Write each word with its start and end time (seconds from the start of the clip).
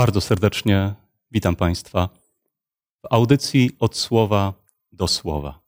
Bardzo 0.00 0.20
serdecznie 0.20 0.94
witam 1.30 1.56
Państwa 1.56 2.08
w 3.02 3.06
audycji 3.10 3.70
od 3.78 3.96
słowa 3.96 4.54
do 4.92 5.08
słowa. 5.08 5.60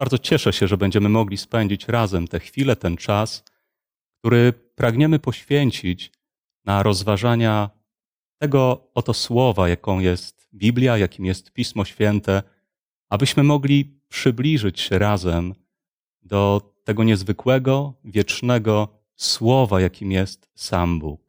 Bardzo 0.00 0.18
cieszę 0.18 0.52
się, 0.52 0.68
że 0.68 0.76
będziemy 0.76 1.08
mogli 1.08 1.36
spędzić 1.36 1.88
razem 1.88 2.28
tę 2.28 2.40
chwilę, 2.40 2.76
ten 2.76 2.96
czas, 2.96 3.44
który 4.18 4.52
pragniemy 4.52 5.18
poświęcić 5.18 6.12
na 6.64 6.82
rozważania 6.82 7.70
tego 8.40 8.90
oto 8.94 9.14
słowa, 9.14 9.68
jaką 9.68 9.98
jest 9.98 10.48
Biblia, 10.54 10.98
jakim 10.98 11.24
jest 11.24 11.52
Pismo 11.52 11.84
Święte, 11.84 12.42
abyśmy 13.08 13.42
mogli 13.42 14.00
przybliżyć 14.08 14.80
się 14.80 14.98
razem 14.98 15.54
do 16.22 16.74
tego 16.84 17.04
niezwykłego, 17.04 17.94
wiecznego 18.04 18.88
słowa, 19.16 19.80
jakim 19.80 20.12
jest 20.12 20.50
sam 20.54 20.98
Bóg. 20.98 21.27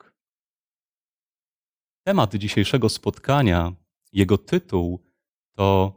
Temat 2.10 2.36
dzisiejszego 2.36 2.90
spotkania, 2.90 3.74
jego 4.14 4.38
tytuł 4.38 5.04
to 5.54 5.94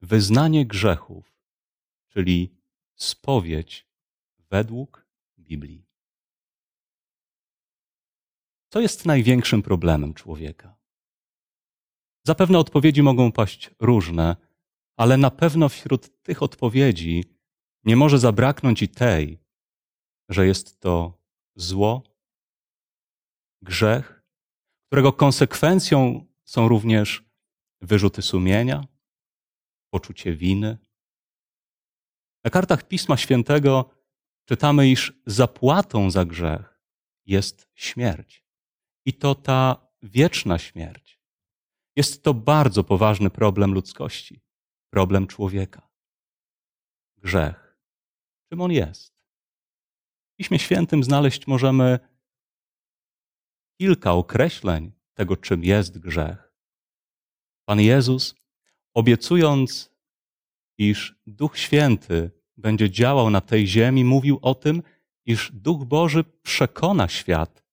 Wyznanie 0.00 0.66
grzechów, 0.66 1.38
czyli 2.08 2.54
spowiedź 2.94 3.88
według 4.38 5.06
Biblii. 5.38 5.86
Co 8.68 8.80
jest 8.80 9.06
największym 9.06 9.62
problemem 9.62 10.14
człowieka? 10.14 10.76
Zapewne 12.26 12.58
odpowiedzi 12.58 13.02
mogą 13.02 13.32
paść 13.32 13.70
różne, 13.80 14.36
ale 14.96 15.16
na 15.16 15.30
pewno 15.30 15.68
wśród 15.68 16.22
tych 16.22 16.42
odpowiedzi 16.42 17.24
nie 17.84 17.96
może 17.96 18.18
zabraknąć 18.18 18.82
i 18.82 18.88
tej, 18.88 19.38
że 20.28 20.46
jest 20.46 20.80
to 20.80 21.18
zło, 21.54 22.02
grzech 23.62 24.21
którego 24.92 25.12
konsekwencją 25.12 26.26
są 26.44 26.68
również 26.68 27.24
wyrzuty 27.80 28.22
sumienia, 28.22 28.84
poczucie 29.90 30.36
winy. 30.36 30.78
Na 32.44 32.50
kartach 32.50 32.88
Pisma 32.88 33.16
Świętego 33.16 33.90
czytamy, 34.44 34.88
iż 34.88 35.12
zapłatą 35.26 36.10
za 36.10 36.24
grzech 36.24 36.80
jest 37.26 37.68
śmierć. 37.74 38.44
I 39.04 39.12
to 39.14 39.34
ta 39.34 39.86
wieczna 40.02 40.58
śmierć. 40.58 41.20
Jest 41.96 42.22
to 42.22 42.34
bardzo 42.34 42.84
poważny 42.84 43.30
problem 43.30 43.74
ludzkości, 43.74 44.40
problem 44.90 45.26
człowieka. 45.26 45.88
Grzech. 47.16 47.78
Czym 48.48 48.60
on 48.60 48.72
jest? 48.72 49.14
W 50.32 50.36
Piśmie 50.36 50.58
Świętym 50.58 51.04
znaleźć 51.04 51.46
możemy 51.46 52.11
kilka 53.82 54.12
określeń 54.12 54.92
tego, 55.14 55.36
czym 55.36 55.64
jest 55.64 55.98
grzech. 55.98 56.52
Pan 57.64 57.80
Jezus, 57.80 58.34
obiecując, 58.94 59.90
iż 60.78 61.16
Duch 61.26 61.58
Święty 61.58 62.30
będzie 62.56 62.90
działał 62.90 63.30
na 63.30 63.40
tej 63.40 63.66
ziemi, 63.66 64.04
mówił 64.04 64.38
o 64.42 64.54
tym, 64.54 64.82
iż 65.26 65.52
Duch 65.52 65.84
Boży 65.84 66.24
przekona 66.42 67.08
świat 67.08 67.64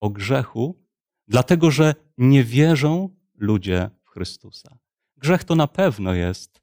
o 0.00 0.10
grzechu, 0.10 0.84
dlatego 1.28 1.70
że 1.70 1.94
nie 2.16 2.44
wierzą 2.44 3.16
ludzie 3.34 3.90
w 4.04 4.08
Chrystusa. 4.08 4.78
Grzech 5.16 5.44
to 5.44 5.54
na 5.54 5.66
pewno 5.66 6.14
jest 6.14 6.62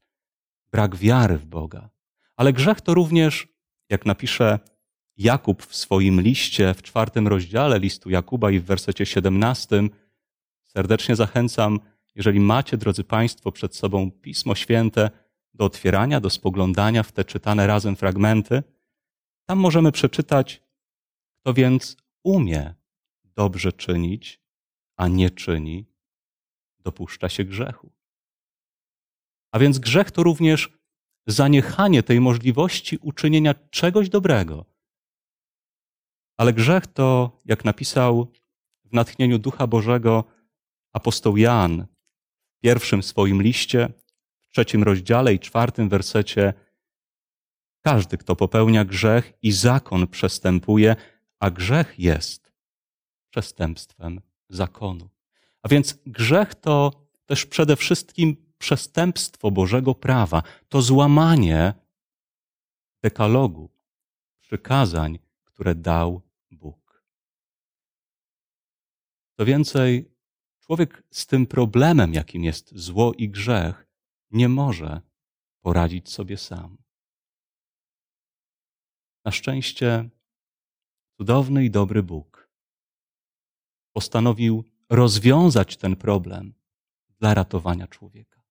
brak 0.70 0.96
wiary 0.96 1.38
w 1.38 1.46
Boga, 1.46 1.90
ale 2.36 2.52
grzech 2.52 2.80
to 2.80 2.94
również, 2.94 3.48
jak 3.90 4.06
napisze 4.06 4.58
Jakub 5.16 5.62
w 5.62 5.76
swoim 5.76 6.20
liście, 6.20 6.74
w 6.74 6.82
czwartym 6.82 7.28
rozdziale 7.28 7.78
listu 7.78 8.10
Jakuba 8.10 8.50
i 8.50 8.58
w 8.58 8.64
wersecie 8.64 9.06
17. 9.06 9.88
Serdecznie 10.64 11.16
zachęcam, 11.16 11.80
jeżeli 12.14 12.40
macie, 12.40 12.76
drodzy 12.76 13.04
Państwo, 13.04 13.52
przed 13.52 13.76
sobą 13.76 14.10
Pismo 14.10 14.54
Święte, 14.54 15.10
do 15.54 15.64
otwierania, 15.64 16.20
do 16.20 16.30
spoglądania 16.30 17.02
w 17.02 17.12
te 17.12 17.24
czytane 17.24 17.66
razem 17.66 17.96
fragmenty. 17.96 18.62
Tam 19.46 19.58
możemy 19.58 19.92
przeczytać, 19.92 20.62
kto 21.34 21.54
więc 21.54 21.96
umie 22.22 22.74
dobrze 23.24 23.72
czynić, 23.72 24.40
a 24.96 25.08
nie 25.08 25.30
czyni, 25.30 25.86
dopuszcza 26.78 27.28
się 27.28 27.44
grzechu. 27.44 27.92
A 29.52 29.58
więc 29.58 29.78
grzech 29.78 30.10
to 30.10 30.22
również 30.22 30.78
zaniechanie 31.26 32.02
tej 32.02 32.20
możliwości 32.20 32.98
uczynienia 33.02 33.54
czegoś 33.70 34.08
dobrego 34.08 34.75
ale 36.36 36.52
grzech 36.52 36.86
to, 36.86 37.38
jak 37.44 37.64
napisał 37.64 38.32
w 38.84 38.92
natchnieniu 38.92 39.38
Ducha 39.38 39.66
Bożego 39.66 40.24
apostoł 40.92 41.36
Jan 41.36 41.86
w 42.56 42.60
pierwszym 42.60 43.02
swoim 43.02 43.42
liście, 43.42 43.88
w 44.40 44.48
trzecim 44.48 44.82
rozdziale 44.82 45.34
i 45.34 45.38
czwartym 45.38 45.88
wersecie, 45.88 46.54
każdy, 47.80 48.18
kto 48.18 48.36
popełnia 48.36 48.84
grzech 48.84 49.32
i 49.42 49.52
zakon 49.52 50.06
przestępuje, 50.06 50.96
a 51.40 51.50
grzech 51.50 51.94
jest 51.98 52.52
przestępstwem 53.30 54.20
zakonu. 54.48 55.08
A 55.62 55.68
więc 55.68 55.98
grzech 56.06 56.54
to 56.54 56.92
też 57.26 57.46
przede 57.46 57.76
wszystkim 57.76 58.36
przestępstwo 58.58 59.50
Bożego 59.50 59.94
prawa, 59.94 60.42
to 60.68 60.82
złamanie 60.82 61.74
dekalogu, 63.02 63.70
przykazań, 64.40 65.18
które 65.44 65.74
dał 65.74 66.25
Bóg. 66.50 67.04
Co 69.36 69.44
więcej, 69.44 70.10
człowiek 70.60 71.02
z 71.10 71.26
tym 71.26 71.46
problemem, 71.46 72.14
jakim 72.14 72.44
jest 72.44 72.74
zło 72.74 73.12
i 73.12 73.28
grzech, 73.28 73.86
nie 74.30 74.48
może 74.48 75.00
poradzić 75.60 76.12
sobie 76.12 76.36
sam. 76.36 76.78
Na 79.24 79.32
szczęście 79.32 80.10
cudowny 81.16 81.64
i 81.64 81.70
dobry 81.70 82.02
Bóg 82.02 82.50
postanowił 83.92 84.64
rozwiązać 84.90 85.76
ten 85.76 85.96
problem 85.96 86.54
dla 87.18 87.34
ratowania 87.34 87.86
człowieka, 87.86 88.42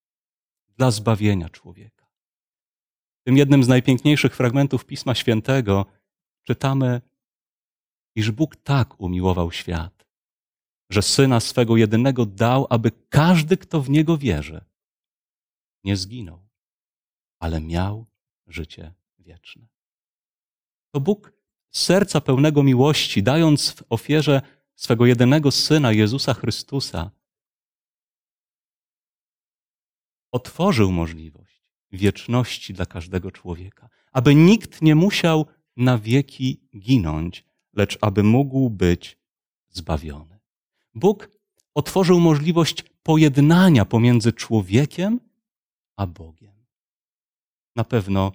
dla 0.77 0.91
zbawienia 0.91 1.49
człowieka. 1.49 2.05
W 3.21 3.23
tym 3.23 3.37
jednym 3.37 3.63
z 3.63 3.67
najpiękniejszych 3.67 4.35
fragmentów 4.35 4.85
Pisma 4.85 5.15
Świętego 5.15 5.85
czytamy, 6.43 7.01
iż 8.15 8.31
Bóg 8.31 8.55
tak 8.55 9.01
umiłował 9.01 9.51
świat, 9.51 10.05
że 10.89 11.01
syna 11.01 11.39
swego 11.39 11.77
jedynego 11.77 12.25
dał, 12.25 12.67
aby 12.69 12.91
każdy, 13.09 13.57
kto 13.57 13.81
w 13.81 13.89
niego 13.89 14.17
wierzy, 14.17 14.65
nie 15.83 15.97
zginął, 15.97 16.47
ale 17.39 17.61
miał 17.61 18.05
życie 18.47 18.93
wieczne. 19.19 19.67
To 20.91 20.99
Bóg 20.99 21.33
serca 21.71 22.21
pełnego 22.21 22.63
miłości, 22.63 23.23
dając 23.23 23.71
w 23.71 23.83
ofierze 23.89 24.41
swego 24.75 25.05
jedynego 25.05 25.51
syna 25.51 25.91
Jezusa 25.91 26.33
Chrystusa, 26.33 27.11
otworzył 30.31 30.91
możliwość 30.91 31.63
wieczności 31.91 32.73
dla 32.73 32.85
każdego 32.85 33.31
człowieka, 33.31 33.89
aby 34.11 34.35
nikt 34.35 34.81
nie 34.81 34.95
musiał 34.95 35.45
na 35.77 35.97
wieki 35.97 36.69
ginąć, 36.79 37.45
lecz 37.75 37.97
aby 38.01 38.23
mógł 38.23 38.69
być 38.69 39.17
zbawiony. 39.69 40.39
Bóg 40.95 41.29
otworzył 41.73 42.19
możliwość 42.19 42.83
pojednania 43.03 43.85
pomiędzy 43.85 44.33
człowiekiem 44.33 45.19
a 45.95 46.07
Bogiem. 46.07 46.53
Na 47.75 47.83
pewno 47.83 48.31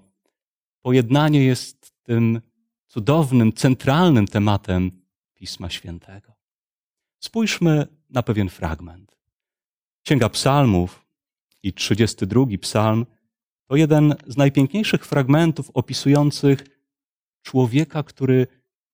pojednanie 0.82 1.44
jest 1.44 1.93
tym 2.03 2.41
cudownym, 2.87 3.53
centralnym 3.53 4.26
tematem 4.26 4.91
Pisma 5.35 5.70
Świętego. 5.70 6.32
Spójrzmy 7.19 7.87
na 8.11 8.23
pewien 8.23 8.49
fragment. 8.49 9.17
Księga 10.03 10.29
Psalmów 10.29 11.06
i 11.62 11.73
32 11.73 12.47
Psalm 12.61 13.06
to 13.67 13.76
jeden 13.76 14.14
z 14.26 14.37
najpiękniejszych 14.37 15.06
fragmentów 15.06 15.70
opisujących 15.75 16.64
człowieka, 17.43 18.03
który 18.03 18.47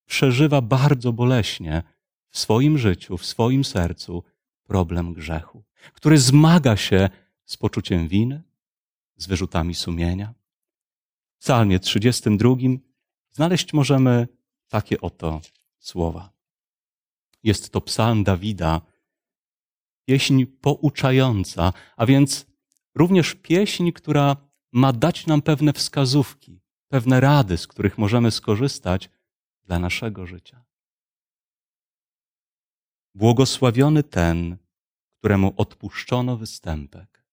przeżywa 0.07 0.61
bardzo 0.61 1.13
boleśnie 1.13 1.83
w 2.29 2.39
swoim 2.39 2.79
życiu, 2.79 3.17
w 3.17 3.27
swoim 3.27 3.65
sercu 3.65 4.23
problem 4.63 5.15
grzechu, 5.15 5.65
który 5.93 6.19
zmaga 6.19 6.77
się 6.77 7.09
z 7.45 7.57
poczuciem 7.57 8.09
winy, 8.09 8.43
z 9.17 9.27
wyrzutami 9.27 9.75
sumienia. 9.75 10.35
W 11.37 11.41
Psalmie 11.41 11.79
32 11.79 12.57
znaleźć 13.31 13.73
możemy 13.73 14.29
takie 14.69 15.01
oto 15.01 15.41
słowa. 15.79 16.33
Jest 17.43 17.71
to 17.71 17.81
psalm 17.81 18.25
Dawida, 18.25 18.81
pieśń 20.05 20.45
pouczająca, 20.47 21.73
a 21.97 22.07
więc 22.07 22.47
również 22.95 23.35
pieśń, 23.35 23.93
która 23.93 24.37
ma 24.73 24.93
dać 24.93 25.27
nam 25.27 25.43
pewne 25.43 25.73
wskazówki, 25.73 26.61
pewne 26.89 27.21
rady, 27.21 27.57
z 27.57 27.67
których 27.67 27.99
możemy 27.99 28.31
skorzystać, 28.31 29.11
dla 29.67 29.79
naszego 29.79 30.27
życia. 30.27 30.65
Błogosławiony 33.15 34.03
ten, 34.03 34.57
któremu 35.19 35.55
odpuszczono 35.57 36.37
występek, 36.37 37.25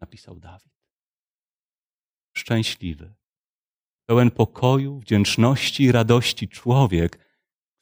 napisał 0.00 0.40
Dawid. 0.40 0.72
Szczęśliwy, 2.36 3.14
pełen 4.06 4.30
pokoju, 4.30 4.98
wdzięczności 4.98 5.82
i 5.82 5.92
radości 5.92 6.48
człowiek, 6.48 7.18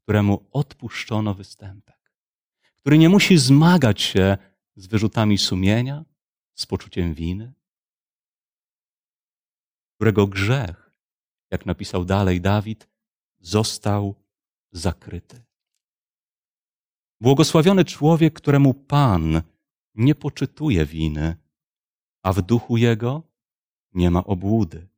któremu 0.03 0.47
odpuszczono 0.51 1.35
występek, 1.35 2.12
który 2.81 2.99
nie 2.99 3.09
musi 3.09 3.39
zmagać 3.39 4.03
się 4.03 4.39
z 4.77 4.87
wyrzutami 4.87 5.39
sumienia, 5.39 6.05
z 6.55 6.67
poczuciem 6.67 7.15
winy, 7.15 7.53
którego 9.95 10.27
grzech, 10.27 10.91
jak 11.51 11.67
napisał 11.67 12.05
dalej 12.05 12.41
Dawid, 12.41 12.89
został 13.40 14.14
zakryty. 14.72 15.42
Błogosławiony 17.20 17.84
człowiek, 17.84 18.34
któremu 18.34 18.75
Pan 18.75 19.42
nie 19.94 20.14
poczytuje 20.14 20.87
winy, 20.87 21.37
a 22.22 22.32
w 22.32 22.42
duchu 22.42 22.76
jego 22.76 23.22
nie 23.94 24.10
ma 24.10 24.25
obłudy. 24.25 24.88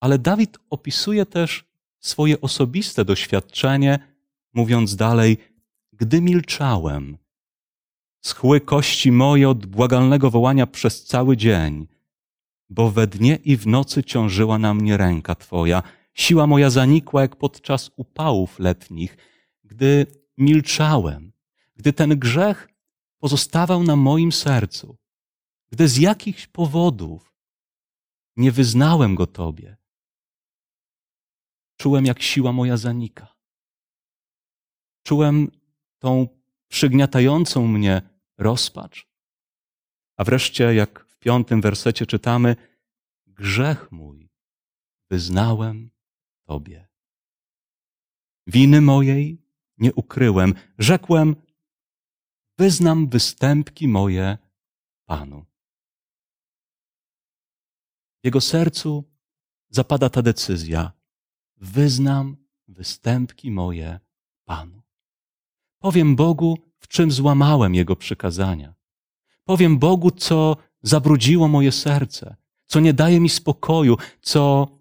Ale 0.00 0.18
Dawid 0.18 0.58
opisuje 0.70 1.26
też 1.26 1.64
swoje 1.98 2.40
osobiste 2.40 3.04
doświadczenie, 3.04 3.98
mówiąc 4.52 4.96
dalej: 4.96 5.38
Gdy 5.92 6.20
milczałem, 6.20 7.18
schły 8.20 8.60
kości 8.60 9.12
moje 9.12 9.48
od 9.48 9.66
błagalnego 9.66 10.30
wołania 10.30 10.66
przez 10.66 11.04
cały 11.04 11.36
dzień, 11.36 11.86
bo 12.68 12.90
we 12.90 13.06
dnie 13.06 13.38
i 13.44 13.56
w 13.56 13.66
nocy 13.66 14.04
ciążyła 14.04 14.58
na 14.58 14.74
mnie 14.74 14.96
ręka 14.96 15.34
Twoja. 15.34 15.82
Siła 16.16 16.46
moja 16.46 16.70
zanikła 16.70 17.22
jak 17.22 17.36
podczas 17.36 17.90
upałów 17.96 18.58
letnich, 18.58 19.16
gdy 19.64 20.06
milczałem, 20.38 21.32
gdy 21.74 21.92
ten 21.92 22.18
grzech 22.18 22.68
pozostawał 23.18 23.82
na 23.82 23.96
moim 23.96 24.32
sercu, 24.32 24.96
gdy 25.70 25.88
z 25.88 25.96
jakichś 25.96 26.46
powodów 26.46 27.34
nie 28.36 28.52
wyznałem 28.52 29.14
go 29.14 29.26
Tobie. 29.26 29.76
Czułem, 31.76 32.06
jak 32.06 32.22
siła 32.22 32.52
moja 32.52 32.76
zanika. 32.76 33.34
Czułem 35.02 35.50
tą 35.98 36.28
przygniatającą 36.68 37.66
mnie 37.66 38.02
rozpacz. 38.38 39.08
A 40.16 40.24
wreszcie, 40.24 40.74
jak 40.74 41.06
w 41.08 41.18
piątym 41.18 41.60
wersecie 41.60 42.06
czytamy, 42.06 42.56
grzech 43.26 43.92
mój 43.92 44.30
wyznałem 45.10 45.95
Tobie. 46.46 46.88
Winy 48.46 48.80
mojej 48.80 49.42
nie 49.78 49.94
ukryłem. 49.94 50.54
Rzekłem, 50.78 51.36
wyznam 52.58 53.08
występki 53.08 53.88
moje 53.88 54.38
Panu. 55.04 55.44
W 58.22 58.24
jego 58.24 58.40
sercu 58.40 59.04
zapada 59.68 60.10
ta 60.10 60.22
decyzja. 60.22 60.92
Wyznam 61.56 62.36
występki 62.68 63.50
moje 63.50 64.00
Panu. 64.44 64.82
Powiem 65.78 66.16
Bogu, 66.16 66.58
w 66.78 66.88
czym 66.88 67.10
złamałem 67.10 67.74
Jego 67.74 67.96
przykazania. 67.96 68.74
Powiem 69.44 69.78
Bogu, 69.78 70.10
co 70.10 70.56
zabrudziło 70.82 71.48
moje 71.48 71.72
serce, 71.72 72.36
co 72.66 72.80
nie 72.80 72.94
daje 72.94 73.20
mi 73.20 73.28
spokoju, 73.28 73.96
co 74.20 74.75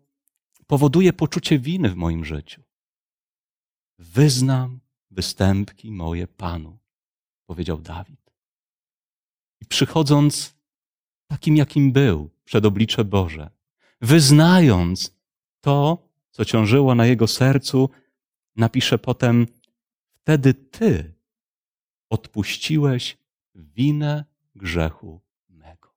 powoduje 0.68 1.14
poczucie 1.14 1.60
winy 1.60 1.90
w 1.90 1.96
moim 1.96 2.26
życiu. 2.26 2.64
Wyznam 4.00 4.80
występki 5.12 5.92
moje 5.92 6.28
Panu, 6.28 6.78
powiedział 7.46 7.82
Dawid. 7.82 8.34
I 9.62 9.66
przychodząc 9.66 10.56
takim, 11.28 11.58
jakim 11.58 11.92
był 11.92 12.30
przed 12.44 12.66
oblicze 12.66 13.06
Boże, 13.06 13.50
wyznając 14.02 15.16
to, 15.62 16.10
co 16.32 16.46
ciążyło 16.46 16.96
na 16.96 17.06
jego 17.06 17.28
sercu, 17.28 17.90
napisze 18.56 18.98
potem: 18.98 19.48
Wtedy 20.10 20.54
Ty 20.54 21.14
odpuściłeś 22.10 23.18
winę 23.56 24.26
grzechu 24.56 25.22
mego. 25.50 25.94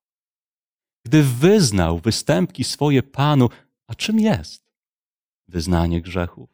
Gdy 1.04 1.22
wyznał 1.22 1.98
występki 1.98 2.64
swoje 2.64 3.02
Panu, 3.02 3.48
a 3.88 3.94
czym 3.94 4.20
jest 4.20 4.72
wyznanie 5.48 6.00
grzechów? 6.02 6.50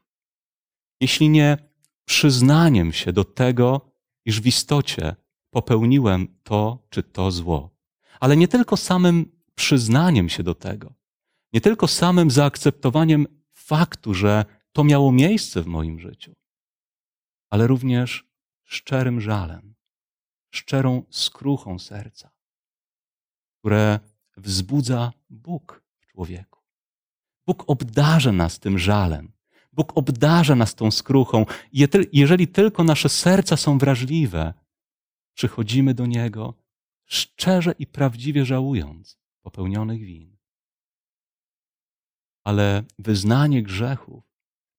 Jeśli 1.00 1.28
nie 1.28 1.58
przyznaniem 2.04 2.92
się 2.92 3.12
do 3.12 3.24
tego, 3.24 3.90
iż 4.24 4.40
w 4.40 4.46
istocie 4.46 5.16
popełniłem 5.50 6.38
to 6.42 6.86
czy 6.90 7.02
to 7.02 7.30
zło, 7.30 7.70
ale 8.20 8.36
nie 8.36 8.48
tylko 8.48 8.76
samym 8.76 9.32
przyznaniem 9.54 10.28
się 10.28 10.42
do 10.42 10.54
tego, 10.54 10.94
nie 11.52 11.60
tylko 11.60 11.88
samym 11.88 12.30
zaakceptowaniem 12.30 13.26
faktu, 13.52 14.14
że 14.14 14.44
to 14.72 14.84
miało 14.84 15.12
miejsce 15.12 15.62
w 15.62 15.66
moim 15.66 16.00
życiu, 16.00 16.34
ale 17.50 17.66
również 17.66 18.24
szczerym 18.64 19.20
żalem, 19.20 19.74
szczerą 20.50 21.02
skruchą 21.10 21.78
serca, 21.78 22.30
które 23.58 24.00
wzbudza 24.36 25.12
Bóg 25.30 25.82
w 25.98 26.06
człowieku. 26.06 26.53
Bóg 27.46 27.64
obdarza 27.66 28.32
nas 28.32 28.58
tym 28.58 28.78
żalem. 28.78 29.32
Bóg 29.72 29.92
obdarza 29.98 30.54
nas 30.54 30.74
tą 30.74 30.90
skruchą. 30.90 31.46
Jeżeli 32.12 32.48
tylko 32.48 32.84
nasze 32.84 33.08
serca 33.08 33.56
są 33.56 33.78
wrażliwe, 33.78 34.54
przychodzimy 35.34 35.94
do 35.94 36.06
Niego 36.06 36.54
szczerze 37.06 37.74
i 37.78 37.86
prawdziwie 37.86 38.44
żałując 38.44 39.18
popełnionych 39.42 40.00
win. 40.00 40.36
Ale 42.44 42.82
wyznanie 42.98 43.62
grzechów 43.62 44.24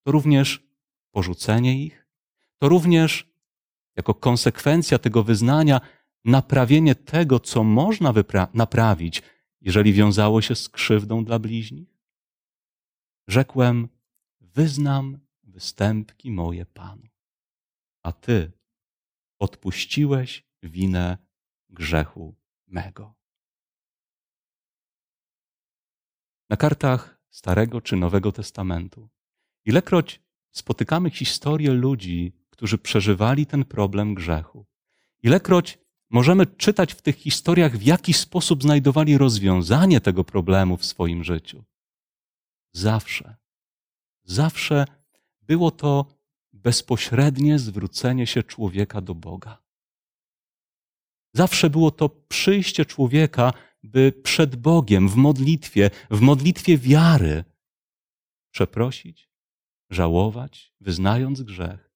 to 0.03 0.11
również 0.11 0.63
porzucenie 1.11 1.83
ich, 1.83 2.07
to 2.57 2.69
również 2.69 3.27
jako 3.95 4.13
konsekwencja 4.13 4.99
tego 4.99 5.23
wyznania 5.23 5.81
naprawienie 6.25 6.95
tego, 6.95 7.39
co 7.39 7.63
można 7.63 8.13
naprawić, 8.53 9.21
jeżeli 9.61 9.93
wiązało 9.93 10.41
się 10.41 10.55
z 10.55 10.69
krzywdą 10.69 11.25
dla 11.25 11.39
bliźnich? 11.39 11.94
Rzekłem, 13.27 13.89
wyznam 14.41 15.19
występki 15.43 16.31
moje 16.31 16.65
Panu, 16.65 17.07
a 18.03 18.11
Ty 18.11 18.51
odpuściłeś 19.39 20.47
winę 20.63 21.17
grzechu 21.69 22.35
mego. 22.67 23.15
Na 26.49 26.57
kartach 26.57 27.21
Starego 27.29 27.81
czy 27.81 27.95
Nowego 27.95 28.31
Testamentu 28.31 29.09
ilekroć 29.65 30.21
spotykamy 30.51 31.09
historię 31.09 31.71
ludzi, 31.71 32.33
którzy 32.49 32.77
przeżywali 32.77 33.45
ten 33.45 33.65
problem 33.65 34.15
grzechu, 34.15 34.65
ilekroć 35.23 35.79
możemy 36.09 36.45
czytać 36.45 36.93
w 36.93 37.01
tych 37.01 37.15
historiach, 37.15 37.77
w 37.77 37.81
jaki 37.81 38.13
sposób 38.13 38.63
znajdowali 38.63 39.17
rozwiązanie 39.17 40.01
tego 40.01 40.23
problemu 40.23 40.77
w 40.77 40.85
swoim 40.85 41.23
życiu. 41.23 41.63
Zawsze, 42.75 43.35
zawsze 44.23 44.85
było 45.41 45.71
to 45.71 46.05
bezpośrednie 46.53 47.59
zwrócenie 47.59 48.27
się 48.27 48.43
człowieka 48.43 49.01
do 49.01 49.15
Boga. 49.15 49.63
Zawsze 51.33 51.69
było 51.69 51.91
to 51.91 52.09
przyjście 52.09 52.85
człowieka, 52.85 53.53
by 53.83 54.11
przed 54.23 54.55
Bogiem 54.55 55.09
w 55.09 55.15
modlitwie, 55.15 55.89
w 56.11 56.21
modlitwie 56.21 56.77
wiary 56.77 57.43
przeprosić, 58.51 59.29
żałować, 59.89 60.73
wyznając 60.81 61.41
grzech, 61.41 61.91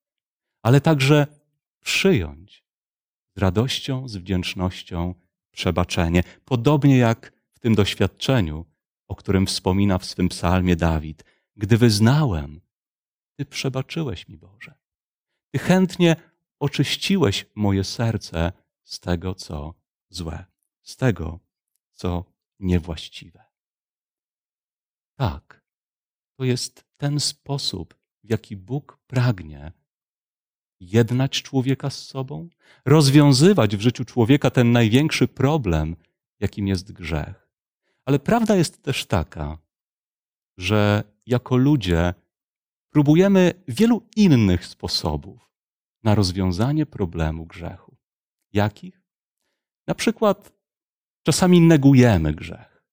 ale 0.62 0.82
także 0.82 1.28
przyjąć 1.80 2.66
z 3.36 3.40
radością, 3.40 4.08
z 4.08 4.18
wdzięcznością 4.18 5.16
przebaczenie. 5.52 6.24
Podobnie 6.46 6.98
jak 6.98 7.34
w 7.54 7.60
tym 7.60 7.76
doświadczeniu, 7.76 8.66
o 9.10 9.16
którym 9.16 9.46
wspomina 9.46 9.98
w 9.98 10.06
swym 10.06 10.30
psalmie 10.30 10.76
Dawid. 10.76 11.24
Gdy 11.56 11.78
wyznałem, 11.78 12.62
Ty 13.36 13.46
przebaczyłeś 13.46 14.28
mi, 14.28 14.38
Boże. 14.38 14.74
Ty 15.52 15.60
chętnie 15.60 16.16
oczyściłeś 16.60 17.46
moje 17.56 17.84
serce 17.84 18.52
z 18.84 19.00
tego, 19.00 19.36
co 19.36 19.74
złe, 20.10 20.46
z 20.82 20.98
tego, 20.98 21.40
co 21.92 22.26
niewłaściwe. 22.60 23.44
Tak, 25.16 25.64
to 26.38 26.44
jest 26.44 26.86
ten 26.98 27.20
sposób, 27.20 27.96
w 28.24 28.30
jaki 28.30 28.58
Bóg 28.58 29.00
pragnie 29.08 29.72
jednać 30.80 31.42
człowieka 31.42 31.90
z 31.90 32.06
sobą, 32.06 32.50
rozwiązywać 32.86 33.78
w 33.78 33.82
życiu 33.82 34.06
człowieka 34.06 34.50
ten 34.50 34.72
największy 34.72 35.28
problem, 35.28 35.96
jakim 36.40 36.68
jest 36.68 36.92
grzech. 36.92 37.49
Ale 38.10 38.20
prawda 38.20 38.56
jest 38.56 38.84
też 38.84 39.06
taka, 39.06 39.58
że 40.58 41.04
jako 41.26 41.58
ludzie 41.58 42.14
próbujemy 42.90 43.64
wielu 43.68 44.08
innych 44.16 44.66
sposobów, 44.66 45.52
na 46.04 46.16
rozwiązanie 46.16 46.86
problemu 46.86 47.46
grzechu. 47.46 47.98
Jakich? 48.54 49.02
Na 49.88 49.96
przykład 49.96 50.54
czasami 51.24 51.62
negujemy 51.62 52.34
grzech 52.34 52.84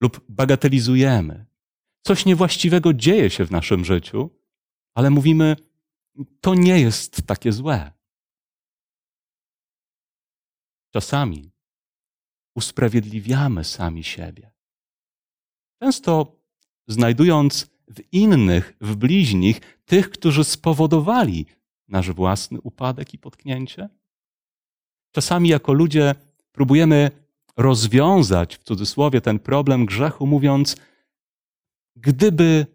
lub 0.00 0.24
bagatelizujemy. 0.28 1.46
Coś 2.06 2.26
niewłaściwego 2.26 2.94
dzieje 2.94 3.30
się 3.30 3.44
w 3.44 3.50
naszym 3.50 3.84
życiu, 3.84 4.30
ale 4.94 5.10
mówimy, 5.10 5.56
to 6.40 6.54
nie 6.54 6.80
jest 6.80 7.26
takie 7.26 7.52
złe. 7.52 7.92
Czasami 10.90 11.51
usprawiedliwiamy 12.54 13.64
sami 13.64 14.04
siebie. 14.04 14.52
Często 15.82 16.36
znajdując 16.86 17.70
w 17.88 18.12
innych, 18.12 18.76
w 18.80 18.96
bliźnich, 18.96 19.60
tych, 19.84 20.10
którzy 20.10 20.44
spowodowali 20.44 21.46
nasz 21.88 22.10
własny 22.10 22.60
upadek 22.60 23.14
i 23.14 23.18
potknięcie. 23.18 23.88
Czasami 25.12 25.48
jako 25.48 25.72
ludzie 25.72 26.14
próbujemy 26.52 27.10
rozwiązać 27.56 28.56
w 28.56 28.62
cudzysłowie 28.62 29.20
ten 29.20 29.38
problem 29.38 29.86
grzechu, 29.86 30.26
mówiąc, 30.26 30.76
gdyby 31.96 32.66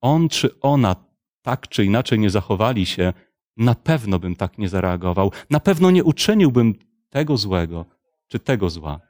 on 0.00 0.28
czy 0.28 0.60
ona 0.60 0.96
tak 1.42 1.68
czy 1.68 1.84
inaczej 1.84 2.18
nie 2.18 2.30
zachowali 2.30 2.86
się, 2.86 3.12
na 3.56 3.74
pewno 3.74 4.18
bym 4.18 4.36
tak 4.36 4.58
nie 4.58 4.68
zareagował, 4.68 5.32
na 5.50 5.60
pewno 5.60 5.90
nie 5.90 6.04
uczyniłbym 6.04 6.74
tego 7.10 7.36
złego 7.36 7.86
czy 8.26 8.38
tego 8.38 8.70
zła. 8.70 9.07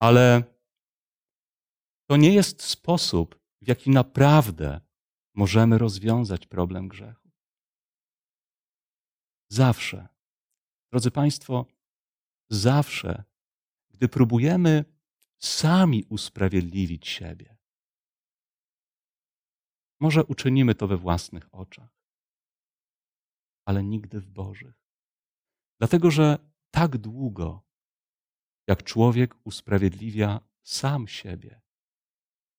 Ale 0.00 0.42
to 2.06 2.16
nie 2.16 2.34
jest 2.34 2.62
sposób, 2.62 3.40
w 3.62 3.68
jaki 3.68 3.90
naprawdę 3.90 4.80
możemy 5.34 5.78
rozwiązać 5.78 6.46
problem 6.46 6.88
grzechu. 6.88 7.30
Zawsze, 9.48 10.08
drodzy 10.92 11.10
Państwo, 11.10 11.66
zawsze, 12.50 13.24
gdy 13.90 14.08
próbujemy 14.08 14.84
sami 15.38 16.04
usprawiedliwić 16.04 17.08
siebie, 17.08 17.56
może 20.00 20.24
uczynimy 20.24 20.74
to 20.74 20.88
we 20.88 20.96
własnych 20.96 21.54
oczach, 21.54 22.00
ale 23.64 23.84
nigdy 23.84 24.20
w 24.20 24.28
Bożych. 24.28 24.74
Dlatego, 25.78 26.10
że 26.10 26.38
tak 26.70 26.98
długo, 26.98 27.69
jak 28.70 28.82
człowiek 28.82 29.34
usprawiedliwia 29.44 30.40
sam 30.62 31.08
siebie, 31.08 31.60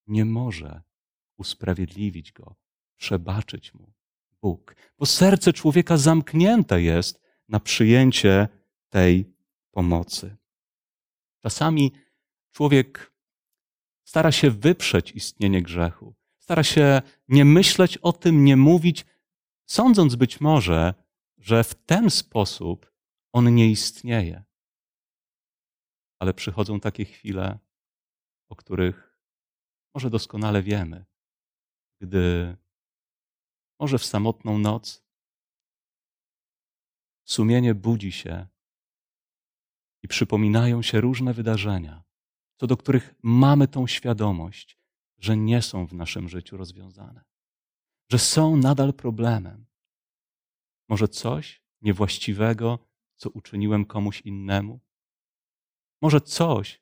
nie 0.08 0.26
może 0.26 0.82
usprawiedliwić 1.38 2.32
go, 2.32 2.56
przebaczyć 2.98 3.74
mu 3.74 3.94
Bóg, 4.42 4.76
bo 4.98 5.06
serce 5.06 5.54
człowieka 5.54 5.98
zamknięte 5.98 6.82
jest 6.82 7.22
na 7.50 7.60
przyjęcie 7.60 8.48
tej 8.90 9.34
pomocy. 9.72 10.38
Czasami 11.44 11.92
człowiek 12.52 13.14
stara 14.04 14.32
się 14.32 14.50
wyprzeć 14.50 15.12
istnienie 15.12 15.62
grzechu, 15.62 16.16
stara 16.40 16.64
się 16.64 17.02
nie 17.28 17.46
myśleć 17.46 17.98
o 17.98 18.14
tym, 18.14 18.46
nie 18.46 18.58
mówić, 18.58 19.06
sądząc 19.66 20.16
być 20.16 20.42
może, 20.42 20.94
że 21.38 21.64
w 21.64 21.76
ten 21.76 22.10
sposób 22.10 22.92
on 23.32 23.56
nie 23.56 23.72
istnieje. 23.72 24.51
Ale 26.22 26.34
przychodzą 26.34 26.80
takie 26.80 27.06
chwile, 27.06 27.60
o 28.50 28.56
których 28.56 29.18
może 29.96 30.10
doskonale 30.10 30.64
wiemy, 30.64 31.06
gdy 32.02 32.58
może 33.80 33.98
w 33.98 34.06
samotną 34.06 34.58
noc 34.58 35.04
sumienie 37.28 37.76
budzi 37.76 38.12
się 38.12 38.48
i 40.04 40.08
przypominają 40.08 40.82
się 40.82 41.02
różne 41.02 41.34
wydarzenia, 41.34 42.04
co 42.60 42.68
do 42.68 42.78
których 42.78 43.16
mamy 43.24 43.68
tą 43.68 43.88
świadomość, 43.88 44.78
że 45.18 45.38
nie 45.38 45.62
są 45.62 45.88
w 45.88 45.94
naszym 45.94 46.30
życiu 46.30 46.58
rozwiązane, 46.58 47.24
że 48.12 48.20
są 48.20 48.58
nadal 48.58 48.94
problemem. 48.94 49.66
Może 50.90 51.08
coś 51.08 51.64
niewłaściwego, 51.82 52.80
co 53.16 53.30
uczyniłem 53.30 53.86
komuś 53.86 54.22
innemu, 54.22 54.80
może 56.02 56.22
coś, 56.22 56.82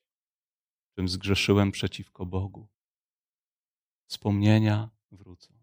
czym 0.96 1.10
zgrzeszyłem 1.10 1.72
przeciwko 1.72 2.26
Bogu. 2.26 2.68
Wspomnienia 4.10 4.90
wrócą. 5.12 5.54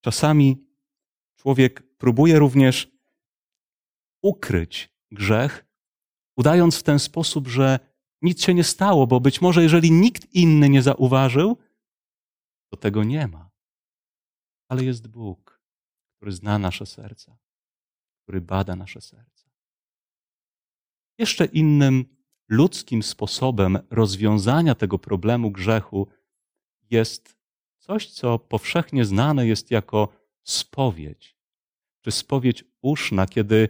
Czasami 0.00 0.66
człowiek 1.36 1.96
próbuje 1.96 2.38
również 2.38 2.90
ukryć 4.22 4.90
grzech, 5.10 5.66
udając 6.36 6.78
w 6.78 6.82
ten 6.82 6.98
sposób, 6.98 7.48
że 7.48 7.78
nic 8.22 8.42
się 8.42 8.54
nie 8.54 8.64
stało, 8.64 9.06
bo 9.06 9.20
być 9.20 9.40
może 9.40 9.62
jeżeli 9.62 9.90
nikt 9.90 10.34
inny 10.34 10.68
nie 10.68 10.82
zauważył, 10.82 11.58
to 12.70 12.76
tego 12.76 13.04
nie 13.04 13.28
ma. 13.28 13.50
Ale 14.68 14.84
jest 14.84 15.08
Bóg, 15.08 15.60
który 16.16 16.32
zna 16.32 16.58
nasze 16.58 16.86
serca, 16.86 17.38
który 18.22 18.40
bada 18.40 18.76
nasze 18.76 19.00
serca. 19.00 19.50
Jeszcze 21.18 21.44
innym 21.44 22.23
ludzkim 22.48 23.02
sposobem 23.02 23.78
rozwiązania 23.90 24.74
tego 24.74 24.98
problemu 24.98 25.50
grzechu 25.50 26.08
jest 26.90 27.36
coś, 27.78 28.10
co 28.10 28.38
powszechnie 28.38 29.04
znane 29.04 29.46
jest 29.46 29.70
jako 29.70 30.08
spowiedź, 30.42 31.36
czy 32.00 32.10
spowiedź 32.10 32.64
uszna, 32.82 33.26
kiedy 33.26 33.68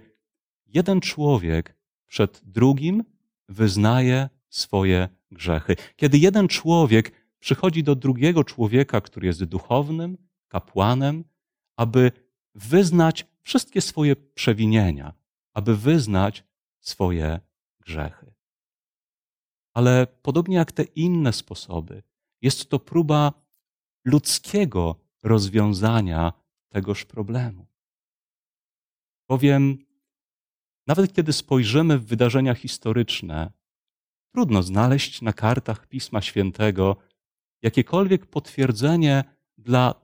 jeden 0.66 1.00
człowiek 1.00 1.76
przed 2.06 2.40
drugim 2.44 3.04
wyznaje 3.48 4.28
swoje 4.48 5.08
grzechy. 5.30 5.76
Kiedy 5.96 6.18
jeden 6.18 6.48
człowiek 6.48 7.12
przychodzi 7.38 7.82
do 7.82 7.94
drugiego 7.94 8.44
człowieka, 8.44 9.00
który 9.00 9.26
jest 9.26 9.44
duchownym, 9.44 10.18
kapłanem, 10.48 11.24
aby 11.76 12.12
wyznać 12.54 13.26
wszystkie 13.42 13.80
swoje 13.80 14.16
przewinienia, 14.16 15.14
aby 15.52 15.76
wyznać 15.76 16.44
swoje 16.80 17.40
grzechy. 17.80 18.33
Ale 19.74 20.06
podobnie 20.06 20.56
jak 20.56 20.72
te 20.72 20.82
inne 20.82 21.32
sposoby, 21.32 22.02
jest 22.42 22.68
to 22.68 22.78
próba 22.78 23.32
ludzkiego 24.04 24.96
rozwiązania 25.22 26.32
tegoż 26.68 27.04
problemu. 27.04 27.66
Bowiem 29.28 29.84
nawet 30.86 31.12
kiedy 31.12 31.32
spojrzymy 31.32 31.98
w 31.98 32.06
wydarzenia 32.06 32.54
historyczne, 32.54 33.52
trudno 34.34 34.62
znaleźć 34.62 35.22
na 35.22 35.32
kartach 35.32 35.86
Pisma 35.86 36.22
Świętego 36.22 36.96
jakiekolwiek 37.62 38.26
potwierdzenie 38.26 39.24
dla 39.58 39.94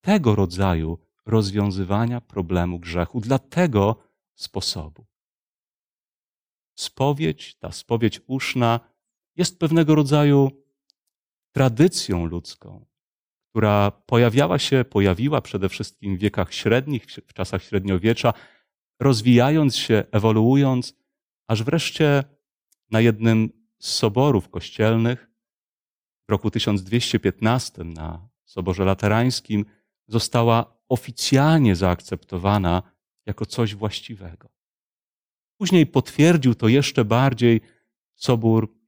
tego 0.00 0.34
rodzaju 0.34 0.98
rozwiązywania 1.26 2.20
problemu 2.20 2.78
grzechu, 2.78 3.20
dla 3.20 3.38
tego 3.38 3.96
sposobu. 4.34 5.06
Spowiedź, 6.78 7.54
ta 7.54 7.72
spowiedź 7.72 8.20
uszna, 8.26 8.80
jest 9.40 9.58
pewnego 9.58 9.94
rodzaju 9.94 10.50
tradycją 11.52 12.26
ludzką, 12.26 12.86
która 13.50 13.90
pojawiała 13.90 14.58
się, 14.58 14.84
pojawiła 14.84 15.40
przede 15.40 15.68
wszystkim 15.68 16.16
w 16.16 16.20
wiekach 16.20 16.54
średnich, 16.54 17.06
w 17.06 17.32
czasach 17.32 17.62
średniowiecza, 17.62 18.32
rozwijając 19.00 19.76
się, 19.76 20.04
ewoluując, 20.12 20.94
aż 21.48 21.62
wreszcie 21.62 22.24
na 22.90 23.00
jednym 23.00 23.50
z 23.78 23.90
soborów 23.94 24.48
kościelnych 24.48 25.30
w 26.28 26.30
roku 26.30 26.50
1215 26.50 27.84
na 27.84 28.28
Soborze 28.44 28.84
Laterańskim 28.84 29.64
została 30.08 30.80
oficjalnie 30.88 31.76
zaakceptowana 31.76 32.82
jako 33.26 33.46
coś 33.46 33.74
właściwego. 33.74 34.48
Później 35.58 35.86
potwierdził 35.86 36.54
to 36.54 36.68
jeszcze 36.68 37.04
bardziej 37.04 37.60
Sobór 38.14 38.79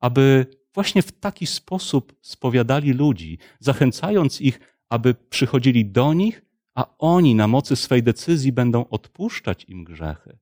aby 0.00 0.46
właśnie 0.74 1.02
w 1.02 1.12
taki 1.12 1.46
sposób 1.46 2.14
spowiadali 2.20 2.92
ludzi, 2.92 3.38
zachęcając 3.60 4.40
ich, 4.40 4.60
aby 4.88 5.14
przychodzili 5.14 5.86
do 5.86 6.12
nich, 6.12 6.42
a 6.74 6.96
oni 6.98 7.34
na 7.34 7.48
mocy 7.48 7.76
swej 7.76 8.02
decyzji 8.02 8.52
będą 8.52 8.88
odpuszczać 8.88 9.64
im 9.64 9.84
grzechy. 9.84 10.38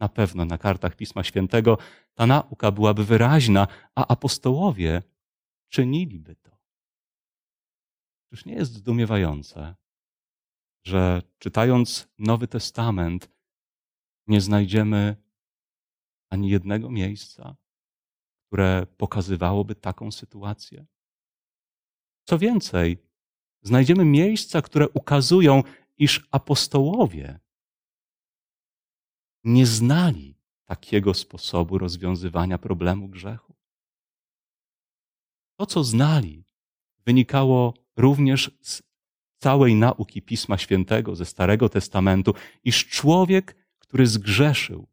Na 0.00 0.08
pewno 0.08 0.44
na 0.44 0.58
kartach 0.58 0.96
Pisma 0.96 1.24
Świętego 1.24 1.78
ta 2.14 2.26
nauka 2.26 2.70
byłaby 2.70 3.04
wyraźna, 3.04 3.68
a 3.94 4.06
apostołowie 4.06 5.02
czyniliby 5.68 6.36
to. 6.36 6.50
Czyż 8.30 8.44
nie 8.44 8.54
jest 8.54 8.72
zdumiewające, 8.72 9.74
że 10.86 11.22
czytając 11.38 12.08
Nowy 12.18 12.48
Testament 12.48 13.30
nie 14.26 14.40
znajdziemy 14.40 15.16
ani 16.30 16.48
jednego 16.50 16.90
miejsca, 16.90 17.56
które 18.48 18.86
pokazywałoby 18.96 19.74
taką 19.74 20.12
sytuację? 20.12 20.86
Co 22.24 22.38
więcej, 22.38 22.98
znajdziemy 23.62 24.04
miejsca, 24.04 24.62
które 24.62 24.88
ukazują, 24.88 25.62
iż 25.98 26.28
apostołowie 26.30 27.40
nie 29.44 29.66
znali 29.66 30.38
takiego 30.64 31.14
sposobu 31.14 31.78
rozwiązywania 31.78 32.58
problemu 32.58 33.08
grzechu. 33.08 33.56
To, 35.58 35.66
co 35.66 35.84
znali, 35.84 36.44
wynikało 37.06 37.74
również 37.96 38.50
z 38.62 38.82
całej 39.38 39.74
nauki 39.74 40.22
Pisma 40.22 40.58
Świętego, 40.58 41.16
ze 41.16 41.24
Starego 41.24 41.68
Testamentu, 41.68 42.34
iż 42.64 42.86
człowiek, 42.86 43.56
który 43.78 44.06
zgrzeszył, 44.06 44.86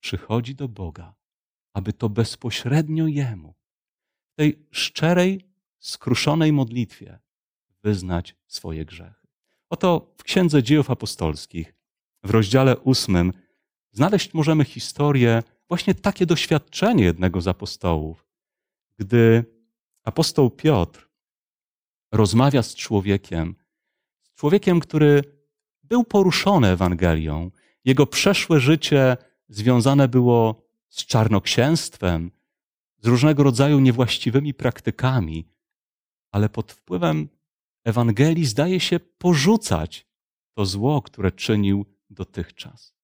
przychodzi 0.00 0.54
do 0.54 0.68
Boga, 0.68 1.14
aby 1.72 1.92
to 1.92 2.08
bezpośrednio 2.08 3.06
Jemu, 3.06 3.54
w 4.32 4.34
tej 4.34 4.66
szczerej, 4.70 5.48
skruszonej 5.78 6.52
modlitwie, 6.52 7.18
wyznać 7.82 8.36
swoje 8.46 8.84
grzechy. 8.84 9.28
Oto 9.70 10.14
w 10.16 10.22
Księdze 10.22 10.62
Dziejów 10.62 10.90
Apostolskich, 10.90 11.74
w 12.22 12.30
rozdziale 12.30 12.76
ósmym, 12.76 13.32
znaleźć 13.92 14.34
możemy 14.34 14.64
historię, 14.64 15.42
właśnie 15.68 15.94
takie 15.94 16.26
doświadczenie 16.26 17.04
jednego 17.04 17.40
z 17.40 17.48
apostołów, 17.48 18.26
gdy 18.98 19.44
apostoł 20.04 20.50
Piotr 20.50 21.07
rozmawia 22.12 22.62
z 22.62 22.74
człowiekiem, 22.74 23.54
z 24.22 24.34
człowiekiem, 24.34 24.80
który 24.80 25.22
był 25.82 26.04
poruszony 26.04 26.68
Ewangelią. 26.68 27.50
Jego 27.84 28.06
przeszłe 28.06 28.60
życie 28.60 29.16
związane 29.48 30.08
było 30.08 30.68
z 30.88 31.06
czarnoksięstwem, 31.06 32.30
z 32.98 33.06
różnego 33.06 33.42
rodzaju 33.42 33.80
niewłaściwymi 33.80 34.54
praktykami, 34.54 35.48
ale 36.30 36.48
pod 36.48 36.72
wpływem 36.72 37.28
Ewangelii 37.84 38.46
zdaje 38.46 38.80
się 38.80 39.00
porzucać 39.00 40.06
to 40.54 40.66
zło, 40.66 41.02
które 41.02 41.32
czynił 41.32 41.86
dotychczas. 42.10 42.94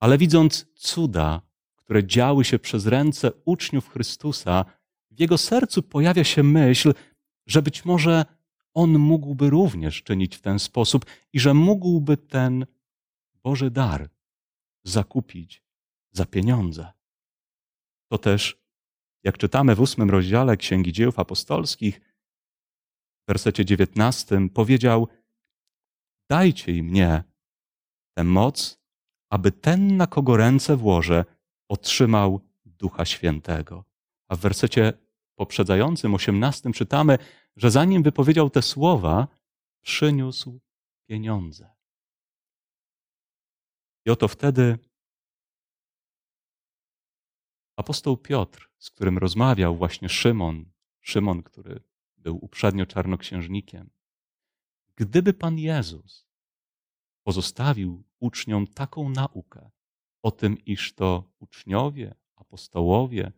Ale 0.00 0.18
widząc 0.18 0.66
cuda, 0.74 1.42
które 1.76 2.06
działy 2.06 2.44
się 2.44 2.58
przez 2.58 2.86
ręce 2.86 3.32
uczniów 3.44 3.88
Chrystusa, 3.88 4.64
w 5.10 5.20
jego 5.20 5.38
sercu 5.38 5.82
pojawia 5.82 6.24
się 6.24 6.42
myśl, 6.42 6.94
że 7.46 7.62
być 7.62 7.84
może 7.84 8.24
on 8.74 8.98
mógłby 8.98 9.50
również 9.50 10.02
czynić 10.02 10.36
w 10.36 10.40
ten 10.40 10.58
sposób 10.58 11.06
i 11.32 11.40
że 11.40 11.54
mógłby 11.54 12.16
ten 12.16 12.66
Boży 13.42 13.70
dar 13.70 14.10
zakupić 14.84 15.62
za 16.12 16.26
pieniądze. 16.26 16.92
To 18.10 18.18
też, 18.18 18.62
jak 19.24 19.38
czytamy 19.38 19.74
w 19.74 19.80
ósmym 19.80 20.10
rozdziale 20.10 20.56
Księgi 20.56 20.92
Dziejów 20.92 21.18
Apostolskich, 21.18 22.00
w 23.22 23.26
wersecie 23.28 23.64
dziewiętnastym, 23.64 24.50
powiedział: 24.50 25.08
Dajcie 26.30 26.72
im 26.72 26.86
mnie 26.86 27.24
tę 28.16 28.24
moc, 28.24 28.80
aby 29.30 29.52
ten, 29.52 29.96
na 29.96 30.06
kogo 30.06 30.36
ręce 30.36 30.76
włożę, 30.76 31.24
otrzymał 31.68 32.40
Ducha 32.64 33.04
Świętego. 33.04 33.84
A 34.28 34.36
w 34.36 34.40
wersecie 34.40 34.92
poprzedzającym, 35.34 36.14
osiemnastym, 36.14 36.72
czytamy, 36.72 37.18
że 37.56 37.70
zanim 37.70 38.02
wypowiedział 38.02 38.50
te 38.50 38.62
słowa, 38.62 39.28
przyniósł 39.82 40.60
pieniądze. 41.06 41.70
I 44.06 44.10
oto 44.10 44.28
wtedy 44.28 44.78
apostoł 47.76 48.16
Piotr, 48.16 48.70
z 48.78 48.90
którym 48.90 49.18
rozmawiał 49.18 49.76
właśnie 49.76 50.08
Szymon, 50.08 50.72
Szymon, 51.00 51.42
który 51.42 51.80
był 52.16 52.44
uprzednio 52.44 52.86
czarnoksiężnikiem, 52.86 53.90
gdyby 54.96 55.32
Pan 55.32 55.58
Jezus 55.58 56.26
pozostawił 57.22 58.04
uczniom 58.20 58.66
taką 58.66 59.08
naukę 59.08 59.70
o 60.22 60.30
tym, 60.30 60.64
iż 60.64 60.94
to 60.94 61.30
uczniowie, 61.38 62.14
apostołowie 62.36 63.32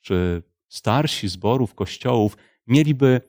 czy 0.00 0.42
starsi 0.72 1.28
zborów, 1.28 1.74
kościołów 1.74 2.36
mieliby 2.66 3.20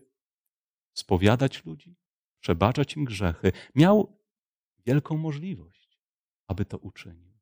spowiadać 0.94 1.66
ludzi, 1.66 1.96
przebaczać 2.40 2.96
im 2.96 3.06
grzechy, 3.06 3.52
miał 3.76 4.18
wielką 4.86 5.18
możliwość, 5.18 6.00
aby 6.48 6.66
to 6.66 6.78
uczynił. 6.78 7.34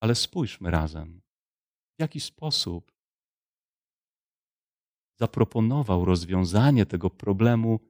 Ale 0.00 0.14
spójrzmy 0.14 0.70
razem, 0.70 1.20
w 1.98 2.00
jaki 2.00 2.20
sposób 2.20 2.92
zaproponował 5.16 6.04
rozwiązanie 6.04 6.86
tego 6.86 7.10
problemu 7.10 7.80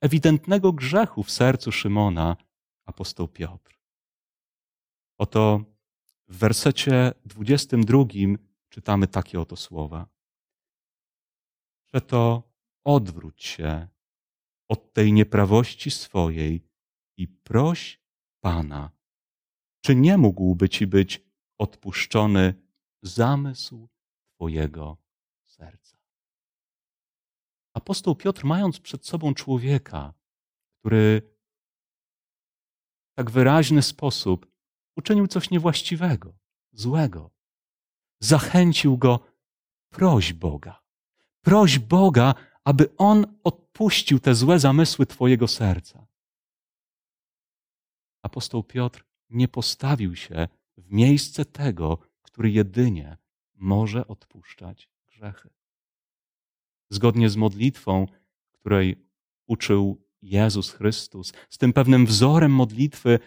ewidentnego 0.00 0.72
grzechu 0.72 1.22
w 1.22 1.30
sercu 1.30 1.72
Szymona 1.72 2.36
apostoł 2.84 3.28
Piotr. 3.28 3.78
Oto 5.18 5.64
w 6.28 6.38
wersecie 6.38 7.12
22 7.24 8.04
czytamy 8.68 9.06
takie 9.06 9.40
oto 9.40 9.56
słowa. 9.56 10.17
Że 11.94 12.00
to 12.00 12.42
odwróć 12.84 13.44
się 13.44 13.88
od 14.68 14.92
tej 14.92 15.12
nieprawości 15.12 15.90
swojej 15.90 16.68
i 17.16 17.28
proś 17.28 18.00
Pana, 18.40 18.90
czy 19.84 19.94
nie 19.94 20.18
mógłby 20.18 20.68
ci 20.68 20.86
być 20.86 21.24
odpuszczony 21.58 22.54
zamysł 23.02 23.88
Twojego 24.34 24.96
serca. 25.46 25.98
Apostoł 27.74 28.16
Piotr, 28.16 28.44
mając 28.44 28.80
przed 28.80 29.06
sobą 29.06 29.34
człowieka, 29.34 30.14
który 30.80 31.22
w 33.12 33.14
tak 33.14 33.30
wyraźny 33.30 33.82
sposób 33.82 34.52
uczynił 34.96 35.26
coś 35.26 35.50
niewłaściwego, 35.50 36.38
złego, 36.72 37.30
zachęcił 38.20 38.98
go, 38.98 39.20
proś 39.88 40.32
Boga. 40.32 40.87
Proś 41.42 41.78
Boga, 41.78 42.34
aby 42.64 42.96
On 42.96 43.38
odpuścił 43.44 44.20
te 44.20 44.34
złe 44.34 44.58
zamysły 44.58 45.06
Twojego 45.06 45.48
serca. 45.48 46.06
Apostoł 48.22 48.62
Piotr 48.62 49.04
nie 49.30 49.48
postawił 49.48 50.16
się 50.16 50.48
w 50.76 50.92
miejsce 50.92 51.44
tego, 51.44 51.98
który 52.22 52.50
jedynie 52.50 53.16
może 53.54 54.06
odpuszczać 54.06 54.90
grzechy. 55.06 55.50
Zgodnie 56.90 57.30
z 57.30 57.36
modlitwą, 57.36 58.06
której 58.52 59.08
uczył 59.46 60.08
Jezus 60.22 60.70
Chrystus, 60.70 61.32
z 61.50 61.58
tym 61.58 61.72
pewnym 61.72 62.06
wzorem 62.06 62.52
modlitwy, 62.52 63.18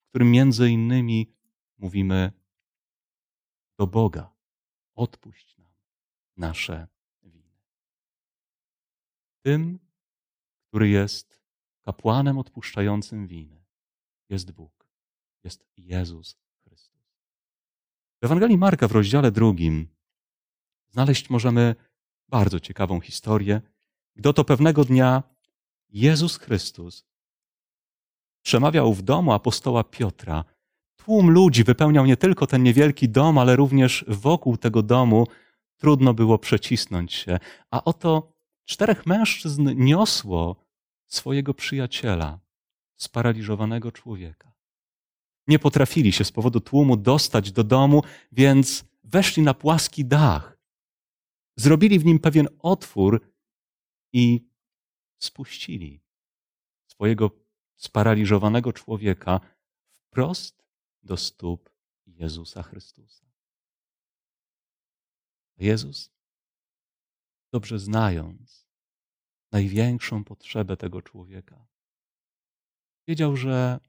w 0.00 0.08
którym 0.08 0.30
między 0.30 0.70
innymi 0.70 1.32
mówimy 1.78 2.32
do 3.78 3.86
Boga: 3.86 4.32
odpuść 4.94 5.58
nam 5.58 5.68
nasze. 6.36 6.86
Tym, 9.42 9.78
który 10.68 10.88
jest 10.88 11.40
kapłanem 11.82 12.38
odpuszczającym 12.38 13.26
winy, 13.26 13.64
jest 14.28 14.50
Bóg, 14.50 14.86
jest 15.44 15.64
Jezus 15.76 16.40
w 18.22 18.24
Ewangelii 18.24 18.58
Marka 18.58 18.88
w 18.88 18.92
rozdziale 18.92 19.30
drugim 19.30 19.88
znaleźć 20.88 21.30
możemy 21.30 21.74
bardzo 22.28 22.60
ciekawą 22.60 23.00
historię, 23.00 23.60
gdy 24.16 24.28
oto 24.28 24.44
pewnego 24.44 24.84
dnia 24.84 25.22
Jezus 25.88 26.36
Chrystus 26.36 27.04
przemawiał 28.42 28.94
w 28.94 29.02
domu 29.02 29.32
apostoła 29.32 29.84
Piotra. 29.84 30.44
Tłum 30.96 31.30
ludzi 31.30 31.64
wypełniał 31.64 32.06
nie 32.06 32.16
tylko 32.16 32.46
ten 32.46 32.62
niewielki 32.62 33.08
dom, 33.08 33.38
ale 33.38 33.56
również 33.56 34.04
wokół 34.08 34.56
tego 34.56 34.82
domu 34.82 35.26
trudno 35.76 36.14
było 36.14 36.38
przecisnąć 36.38 37.12
się. 37.12 37.38
A 37.70 37.84
oto 37.84 38.32
czterech 38.64 39.06
mężczyzn 39.06 39.70
niosło 39.84 40.56
swojego 41.06 41.54
przyjaciela, 41.54 42.40
sparaliżowanego 42.96 43.92
człowieka 43.92 44.50
nie 45.50 45.58
potrafili 45.58 46.12
się 46.12 46.24
z 46.24 46.32
powodu 46.32 46.60
tłumu 46.60 46.96
dostać 46.96 47.52
do 47.52 47.64
domu, 47.64 48.02
więc 48.32 48.84
weszli 49.04 49.42
na 49.42 49.54
płaski 49.54 50.04
dach. 50.04 50.60
zrobili 51.56 51.98
w 51.98 52.04
nim 52.04 52.18
pewien 52.18 52.48
otwór 52.58 53.32
i 54.12 54.48
spuścili 55.18 56.00
swojego 56.86 57.30
sparaliżowanego 57.76 58.72
człowieka 58.72 59.40
wprost 59.98 60.64
do 61.02 61.16
stóp 61.16 61.70
Jezusa 62.06 62.62
Chrystusa. 62.62 63.26
Jezus, 65.58 66.10
dobrze 67.52 67.78
znając 67.78 68.66
największą 69.52 70.24
potrzebę 70.24 70.76
tego 70.76 71.02
człowieka, 71.02 71.66
wiedział, 73.08 73.36
że 73.36 73.80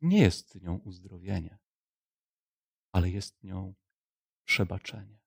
nie 0.00 0.18
jest 0.18 0.62
nią 0.62 0.76
uzdrowienie, 0.76 1.58
ale 2.92 3.10
jest 3.10 3.44
nią 3.44 3.74
przebaczenie. 4.44 5.18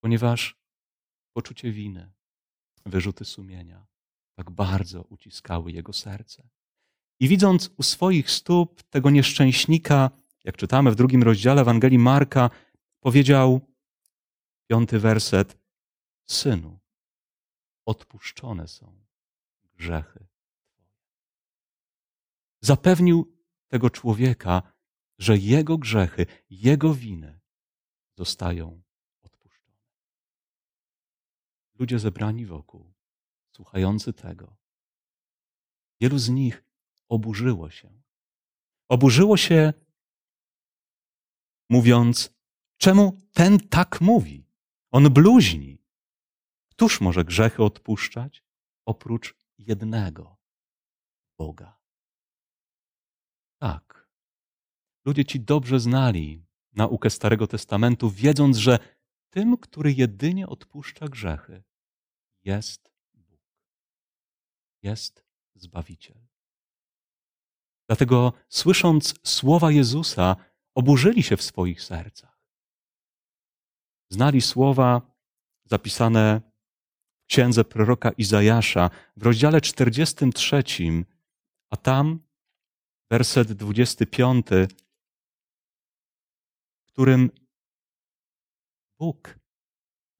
Ponieważ 0.00 0.56
poczucie 1.32 1.72
winy, 1.72 2.12
wyrzuty 2.86 3.24
sumienia 3.24 3.86
tak 4.34 4.50
bardzo 4.50 5.02
uciskały 5.02 5.72
jego 5.72 5.92
serce. 5.92 6.48
I 7.20 7.28
widząc 7.28 7.70
u 7.76 7.82
swoich 7.82 8.30
stóp 8.30 8.82
tego 8.82 9.10
nieszczęśnika, 9.10 10.10
jak 10.44 10.56
czytamy 10.56 10.90
w 10.90 10.94
drugim 10.94 11.22
rozdziale 11.22 11.60
Ewangelii 11.60 11.98
Marka, 11.98 12.50
powiedział 13.00 13.73
piąty 14.66 14.98
werset: 14.98 15.58
Synu, 16.24 16.80
odpuszczone 17.86 18.68
są 18.68 19.04
grzechy 19.74 20.26
Zapewnił 22.64 23.36
tego 23.68 23.90
człowieka, 23.90 24.72
że 25.18 25.36
jego 25.36 25.78
grzechy, 25.78 26.26
jego 26.50 26.94
winy 26.94 27.40
zostają 28.16 28.82
odpuszczone. 29.22 29.78
Ludzie 31.74 31.98
zebrani 31.98 32.46
wokół, 32.46 32.94
słuchający 33.50 34.12
tego, 34.12 34.56
wielu 36.00 36.18
z 36.18 36.28
nich 36.28 36.64
oburzyło 37.08 37.70
się. 37.70 38.02
Oburzyło 38.88 39.36
się, 39.36 39.72
mówiąc, 41.70 42.34
czemu 42.76 43.18
ten 43.32 43.58
tak 43.60 44.00
mówi? 44.00 44.43
On 44.94 45.10
bluźni. 45.10 45.78
Któż 46.70 47.00
może 47.00 47.24
grzechy 47.24 47.62
odpuszczać 47.62 48.42
oprócz 48.84 49.34
jednego 49.58 50.36
Boga? 51.38 51.80
Tak. 53.58 54.08
Ludzie 55.04 55.24
ci 55.24 55.40
dobrze 55.40 55.80
znali 55.80 56.46
naukę 56.72 57.10
Starego 57.10 57.46
Testamentu, 57.46 58.10
wiedząc, 58.10 58.56
że 58.56 58.78
tym, 59.30 59.56
który 59.56 59.92
jedynie 59.92 60.48
odpuszcza 60.48 61.08
grzechy, 61.08 61.62
jest 62.44 62.92
Bóg. 63.14 63.42
Jest 64.82 65.24
Zbawiciel. 65.54 66.26
Dlatego, 67.86 68.32
słysząc 68.48 69.14
słowa 69.24 69.70
Jezusa, 69.70 70.36
oburzyli 70.74 71.22
się 71.22 71.36
w 71.36 71.42
swoich 71.42 71.82
sercach. 71.82 72.33
Znali 74.14 74.40
słowa 74.40 75.02
zapisane 75.64 76.40
w 77.22 77.26
księdze 77.26 77.64
proroka 77.64 78.10
Izajasza 78.10 78.90
w 79.16 79.22
rozdziale 79.22 79.60
43, 79.60 80.62
a 81.70 81.76
tam 81.76 82.18
werset 83.10 83.52
25, 83.52 84.46
w 86.80 86.86
którym 86.86 87.30
Bóg 88.98 89.38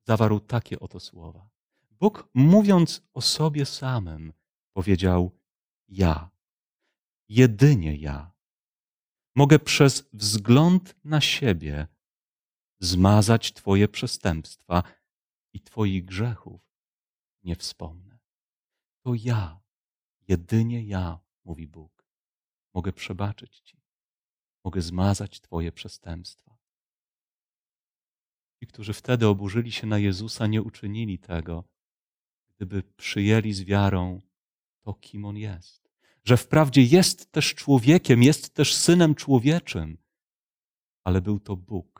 zawarł 0.08 0.40
takie 0.40 0.80
oto 0.80 1.00
słowa. 1.00 1.50
Bóg, 1.90 2.28
mówiąc 2.34 3.02
o 3.12 3.20
sobie 3.20 3.66
samym, 3.66 4.32
powiedział: 4.72 5.38
Ja, 5.88 6.30
jedynie 7.28 7.96
ja, 7.96 8.32
mogę 9.36 9.58
przez 9.58 10.08
wzgląd 10.12 10.94
na 11.04 11.20
siebie 11.20 11.93
zmazać 12.80 13.52
Twoje 13.52 13.88
przestępstwa 13.88 14.82
i 15.52 15.60
Twoich 15.60 16.04
grzechów 16.04 16.60
nie 17.42 17.56
wspomnę. 17.56 18.18
To 19.04 19.14
ja, 19.14 19.60
jedynie 20.28 20.84
ja, 20.84 21.20
mówi 21.44 21.68
Bóg 21.68 21.94
Mogę 22.74 22.92
przebaczyć 22.92 23.60
Ci. 23.60 23.80
Mogę 24.64 24.82
zmazać 24.82 25.40
Twoje 25.40 25.72
przestępstwa. 25.72 26.56
Ci, 28.60 28.66
którzy 28.66 28.92
wtedy 28.92 29.26
oburzyli 29.26 29.72
się 29.72 29.86
na 29.86 29.98
Jezusa, 29.98 30.46
nie 30.46 30.62
uczynili 30.62 31.18
tego, 31.18 31.64
gdyby 32.56 32.82
przyjęli 32.82 33.52
z 33.52 33.62
wiarą 33.64 34.20
to, 34.84 34.94
kim 34.94 35.24
On 35.24 35.36
jest. 35.36 35.90
Że 36.24 36.36
wprawdzie 36.36 36.82
jest 36.82 37.32
też 37.32 37.54
człowiekiem, 37.54 38.22
jest 38.22 38.54
też 38.54 38.74
synem 38.74 39.14
człowieczym, 39.14 39.98
ale 41.04 41.20
był 41.20 41.40
to 41.40 41.56
Bóg, 41.56 41.93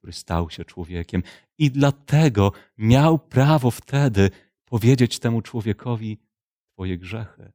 który 0.00 0.12
stał 0.12 0.50
się 0.50 0.64
człowiekiem. 0.64 1.22
I 1.58 1.70
dlatego 1.70 2.52
miał 2.78 3.18
prawo 3.18 3.70
wtedy 3.70 4.30
powiedzieć 4.64 5.18
temu 5.18 5.42
człowiekowi: 5.42 6.18
Twoje 6.72 6.98
grzechy 6.98 7.52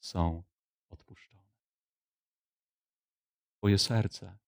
są 0.00 0.42
Twoje 3.64 3.78
serce 3.78 4.38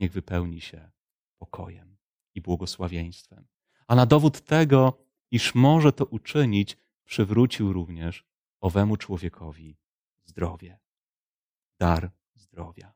niech 0.00 0.12
wypełni 0.12 0.60
się 0.60 0.90
pokojem 1.38 1.96
i 2.34 2.40
błogosławieństwem. 2.40 3.46
A 3.86 3.94
na 3.94 4.06
dowód 4.06 4.40
tego, 4.40 5.06
iż 5.30 5.54
może 5.54 5.92
to 5.92 6.04
uczynić, 6.04 6.76
przywrócił 7.04 7.72
również 7.72 8.24
owemu 8.60 8.96
człowiekowi 8.96 9.76
zdrowie, 10.24 10.78
dar 11.78 12.10
zdrowia. 12.34 12.94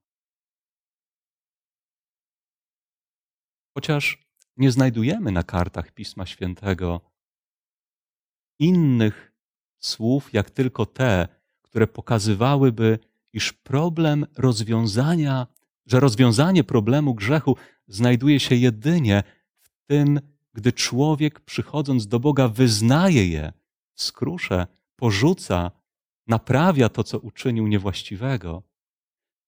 Chociaż 3.77 4.27
nie 4.57 4.71
znajdujemy 4.71 5.33
na 5.33 5.43
kartach 5.43 5.93
Pisma 5.93 6.27
Świętego 6.27 7.01
innych 8.59 9.33
słów, 9.79 10.33
jak 10.33 10.51
tylko 10.51 10.87
te, 10.87 11.29
które 11.62 11.87
pokazywałyby 11.87 12.99
iż 13.33 13.53
problem 13.53 14.27
rozwiązania, 14.37 15.47
że 15.87 16.01
rozwiązanie 16.01 16.65
problemu 16.65 17.15
grzechu 17.15 17.57
znajduje 17.89 18.41
się 18.41 18.55
jedynie 18.55 19.23
w 19.61 19.71
tym, 19.87 20.21
gdy 20.53 20.73
człowiek 20.73 21.41
przychodząc 21.41 22.07
do 22.07 22.21
Boga 22.21 22.49
wyznaje 22.49 23.29
je, 23.29 23.53
skrusze, 23.95 24.67
porzuca, 24.97 25.71
naprawia 26.27 26.89
to, 26.89 27.05
co 27.05 27.19
uczynił 27.19 27.67
niewłaściwego, 27.67 28.62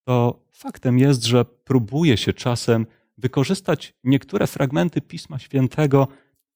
to 0.05 0.45
faktem 0.51 0.99
jest, 0.99 1.25
że 1.25 1.45
próbuje 1.45 2.17
się 2.17 2.33
czasem 2.33 2.87
wykorzystać 3.19 3.95
niektóre 4.05 4.47
fragmenty 4.47 5.01
Pisma 5.01 5.39
Świętego, 5.39 6.09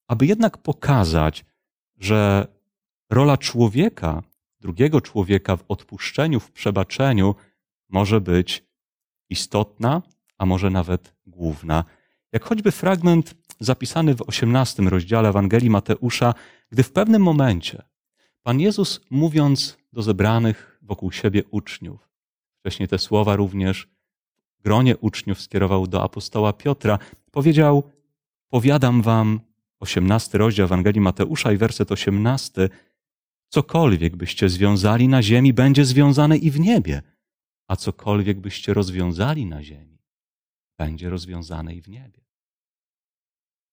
aby 0.07 0.25
jednak 0.25 0.57
pokazać, 0.57 1.45
że 1.97 2.47
rola 3.09 3.37
człowieka 3.37 4.23
drugiego 4.63 5.01
człowieka 5.01 5.57
w 5.57 5.63
odpuszczeniu, 5.67 6.39
w 6.39 6.51
przebaczeniu 6.51 7.35
może 7.89 8.21
być 8.21 8.63
istotna, 9.29 10.01
a 10.37 10.45
może 10.45 10.69
nawet 10.69 11.15
główna. 11.25 11.83
Jak 12.31 12.43
choćby 12.43 12.71
fragment 12.71 13.35
zapisany 13.59 14.15
w 14.15 14.21
osiemnastym 14.21 14.87
rozdziale 14.87 15.29
Ewangelii 15.29 15.69
Mateusza, 15.69 16.33
gdy 16.71 16.83
w 16.83 16.91
pewnym 16.91 17.21
momencie 17.21 17.83
Pan 18.43 18.59
Jezus, 18.59 19.01
mówiąc 19.09 19.77
do 19.93 20.01
zebranych 20.01 20.79
wokół 20.81 21.11
siebie 21.11 21.43
uczniów, 21.51 22.09
wcześniej 22.59 22.87
te 22.87 22.99
słowa 22.99 23.35
również 23.35 23.87
gronie 24.63 24.97
uczniów 24.97 25.41
skierował 25.41 25.87
do 25.87 26.03
apostoła 26.03 26.53
Piotra, 26.53 26.99
powiedział: 27.31 27.83
Powiadam 28.49 29.01
wam, 29.01 29.39
osiemnasty 29.79 30.37
rozdział 30.37 30.65
Ewangelii 30.65 31.01
Mateusza 31.01 31.51
i 31.51 31.57
werset 31.57 31.91
osiemnasty, 31.91 32.69
Cokolwiek 33.53 34.15
byście 34.15 34.49
związali 34.49 35.07
na 35.07 35.23
ziemi, 35.23 35.53
będzie 35.53 35.85
związane 35.85 36.37
i 36.37 36.51
w 36.51 36.59
niebie, 36.59 37.01
a 37.67 37.75
cokolwiek 37.75 38.39
byście 38.39 38.73
rozwiązali 38.73 39.45
na 39.45 39.63
ziemi, 39.63 39.99
będzie 40.77 41.09
rozwiązane 41.09 41.75
i 41.75 41.81
w 41.81 41.89
niebie. 41.89 42.25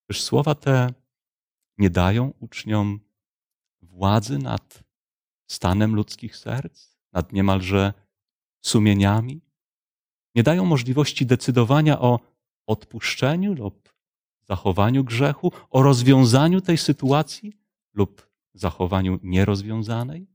Czyż 0.07 0.23
słowa 0.23 0.55
te 0.55 0.95
nie 1.79 1.91
dają 1.91 2.33
uczniom 2.41 3.01
władzy 3.83 4.39
nad 4.39 4.85
stanem 5.51 5.95
ludzkich 5.95 6.37
serc, 6.37 6.97
nad 7.13 7.33
niemalże 7.33 7.93
sumieniami? 8.65 9.41
Nie 10.35 10.43
dają 10.43 10.65
możliwości 10.65 11.27
decydowania 11.27 12.01
o 12.01 12.21
odpuszczeniu 12.67 13.55
lub 13.55 13.95
zachowaniu 14.43 15.05
grzechu, 15.05 15.53
o 15.71 15.83
rozwiązaniu 15.83 16.61
tej 16.61 16.79
sytuacji 16.79 17.53
lub 17.95 18.31
zachowaniu 18.55 19.19
nierozwiązanej? 19.23 20.27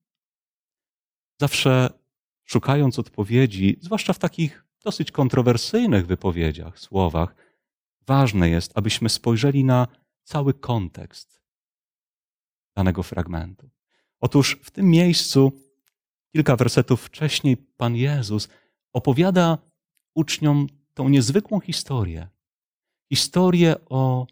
Zawsze 1.39 1.89
szukając 2.43 2.99
odpowiedzi, 2.99 3.77
zwłaszcza 3.81 4.13
w 4.13 4.19
takich 4.19 4.65
dosyć 4.83 5.11
kontrowersyjnych 5.11 6.07
wypowiedziach, 6.07 6.79
słowach, 6.79 7.35
ważne 8.07 8.49
jest, 8.49 8.71
abyśmy 8.75 9.09
spojrzeli 9.09 9.63
na 9.63 9.87
cały 10.23 10.53
kontekst 10.53 11.41
danego 12.75 13.03
fragmentu. 13.03 13.69
Otóż 14.19 14.59
w 14.63 14.71
tym 14.71 14.89
miejscu, 14.89 15.51
kilka 16.31 16.55
wersetów 16.55 17.01
wcześniej, 17.01 17.57
Pan 17.57 17.95
Jezus 17.95 18.49
opowiada 18.93 19.57
uczniom 20.15 20.67
tą 20.93 21.09
niezwykłą 21.09 21.59
historię. 21.59 22.27
Historię 23.09 23.75
o 23.85 24.27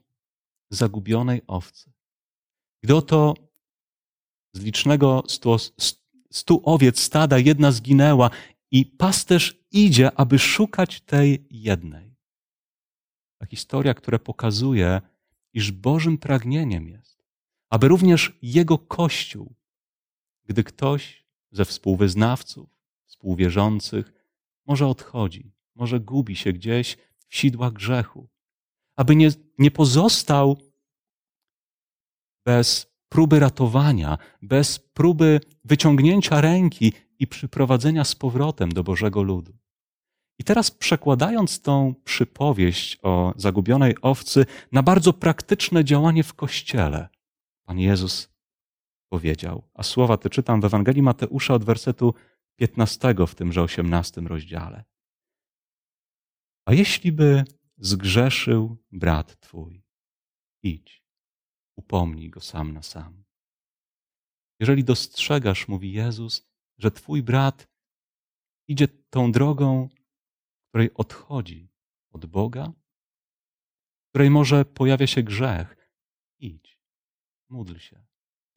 zagubionej 0.70 1.42
owcy. 1.48 1.92
Gdy 2.84 2.96
oto 2.96 3.34
z 4.54 4.62
licznego 4.62 5.24
stu, 5.28 5.58
stu 6.32 6.62
owiec 6.66 7.00
stada 7.00 7.40
jedna 7.40 7.72
zginęła 7.72 8.30
i 8.72 8.86
pasterz 8.86 9.60
idzie, 9.72 10.12
aby 10.12 10.40
szukać 10.40 11.02
tej 11.02 11.48
jednej. 11.50 12.16
Ta 13.38 13.46
historia, 13.46 13.94
która 13.94 14.20
pokazuje, 14.20 15.02
iż 15.54 15.72
Bożym 15.72 16.18
pragnieniem 16.18 16.90
jest, 16.90 17.24
aby 17.70 17.88
również 17.88 18.38
Jego 18.42 18.78
Kościół, 18.78 19.54
gdy 20.46 20.64
ktoś 20.64 21.26
ze 21.52 21.66
współwyznawców, 21.66 22.70
współwierzących, 23.06 24.14
może 24.66 24.88
odchodzi, 24.88 25.52
może 25.76 26.00
gubi 26.00 26.36
się 26.36 26.54
gdzieś 26.54 26.98
w 27.30 27.36
sidłach 27.36 27.74
grzechu, 27.74 28.30
aby 28.96 29.16
nie, 29.16 29.30
nie 29.58 29.72
pozostał 29.72 30.58
bez 32.46 32.94
próby 33.10 33.40
ratowania, 33.40 34.18
bez 34.42 34.80
próby 34.80 35.40
wyciągnięcia 35.64 36.42
ręki 36.42 36.94
i 37.20 37.28
przyprowadzenia 37.28 38.04
z 38.04 38.16
powrotem 38.16 38.72
do 38.72 38.84
Bożego 38.84 39.24
ludu. 39.24 39.54
I 40.40 40.44
teraz 40.44 40.72
przekładając 40.72 41.62
tą 41.62 41.96
przypowieść 42.04 43.00
o 43.02 43.34
zagubionej 43.36 43.96
owcy 44.02 44.46
na 44.72 44.84
bardzo 44.84 45.14
praktyczne 45.14 45.86
działanie 45.86 46.24
w 46.24 46.34
kościele, 46.34 47.10
Pan 47.66 47.80
Jezus 47.80 48.30
powiedział, 49.10 49.64
a 49.74 49.84
słowa 49.84 50.18
te 50.18 50.30
czytam 50.30 50.62
w 50.62 50.66
Ewangelii 50.66 51.02
Mateusza 51.02 51.54
od 51.54 51.66
wersetu 51.66 52.14
15 52.56 53.16
w 53.28 53.36
tymże 53.36 53.62
18 53.62 54.22
rozdziale. 54.22 54.84
A 56.66 56.74
jeśli 56.74 57.12
by 57.12 57.44
zgrzeszył 57.78 58.78
brat 58.92 59.40
twój, 59.40 59.84
idź, 60.64 61.04
upomnij 61.76 62.30
go 62.30 62.42
sam 62.42 62.74
na 62.74 62.82
sam. 62.82 63.24
Jeżeli 64.60 64.84
dostrzegasz, 64.84 65.68
mówi 65.68 65.94
Jezus, 65.94 66.48
że 66.78 66.92
twój 66.92 67.24
brat 67.24 67.68
idzie 68.68 68.88
tą 68.88 69.32
drogą, 69.32 69.90
której 70.70 70.94
odchodzi 70.94 71.70
od 72.12 72.26
Boga, 72.26 72.74
której 74.10 74.30
może 74.30 74.66
pojawia 74.66 75.08
się 75.08 75.24
grzech, 75.24 75.92
idź, 76.40 76.80
módl 77.50 77.78
się, 77.78 78.06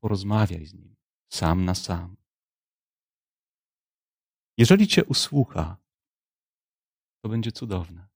porozmawiaj 0.01 0.67
z 0.67 0.75
nim, 0.75 0.97
sam 1.33 1.65
na 1.65 1.75
sam. 1.75 2.17
Jeżeli 4.59 4.87
cię 4.87 5.05
usłucha, 5.05 5.77
to 7.27 7.31
będzie 7.31 7.53
cudowne. 7.53 8.07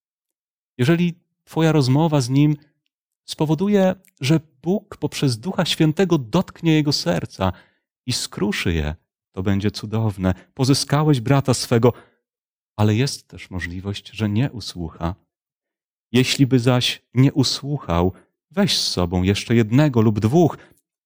Jeżeli 0.78 1.14
Twoja 1.44 1.72
rozmowa 1.72 2.20
z 2.20 2.28
nim 2.28 2.56
spowoduje, 3.24 3.94
że 4.20 4.40
Bóg 4.62 4.96
poprzez 4.96 5.38
Ducha 5.38 5.64
Świętego 5.64 6.18
dotknie 6.18 6.74
jego 6.74 6.92
serca 6.92 7.52
i 8.06 8.12
skruszy 8.12 8.72
je, 8.72 8.94
to 9.32 9.42
będzie 9.42 9.70
cudowne. 9.70 10.34
Pozyskałeś 10.54 11.20
brata 11.20 11.54
swego, 11.54 11.92
ale 12.76 12.94
jest 12.94 13.28
też 13.28 13.50
możliwość, 13.50 14.10
że 14.10 14.28
nie 14.28 14.50
usłucha. 14.50 15.14
Jeśli 16.12 16.46
by 16.46 16.58
zaś 16.58 17.02
nie 17.14 17.32
usłuchał, 17.32 18.12
weź 18.50 18.78
z 18.78 18.92
sobą 18.92 19.22
jeszcze 19.22 19.54
jednego 19.54 20.00
lub 20.00 20.20
dwóch, 20.20 20.58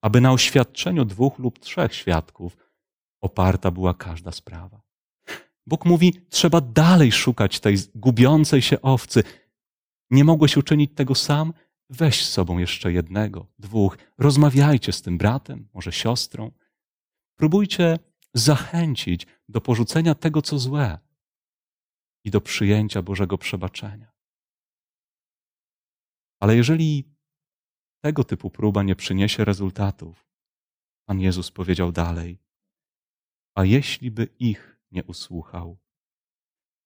aby 0.02 0.20
na 0.20 0.32
oświadczeniu 0.32 1.04
dwóch 1.04 1.38
lub 1.38 1.58
trzech 1.58 1.94
świadków 1.94 2.56
oparta 3.20 3.70
była 3.70 3.94
każda 3.94 4.32
sprawa. 4.32 4.83
Bóg 5.66 5.84
mówi, 5.84 6.20
trzeba 6.28 6.60
dalej 6.60 7.12
szukać 7.12 7.60
tej 7.60 7.76
gubiącej 7.94 8.62
się 8.62 8.82
owcy. 8.82 9.22
Nie 10.10 10.24
mogłeś 10.24 10.56
uczynić 10.56 10.94
tego 10.94 11.14
sam? 11.14 11.52
Weź 11.90 12.26
z 12.26 12.30
sobą 12.30 12.58
jeszcze 12.58 12.92
jednego, 12.92 13.46
dwóch. 13.58 13.98
Rozmawiajcie 14.18 14.92
z 14.92 15.02
tym 15.02 15.18
bratem, 15.18 15.68
może 15.74 15.92
siostrą. 15.92 16.52
Próbujcie 17.36 17.98
zachęcić 18.34 19.26
do 19.48 19.60
porzucenia 19.60 20.14
tego, 20.14 20.42
co 20.42 20.58
złe 20.58 20.98
i 22.24 22.30
do 22.30 22.40
przyjęcia 22.40 23.02
Bożego 23.02 23.38
przebaczenia. 23.38 24.12
Ale 26.40 26.56
jeżeli 26.56 27.14
tego 28.00 28.24
typu 28.24 28.50
próba 28.50 28.82
nie 28.82 28.96
przyniesie 28.96 29.44
rezultatów, 29.44 30.26
Pan 31.08 31.20
Jezus 31.20 31.50
powiedział 31.50 31.92
dalej: 31.92 32.38
A 33.54 33.64
jeśli 33.64 34.10
by 34.10 34.28
ich 34.38 34.73
nie 34.94 35.04
usłuchał, 35.04 35.78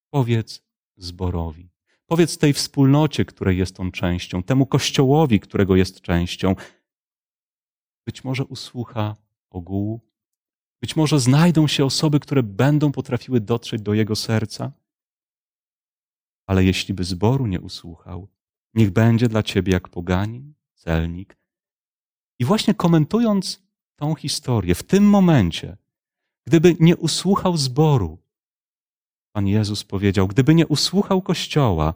powiedz 0.09 0.63
zborowi, 0.97 1.69
powiedz 2.05 2.37
tej 2.37 2.53
wspólnocie, 2.53 3.25
której 3.25 3.57
jest 3.57 3.79
on 3.79 3.91
częścią, 3.91 4.43
temu 4.43 4.65
kościołowi, 4.65 5.39
którego 5.39 5.75
jest 5.75 6.01
częścią. 6.01 6.55
Być 8.05 8.23
może 8.23 8.45
usłucha 8.45 9.15
ogółu, 9.49 10.01
być 10.81 10.95
może 10.95 11.19
znajdą 11.19 11.67
się 11.67 11.85
osoby, 11.85 12.19
które 12.19 12.43
będą 12.43 12.91
potrafiły 12.91 13.41
dotrzeć 13.41 13.81
do 13.81 13.93
jego 13.93 14.15
serca. 14.15 14.71
Ale 16.47 16.63
jeśli 16.63 16.93
by 16.93 17.03
zboru 17.03 17.47
nie 17.47 17.61
usłuchał, 17.61 18.27
niech 18.73 18.91
będzie 18.91 19.27
dla 19.27 19.43
ciebie 19.43 19.73
jak 19.73 19.89
poganin, 19.89 20.53
celnik. 20.73 21.37
I 22.39 22.45
właśnie 22.45 22.73
komentując 22.73 23.63
tą 23.95 24.15
historię, 24.15 24.75
w 24.75 24.83
tym 24.83 25.09
momencie, 25.09 25.77
gdyby 26.49 26.75
nie 26.79 26.97
usłuchał 26.97 27.57
zboru, 27.57 28.17
Pan 29.31 29.47
Jezus 29.47 29.83
powiedział, 29.83 30.27
gdyby 30.27 30.55
nie 30.55 30.67
usłuchał 30.67 31.21
Kościoła, 31.21 31.93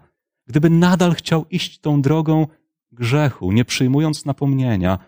gdyby 0.47 0.69
nadal 0.69 1.15
chciał 1.15 1.45
iść 1.49 1.79
tą 1.79 2.01
drogą 2.01 2.47
grzechu, 2.91 3.51
nie 3.51 3.65
przyjmując 3.65 4.25
napomnienia, 4.25 4.99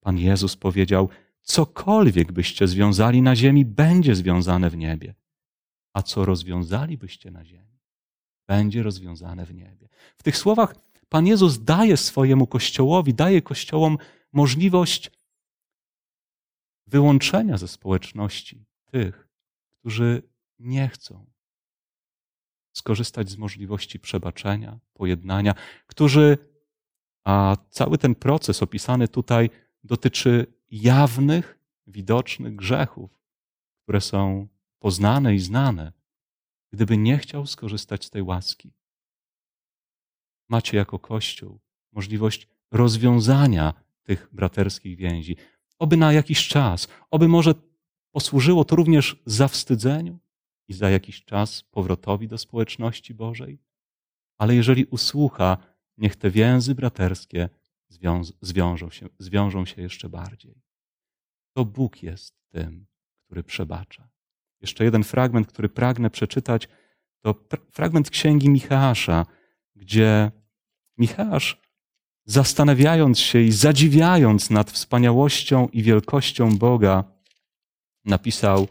Pan 0.00 0.18
Jezus 0.18 0.56
powiedział, 0.56 1.08
cokolwiek 1.42 2.32
byście 2.32 2.68
związali 2.68 3.22
na 3.22 3.36
ziemi, 3.36 3.64
będzie 3.64 4.14
związane 4.14 4.70
w 4.70 4.76
niebie, 4.76 5.14
a 5.92 6.02
co 6.02 6.24
rozwiązalibyście 6.24 7.30
na 7.30 7.44
ziemi, 7.44 7.80
będzie 8.48 8.82
rozwiązane 8.82 9.46
w 9.46 9.54
niebie. 9.54 9.88
W 10.16 10.22
tych 10.22 10.36
słowach 10.36 10.74
Pan 11.08 11.26
Jezus 11.26 11.64
daje 11.64 11.96
swojemu 11.96 12.46
Kościołowi, 12.46 13.14
daje 13.14 13.42
Kościołom 13.42 13.98
możliwość 14.32 15.10
wyłączenia 16.86 17.58
ze 17.58 17.68
społeczności 17.68 18.64
tych, 18.94 19.28
którzy 19.80 20.22
nie 20.58 20.88
chcą 20.88 21.26
skorzystać 22.72 23.30
z 23.30 23.36
możliwości 23.36 24.00
przebaczenia, 24.00 24.78
pojednania, 24.92 25.54
którzy, 25.86 26.38
a 27.24 27.56
cały 27.70 27.98
ten 27.98 28.14
proces 28.14 28.62
opisany 28.62 29.08
tutaj 29.08 29.50
dotyczy 29.84 30.46
jawnych, 30.70 31.58
widocznych 31.86 32.56
grzechów, 32.56 33.10
które 33.82 34.00
są 34.00 34.48
poznane 34.78 35.34
i 35.34 35.38
znane, 35.38 35.92
gdyby 36.72 36.96
nie 36.96 37.18
chciał 37.18 37.46
skorzystać 37.46 38.04
z 38.04 38.10
tej 38.10 38.22
łaski 38.22 38.72
macie 40.48 40.76
jako 40.76 40.98
Kościół 40.98 41.60
możliwość 41.92 42.48
rozwiązania 42.70 43.74
tych 44.02 44.28
braterskich 44.32 44.96
więzi. 44.96 45.36
Oby 45.78 45.96
na 45.96 46.12
jakiś 46.12 46.48
czas, 46.48 46.88
oby 47.10 47.28
może 47.28 47.54
posłużyło 48.14 48.64
to 48.64 48.76
również 48.76 49.22
zawstydzeniu 49.26 50.18
i 50.68 50.74
za 50.74 50.90
jakiś 50.90 51.24
czas 51.24 51.62
powrotowi 51.62 52.28
do 52.28 52.38
społeczności 52.38 53.14
Bożej. 53.14 53.58
Ale 54.38 54.54
jeżeli 54.54 54.84
usłucha, 54.84 55.56
niech 55.98 56.16
te 56.16 56.30
więzy 56.30 56.74
braterskie 56.74 57.48
zwiąż, 57.88 58.28
zwiążą, 58.40 58.90
się, 58.90 59.08
zwiążą 59.18 59.66
się 59.66 59.82
jeszcze 59.82 60.08
bardziej. 60.08 60.62
To 61.52 61.64
Bóg 61.64 62.02
jest 62.02 62.34
tym, 62.48 62.86
który 63.26 63.42
przebacza. 63.42 64.08
Jeszcze 64.60 64.84
jeden 64.84 65.04
fragment, 65.04 65.46
który 65.46 65.68
pragnę 65.68 66.10
przeczytać, 66.10 66.68
to 67.20 67.34
fragment 67.70 68.10
księgi 68.10 68.50
Michała, 68.50 69.26
gdzie 69.76 70.32
Michał, 70.98 71.40
zastanawiając 72.24 73.18
się 73.18 73.40
i 73.40 73.52
zadziwiając 73.52 74.50
nad 74.50 74.70
wspaniałością 74.70 75.68
i 75.68 75.82
wielkością 75.82 76.58
Boga, 76.58 77.13
napisał 78.04 78.68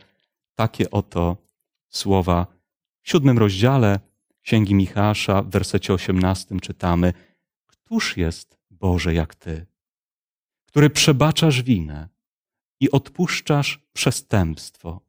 takie 0.56 0.92
oto 0.92 1.38
słowa. 1.90 2.48
W 3.02 3.10
siódmym 3.10 3.38
rozdziale 3.38 4.00
Księgi 4.42 4.76
Michała, 4.76 5.42
w 5.44 5.50
wersecie 5.50 5.94
osiemnastym 5.94 6.60
czytamy: 6.60 7.14
Któż 7.66 8.18
jest 8.18 8.58
Boże 8.70 9.14
jak 9.14 9.36
Ty, 9.36 9.66
który 10.66 10.90
przebaczasz 10.90 11.62
winę 11.62 12.10
i 12.80 12.92
odpuszczasz 12.92 13.80
przestępstwo? 13.94 15.02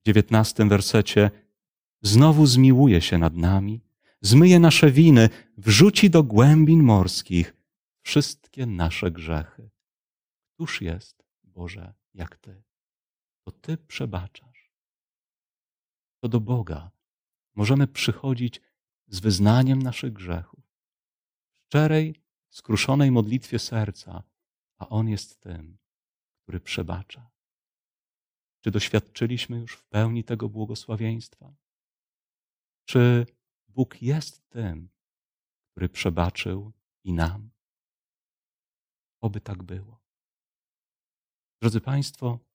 W 0.00 0.06
dziewiętnastym 0.06 0.68
wersecie 0.68 1.30
znowu 2.02 2.46
zmiłuje 2.46 3.00
się 3.00 3.18
nad 3.18 3.36
nami 3.36 3.80
zmyje 4.20 4.58
nasze 4.58 4.90
winy, 4.90 5.28
wrzuci 5.56 6.10
do 6.10 6.22
głębin 6.22 6.82
morskich 6.82 7.56
wszystkie 8.02 8.66
nasze 8.66 9.10
grzechy. 9.10 9.70
Któż 10.54 10.80
jest, 10.80 11.24
Boże, 11.44 11.94
jak 12.14 12.36
Ty? 12.36 12.62
To 13.50 13.56
Ty 13.60 13.76
przebaczasz. 13.76 14.72
To 16.22 16.28
do 16.28 16.40
Boga 16.40 16.90
możemy 17.54 17.86
przychodzić 17.86 18.60
z 19.06 19.20
wyznaniem 19.20 19.82
naszych 19.82 20.12
grzechów, 20.12 20.64
w 21.52 21.66
szczerej, 21.66 22.22
skruszonej 22.50 23.10
modlitwie 23.10 23.58
serca, 23.58 24.22
a 24.78 24.88
On 24.88 25.08
jest 25.08 25.40
tym, 25.40 25.78
który 26.42 26.60
przebacza. 26.60 27.30
Czy 28.60 28.70
doświadczyliśmy 28.70 29.58
już 29.58 29.76
w 29.76 29.84
pełni 29.84 30.24
tego 30.24 30.48
błogosławieństwa? 30.48 31.54
Czy 32.84 33.26
Bóg 33.68 34.02
jest 34.02 34.48
tym, 34.48 34.90
który 35.70 35.88
przebaczył 35.88 36.72
i 37.04 37.12
nam? 37.12 37.50
Oby 39.20 39.40
tak 39.40 39.62
było. 39.62 40.00
Drodzy 41.60 41.80
Państwo, 41.80 42.49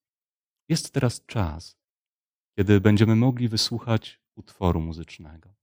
jest 0.69 0.93
teraz 0.93 1.25
czas, 1.25 1.78
kiedy 2.58 2.82
będziemy 2.82 3.15
mogli 3.15 3.47
wysłuchać 3.47 4.21
utworu 4.36 4.82
muzycznego. 4.82 5.56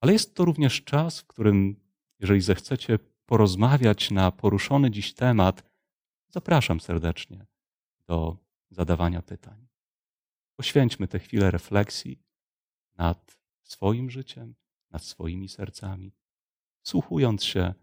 Ale 0.00 0.12
jest 0.12 0.34
to 0.34 0.44
również 0.44 0.84
czas, 0.84 1.20
w 1.20 1.26
którym, 1.26 1.80
jeżeli 2.18 2.40
zechcecie 2.40 2.98
porozmawiać 3.26 4.10
na 4.10 4.32
poruszony 4.32 4.90
dziś 4.90 5.14
temat, 5.14 5.62
zapraszam 6.28 6.80
serdecznie 6.80 7.46
do 8.06 8.36
zadawania 8.70 9.22
pytań. 9.22 9.68
Poświęćmy 10.56 11.08
tę 11.08 11.18
chwilę 11.18 11.50
refleksji 11.50 12.22
nad 12.94 13.38
swoim 13.62 14.10
życiem, 14.10 14.54
nad 14.90 15.04
swoimi 15.04 15.48
sercami, 15.48 16.12
słuchując 16.82 17.44
się 17.44 17.74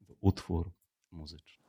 w 0.00 0.14
utwór 0.20 0.72
muzyczny. 1.10 1.63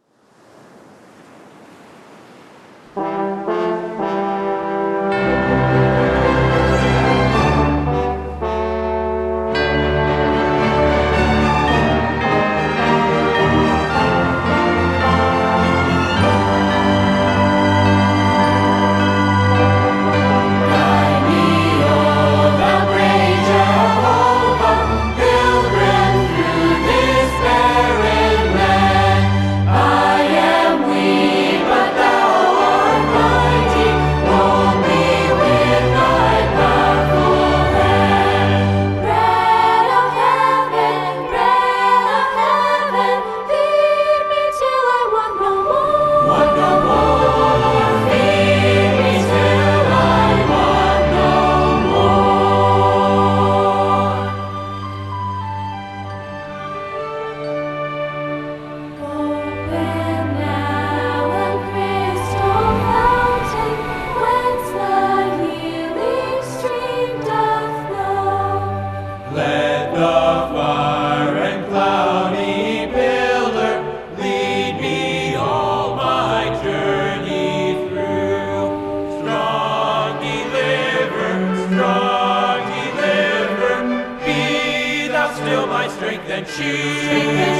ti. 86.58 87.55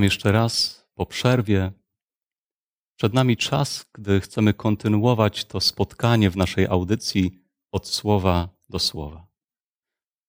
Witam 0.00 0.04
jeszcze 0.06 0.32
raz 0.32 0.84
po 0.94 1.06
przerwie. 1.06 1.72
Przed 2.96 3.14
nami 3.14 3.36
czas, 3.36 3.86
gdy 3.92 4.20
chcemy 4.20 4.54
kontynuować 4.54 5.44
to 5.44 5.60
spotkanie 5.60 6.30
w 6.30 6.36
naszej 6.36 6.66
audycji 6.66 7.38
od 7.72 7.88
słowa 7.88 8.48
do 8.68 8.78
słowa. 8.78 9.26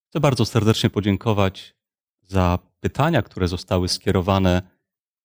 Chcę 0.10 0.20
bardzo 0.20 0.46
serdecznie 0.46 0.90
podziękować 0.90 1.76
za 2.22 2.60
pytania, 2.80 3.22
które 3.22 3.48
zostały 3.48 3.88
skierowane 3.88 4.62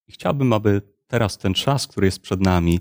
i 0.07 0.13
chciałbym, 0.13 0.53
aby 0.53 0.83
teraz 1.07 1.39
ten 1.39 1.55
czas, 1.55 1.87
który 1.87 2.07
jest 2.07 2.21
przed 2.21 2.41
nami, 2.41 2.81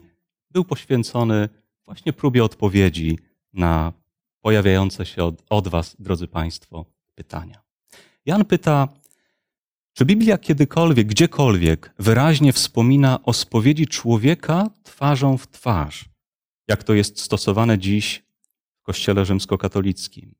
był 0.51 0.65
poświęcony 0.65 1.49
właśnie 1.85 2.13
próbie 2.13 2.43
odpowiedzi 2.43 3.19
na 3.53 3.93
pojawiające 4.41 5.05
się 5.05 5.23
od, 5.23 5.43
od 5.49 5.67
Was, 5.67 5.95
drodzy 5.99 6.27
Państwo, 6.27 6.85
pytania. 7.15 7.61
Jan 8.25 8.45
pyta, 8.45 8.87
czy 9.95 10.05
Biblia 10.05 10.37
kiedykolwiek, 10.37 11.07
gdziekolwiek 11.07 11.93
wyraźnie 11.99 12.53
wspomina 12.53 13.23
o 13.23 13.33
spowiedzi 13.33 13.87
człowieka 13.87 14.69
twarzą 14.83 15.37
w 15.37 15.47
twarz, 15.47 16.05
jak 16.67 16.83
to 16.83 16.93
jest 16.93 17.21
stosowane 17.21 17.77
dziś 17.77 18.23
w 18.79 18.81
Kościele 18.83 19.25
rzymskokatolickim? 19.25 20.35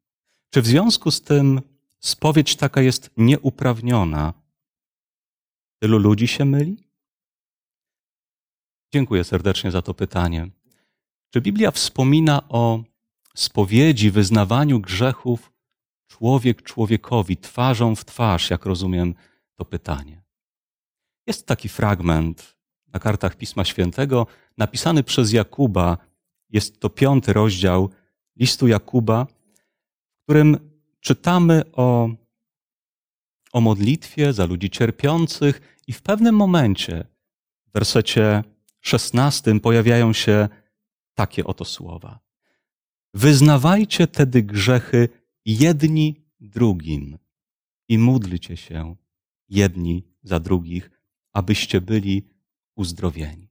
Czy 0.50 0.62
w 0.62 0.68
związku 0.68 1.12
z 1.12 1.22
tym 1.22 1.62
spowiedź 2.00 2.56
taka 2.56 2.82
jest 2.82 3.10
nieuprawniona? 3.18 4.34
Tylu 5.80 5.98
ludzi 5.98 6.28
się 6.28 6.46
myli? 6.46 6.90
Dziękuję 8.94 9.24
serdecznie 9.24 9.72
za 9.72 9.82
to 9.82 9.94
pytanie. 9.94 10.50
Czy 11.34 11.42
Biblia 11.42 11.72
wspomina 11.72 12.50
o 12.50 12.84
spowiedzi, 13.36 14.12
wyznawaniu 14.12 14.80
grzechów 14.80 15.52
człowiek 16.08 16.62
człowiekowi, 16.62 17.38
twarzą 17.38 17.96
w 17.96 18.06
twarz, 18.06 18.50
jak 18.50 18.66
rozumiem 18.66 19.16
to 19.56 19.66
pytanie. 19.66 20.24
Jest 21.28 21.48
taki 21.48 21.70
fragment 21.70 22.58
na 22.88 23.00
kartach 23.00 23.36
Pisma 23.36 23.66
Świętego, 23.66 24.28
napisany 24.58 25.04
przez 25.04 25.34
Jakuba. 25.34 25.98
Jest 26.50 26.80
to 26.80 26.90
piąty 26.90 27.34
rozdział 27.34 27.90
listu 28.36 28.68
Jakuba, 28.68 29.26
w 29.26 30.24
którym 30.24 30.72
czytamy 31.00 31.64
o, 31.72 32.10
o 33.54 33.62
modlitwie 33.62 34.34
za 34.34 34.46
ludzi 34.46 34.70
cierpiących 34.70 35.80
i 35.88 35.94
w 35.94 36.02
pewnym 36.02 36.36
momencie, 36.36 37.06
w 37.68 37.72
wersecie 37.74 38.44
16, 38.82 39.60
pojawiają 39.60 40.14
się 40.14 40.50
takie 41.14 41.44
oto 41.44 41.66
słowa. 41.66 42.20
Wyznawajcie 43.14 44.08
tedy 44.08 44.44
grzechy 44.44 45.10
jedni 45.46 46.26
drugim 46.40 47.18
i 47.88 47.98
módlcie 47.98 48.58
się 48.58 48.96
jedni 49.50 50.04
za 50.24 50.40
drugich, 50.40 50.92
abyście 51.34 51.82
byli 51.82 52.30
uzdrowieni. 52.76 53.50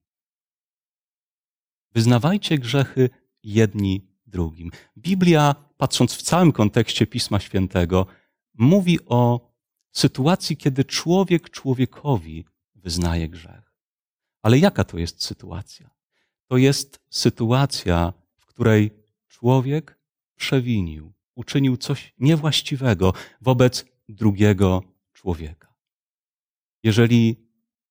Wyznawajcie 1.95 2.59
grzechy 2.59 3.11
jedni 3.43 4.07
drugim. 4.27 4.71
Biblia, 4.99 5.55
patrząc 5.77 6.15
w 6.15 6.23
całym 6.23 6.53
kontekście 6.53 7.07
Pisma 7.07 7.41
Świętego, 7.41 8.07
mówi 8.55 8.99
o 9.07 9.53
sytuacji, 9.93 10.57
kiedy 10.57 10.85
człowiek 10.85 11.51
człowiekowi 11.51 12.45
wyznaje 12.75 13.29
grzech. 13.29 13.75
Ale 14.43 14.59
jaka 14.59 14.85
to 14.85 14.99
jest 14.99 15.25
sytuacja? 15.25 15.91
To 16.47 16.57
jest 16.57 17.01
sytuacja, 17.11 18.13
w 18.37 18.47
której 18.47 18.91
człowiek 19.29 19.99
przewinił, 20.37 21.13
uczynił 21.35 21.77
coś 21.77 22.15
niewłaściwego 22.19 23.13
wobec 23.41 23.85
drugiego 24.09 24.83
człowieka. 25.13 25.74
Jeżeli 26.85 27.37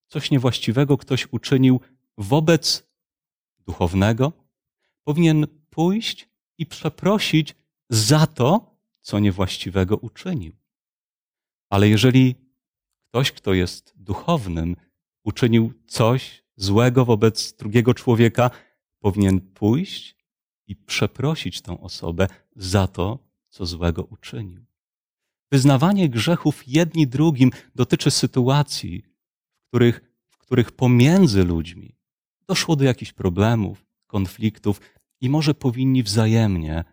coś 0.07 0.31
niewłaściwego 0.31 0.97
ktoś 0.97 1.27
uczynił 1.31 1.79
wobec 2.17 2.87
duchownego, 3.65 4.33
powinien 5.03 5.47
pójść 5.69 6.29
i 6.57 6.65
przeprosić 6.65 7.55
za 7.89 8.27
to, 8.27 8.75
co 9.01 9.19
niewłaściwego 9.19 9.97
uczynił. 9.97 10.53
Ale 11.69 11.89
jeżeli 11.89 12.35
ktoś, 13.09 13.31
kto 13.31 13.53
jest 13.53 13.93
duchownym, 13.95 14.75
uczynił 15.23 15.73
coś 15.87 16.43
złego 16.55 17.05
wobec 17.05 17.53
drugiego 17.53 17.93
człowieka, 17.93 18.49
powinien 18.99 19.41
pójść 19.41 20.15
i 20.67 20.75
przeprosić 20.75 21.61
tą 21.61 21.79
osobę 21.79 22.27
za 22.55 22.87
to, 22.87 23.19
co 23.49 23.65
złego 23.65 24.03
uczynił. 24.03 24.65
Wyznawanie 25.53 26.09
grzechów 26.09 26.63
jedni 26.67 27.07
drugim 27.07 27.51
dotyczy 27.75 28.11
sytuacji, 28.11 29.03
w 29.59 29.67
których, 29.67 30.01
w 30.29 30.37
których 30.37 30.71
pomiędzy 30.71 31.43
ludźmi 31.43 31.95
doszło 32.47 32.75
do 32.75 32.83
jakichś 32.83 33.11
problemów, 33.13 33.85
konfliktów 34.07 34.81
i 35.21 35.29
może 35.29 35.53
powinni 35.53 36.03
wzajemnie 36.03 36.83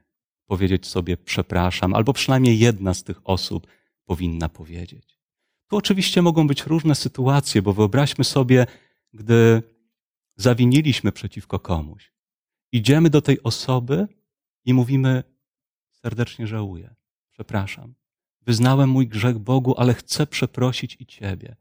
powiedzieć 0.46 0.86
sobie 0.86 1.16
przepraszam, 1.16 1.94
albo 1.94 2.12
przynajmniej 2.12 2.58
jedna 2.58 2.94
z 2.94 3.02
tych 3.02 3.20
osób 3.24 3.66
powinna 4.04 4.48
powiedzieć. 4.48 5.18
Tu 5.68 5.76
oczywiście 5.76 6.22
mogą 6.22 6.46
być 6.46 6.62
różne 6.62 6.94
sytuacje, 6.94 7.62
bo 7.62 7.72
wyobraźmy 7.72 8.24
sobie, 8.24 8.66
gdy 9.12 9.62
zawiniliśmy 10.36 11.12
przeciwko 11.12 11.58
komuś. 11.58 12.12
Idziemy 12.72 13.10
do 13.10 13.22
tej 13.22 13.42
osoby 13.42 14.08
i 14.64 14.74
mówimy 14.74 15.22
serdecznie 15.90 16.46
żałuję, 16.46 16.94
przepraszam. 17.32 17.99
Wyznałem 18.40 18.90
mój 18.90 19.08
grzech 19.08 19.38
Bogu, 19.38 19.74
ale 19.78 19.94
chcę 19.94 20.26
przeprosić 20.26 20.96
i 21.00 21.06
Ciebie, 21.06 21.56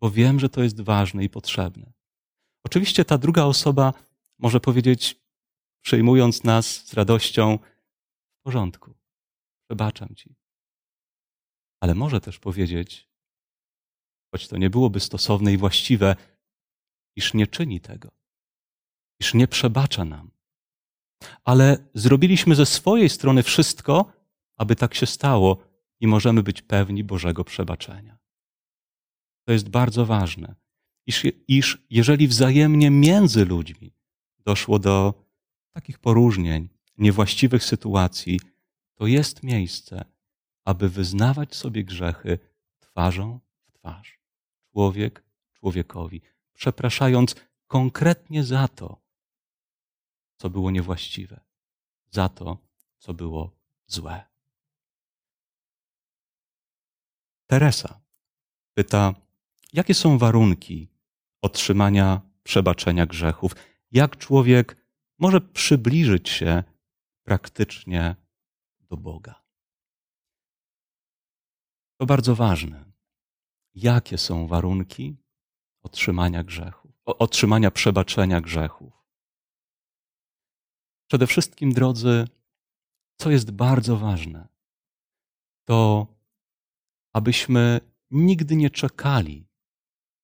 bo 0.00 0.10
wiem, 0.10 0.40
że 0.40 0.48
to 0.48 0.62
jest 0.62 0.80
ważne 0.80 1.24
i 1.24 1.28
potrzebne. 1.28 1.92
Oczywiście 2.64 3.04
ta 3.04 3.18
druga 3.18 3.44
osoba 3.44 3.92
może 4.38 4.60
powiedzieć, 4.60 5.20
przyjmując 5.82 6.44
nas 6.44 6.66
z 6.86 6.94
radością, 6.94 7.58
w 8.40 8.42
porządku, 8.42 8.94
przebaczam 9.68 10.14
Ci. 10.14 10.34
Ale 11.80 11.94
może 11.94 12.20
też 12.20 12.38
powiedzieć, 12.38 13.08
choć 14.30 14.48
to 14.48 14.56
nie 14.56 14.70
byłoby 14.70 15.00
stosowne 15.00 15.52
i 15.52 15.56
właściwe, 15.56 16.16
iż 17.16 17.34
nie 17.34 17.46
czyni 17.46 17.80
tego, 17.80 18.10
iż 19.20 19.34
nie 19.34 19.48
przebacza 19.48 20.04
nam. 20.04 20.30
Ale 21.44 21.88
zrobiliśmy 21.94 22.54
ze 22.54 22.66
swojej 22.66 23.08
strony 23.08 23.42
wszystko, 23.42 24.12
aby 24.56 24.76
tak 24.76 24.94
się 24.94 25.06
stało 25.06 25.75
i 26.00 26.06
możemy 26.06 26.42
być 26.42 26.62
pewni 26.62 27.04
Bożego 27.04 27.44
przebaczenia. 27.44 28.18
To 29.44 29.52
jest 29.52 29.68
bardzo 29.68 30.06
ważne, 30.06 30.54
iż, 31.06 31.26
iż 31.48 31.86
jeżeli 31.90 32.28
wzajemnie 32.28 32.90
między 32.90 33.44
ludźmi 33.44 33.92
doszło 34.38 34.78
do 34.78 35.14
takich 35.72 35.98
poróżnień, 35.98 36.68
niewłaściwych 36.98 37.64
sytuacji, 37.64 38.40
to 38.94 39.06
jest 39.06 39.42
miejsce, 39.42 40.04
aby 40.64 40.88
wyznawać 40.88 41.54
sobie 41.54 41.84
grzechy 41.84 42.38
twarzą 42.78 43.40
w 43.66 43.72
twarz. 43.72 44.20
Człowiek 44.72 45.24
człowiekowi, 45.52 46.22
przepraszając 46.54 47.34
konkretnie 47.66 48.44
za 48.44 48.68
to, 48.68 49.00
co 50.36 50.50
było 50.50 50.70
niewłaściwe, 50.70 51.40
za 52.10 52.28
to, 52.28 52.58
co 52.98 53.14
było 53.14 53.50
złe. 53.86 54.24
Teresa 57.46 58.00
pyta, 58.74 59.14
jakie 59.72 59.94
są 59.94 60.18
warunki 60.18 60.88
otrzymania 61.42 62.20
przebaczenia 62.42 63.06
grzechów? 63.06 63.52
Jak 63.90 64.16
człowiek 64.16 64.76
może 65.18 65.40
przybliżyć 65.40 66.28
się 66.28 66.62
praktycznie 67.22 68.16
do 68.80 68.96
Boga? 68.96 69.42
To 72.00 72.06
bardzo 72.06 72.34
ważne. 72.34 72.84
Jakie 73.74 74.18
są 74.18 74.46
warunki 74.46 75.16
otrzymania 75.82 76.44
grzechów, 76.44 76.90
otrzymania 77.04 77.70
przebaczenia 77.70 78.40
grzechów? 78.40 78.92
Przede 81.10 81.26
wszystkim, 81.26 81.72
drodzy, 81.72 82.28
co 83.20 83.30
jest 83.30 83.50
bardzo 83.50 83.96
ważne, 83.96 84.48
to 85.64 86.06
abyśmy 87.16 87.80
nigdy 88.10 88.56
nie 88.56 88.70
czekali 88.70 89.48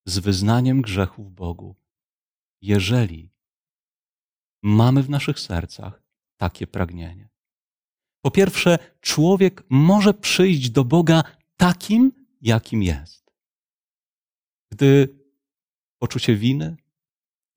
z 0.05 0.19
wyznaniem 0.19 0.81
grzechów 0.81 1.33
Bogu, 1.33 1.75
jeżeli 2.61 3.31
mamy 4.63 5.03
w 5.03 5.09
naszych 5.09 5.39
sercach 5.39 6.03
takie 6.37 6.67
pragnienie. 6.67 7.29
Po 8.21 8.31
pierwsze, 8.31 8.77
człowiek 9.01 9.63
może 9.69 10.13
przyjść 10.13 10.69
do 10.69 10.83
Boga 10.83 11.23
takim, 11.57 12.11
jakim 12.41 12.83
jest. 12.83 13.31
Gdy 14.71 15.19
poczucie 15.99 16.35
winy, 16.35 16.75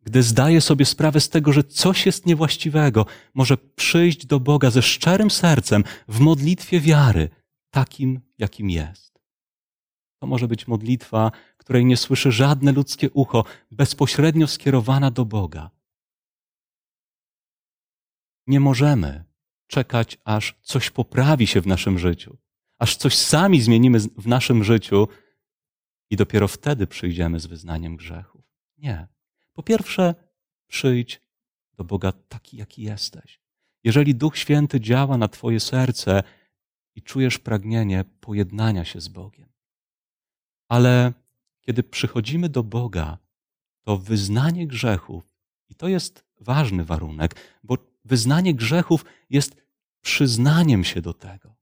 gdy 0.03 0.23
zdaje 0.23 0.61
sobie 0.61 0.85
sprawę 0.85 1.21
z 1.21 1.29
tego, 1.29 1.53
że 1.53 1.65
coś 1.65 2.07
jest 2.07 2.27
niewłaściwego, 2.27 3.07
może 3.35 3.57
przyjść 3.57 4.27
do 4.27 4.41
Boga 4.41 4.71
ze 4.71 4.83
szczerym 4.83 5.31
sercem 5.31 5.85
w 6.09 6.21
modlitwie 6.21 6.81
wiary, 6.81 7.29
takim, 7.71 8.21
jakim 8.39 8.71
jest. 8.71 9.16
To 10.19 10.27
może 10.27 10.49
być 10.49 10.69
modlitwa, 10.69 11.33
której 11.57 11.85
nie 11.85 11.97
słyszy 11.97 12.33
żadne 12.33 12.73
ludzkie 12.73 13.11
ucho, 13.11 13.45
bezpośrednio 13.71 14.47
skierowana 14.47 15.11
do 15.11 15.25
Boga. 15.25 15.71
Nie 18.47 18.61
możemy 18.61 19.25
czekać, 19.67 20.19
aż 20.25 20.55
coś 20.63 20.91
poprawi 20.91 21.47
się 21.47 21.61
w 21.61 21.67
naszym 21.67 21.99
życiu, 21.99 22.37
aż 22.79 22.97
coś 22.97 23.17
sami 23.17 23.61
zmienimy 23.61 24.01
w 24.01 24.27
naszym 24.27 24.65
życiu 24.65 25.09
i 26.11 26.17
dopiero 26.17 26.49
wtedy 26.49 26.87
przyjdziemy 26.87 27.41
z 27.41 27.47
wyznaniem 27.47 27.97
grzechów. 27.97 28.45
Nie. 28.79 29.09
Po 29.53 29.63
pierwsze, 29.63 30.15
przyjdź 30.67 31.21
do 31.73 31.85
Boga 31.85 32.13
taki, 32.13 32.57
jaki 32.57 32.83
jesteś. 32.83 33.41
Jeżeli 33.85 34.15
Duch 34.15 34.39
Święty 34.39 34.81
działa 34.81 35.17
na 35.17 35.29
Twoje 35.29 35.61
serce 35.61 36.23
i 36.95 37.03
czujesz 37.03 37.39
pragnienie 37.39 38.05
pojednania 38.21 38.85
się 38.85 39.01
z 39.01 39.09
Bogiem. 39.09 39.56
Ale 40.69 41.13
kiedy 41.61 41.83
przychodzimy 41.83 42.49
do 42.49 42.63
Boga, 42.63 43.19
to 43.83 43.99
wyznanie 43.99 44.67
grzechów, 44.67 45.37
i 45.69 45.75
to 45.75 45.89
jest 45.89 46.25
ważny 46.41 46.85
warunek, 46.85 47.37
bo 47.63 47.79
wyznanie 48.05 48.55
grzechów 48.55 49.05
jest 49.31 49.57
przyznaniem 50.01 50.85
się 50.85 51.03
do 51.03 51.15
tego. 51.15 51.57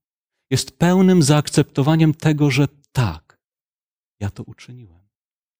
Jest 0.50 0.78
pełnym 0.78 1.22
zaakceptowaniem 1.22 2.14
tego, 2.14 2.50
że 2.50 2.68
tak, 2.92 3.38
ja 4.20 4.30
to 4.30 4.42
uczyniłem. 4.42 5.04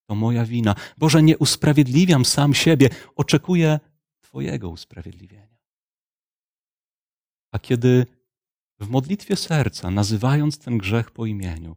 To 0.05 0.15
moja 0.15 0.45
wina. 0.45 0.75
Boże, 0.97 1.23
nie 1.23 1.37
usprawiedliwiam 1.37 2.25
sam 2.25 2.53
siebie, 2.53 2.89
oczekuję 3.15 3.79
Twojego 4.21 4.69
usprawiedliwienia. 4.69 5.57
A 7.51 7.59
kiedy 7.59 8.05
w 8.79 8.89
modlitwie 8.89 9.35
serca, 9.35 9.91
nazywając 9.91 10.57
ten 10.57 10.77
grzech 10.77 11.11
po 11.11 11.25
imieniu, 11.25 11.75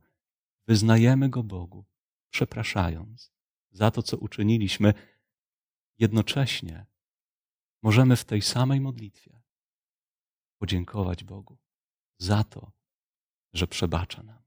wyznajemy 0.68 1.28
go 1.28 1.42
Bogu, 1.42 1.84
przepraszając 2.30 3.32
za 3.70 3.90
to, 3.90 4.02
co 4.02 4.16
uczyniliśmy, 4.16 4.94
jednocześnie 5.98 6.86
możemy 7.82 8.16
w 8.16 8.24
tej 8.24 8.42
samej 8.42 8.80
modlitwie 8.80 9.40
podziękować 10.58 11.24
Bogu 11.24 11.58
za 12.18 12.44
to, 12.44 12.72
że 13.52 13.66
przebacza 13.66 14.22
nam. 14.22 14.42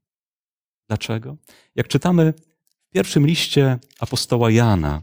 Dlaczego? 0.88 1.36
Jak 1.74 1.88
czytamy 1.88 2.32
w 2.68 2.88
pierwszym 2.90 3.26
liście 3.26 3.78
apostoła 3.98 4.50
Jana, 4.50 5.02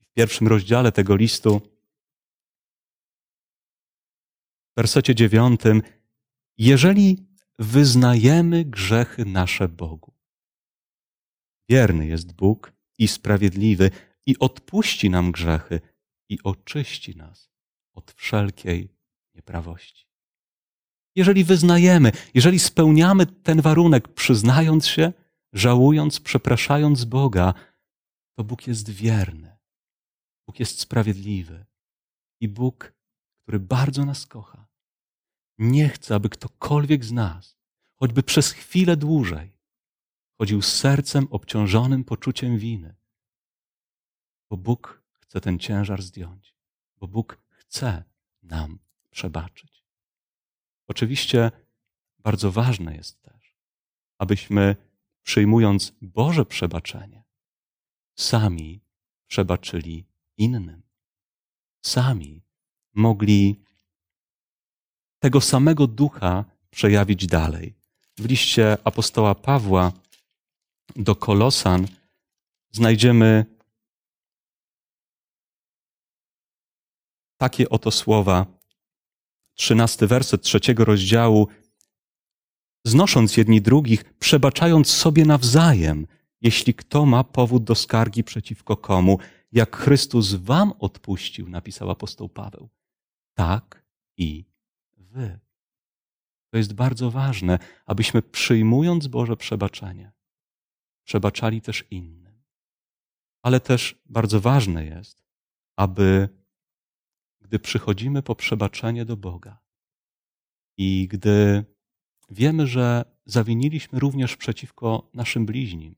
w 0.00 0.12
pierwszym 0.12 0.48
rozdziale 0.48 0.92
tego 0.92 1.16
listu, 1.16 1.60
w 4.72 4.76
wersecie 4.76 5.14
dziewiątym, 5.14 5.82
jeżeli 6.56 7.26
wyznajemy 7.58 8.64
grzechy 8.64 9.24
nasze 9.24 9.68
Bogu, 9.68 10.17
wierny 11.68 12.06
jest 12.06 12.32
Bóg 12.32 12.72
i 12.98 13.08
sprawiedliwy 13.08 13.90
i 14.26 14.38
odpuści 14.38 15.10
nam 15.10 15.32
grzechy 15.32 15.80
i 16.28 16.38
oczyści 16.42 17.16
nas 17.16 17.50
od 17.92 18.12
wszelkiej 18.12 18.88
nieprawości. 19.34 20.08
Jeżeli 21.16 21.44
wyznajemy, 21.44 22.12
jeżeli 22.34 22.58
spełniamy 22.58 23.26
ten 23.26 23.60
warunek, 23.60 24.08
przyznając 24.08 24.86
się, 24.86 25.12
żałując, 25.52 26.20
przepraszając 26.20 27.04
Boga, 27.04 27.54
to 28.36 28.44
Bóg 28.44 28.66
jest 28.66 28.90
wierny. 28.90 29.56
Bóg 30.46 30.60
jest 30.60 30.80
sprawiedliwy. 30.80 31.66
I 32.40 32.48
Bóg, 32.48 32.92
który 33.42 33.60
bardzo 33.60 34.04
nas 34.04 34.26
kocha, 34.26 34.68
nie 35.58 35.88
chce, 35.88 36.14
aby 36.14 36.28
ktokolwiek 36.28 37.04
z 37.04 37.12
nas, 37.12 37.58
choćby 37.94 38.22
przez 38.22 38.50
chwilę 38.52 38.96
dłużej, 38.96 39.57
chodził 40.38 40.62
z 40.62 40.72
sercem 40.72 41.28
obciążonym 41.30 42.04
poczuciem 42.04 42.58
winy. 42.58 42.94
Bo 44.50 44.56
Bóg 44.56 45.02
chce 45.12 45.40
ten 45.40 45.58
ciężar 45.58 46.02
zdjąć, 46.02 46.54
bo 46.96 47.08
Bóg 47.08 47.38
chce 47.48 48.04
nam 48.42 48.78
przebaczyć. 49.10 49.84
Oczywiście 50.88 51.50
bardzo 52.18 52.52
ważne 52.52 52.96
jest 52.96 53.22
też, 53.22 53.56
abyśmy 54.18 54.76
przyjmując 55.22 55.92
Boże 56.02 56.46
przebaczenie, 56.46 57.24
sami 58.18 58.80
przebaczyli 59.26 60.04
innym. 60.36 60.82
Sami 61.82 62.42
mogli 62.94 63.62
tego 65.18 65.40
samego 65.40 65.86
ducha 65.86 66.44
przejawić 66.70 67.26
dalej. 67.26 67.74
W 68.18 68.24
liście 68.24 68.78
apostoła 68.84 69.34
Pawła 69.34 69.92
do 70.96 71.16
Kolosan 71.16 71.86
znajdziemy 72.70 73.44
takie 77.36 77.68
oto 77.68 77.90
słowa. 77.90 78.46
Trzynasty 79.54 80.06
werset 80.06 80.42
trzeciego 80.42 80.84
rozdziału. 80.84 81.48
Znosząc 82.84 83.36
jedni 83.36 83.62
drugich, 83.62 84.14
przebaczając 84.14 84.90
sobie 84.90 85.24
nawzajem, 85.24 86.06
jeśli 86.40 86.74
kto 86.74 87.06
ma 87.06 87.24
powód 87.24 87.64
do 87.64 87.74
skargi 87.74 88.24
przeciwko 88.24 88.76
komu, 88.76 89.18
jak 89.52 89.76
Chrystus 89.76 90.34
wam 90.34 90.72
odpuścił, 90.78 91.48
napisał 91.48 91.90
apostoł 91.90 92.28
Paweł. 92.28 92.68
Tak 93.34 93.84
i 94.16 94.44
wy. 94.96 95.38
To 96.50 96.58
jest 96.58 96.72
bardzo 96.72 97.10
ważne, 97.10 97.58
abyśmy 97.86 98.22
przyjmując 98.22 99.06
Boże 99.06 99.36
przebaczenie, 99.36 100.12
przebaczali 101.08 101.60
też 101.60 101.84
innym. 101.90 102.42
Ale 103.42 103.60
też 103.60 104.02
bardzo 104.06 104.40
ważne 104.40 104.84
jest, 104.84 105.24
aby 105.76 106.28
gdy 107.40 107.58
przychodzimy 107.58 108.22
po 108.22 108.34
przebaczenie 108.34 109.04
do 109.04 109.16
Boga 109.16 109.62
i 110.76 111.08
gdy 111.08 111.64
wiemy, 112.30 112.66
że 112.66 113.04
zawiniliśmy 113.24 113.98
również 113.98 114.36
przeciwko 114.36 115.10
naszym 115.14 115.46
bliźnim, 115.46 115.96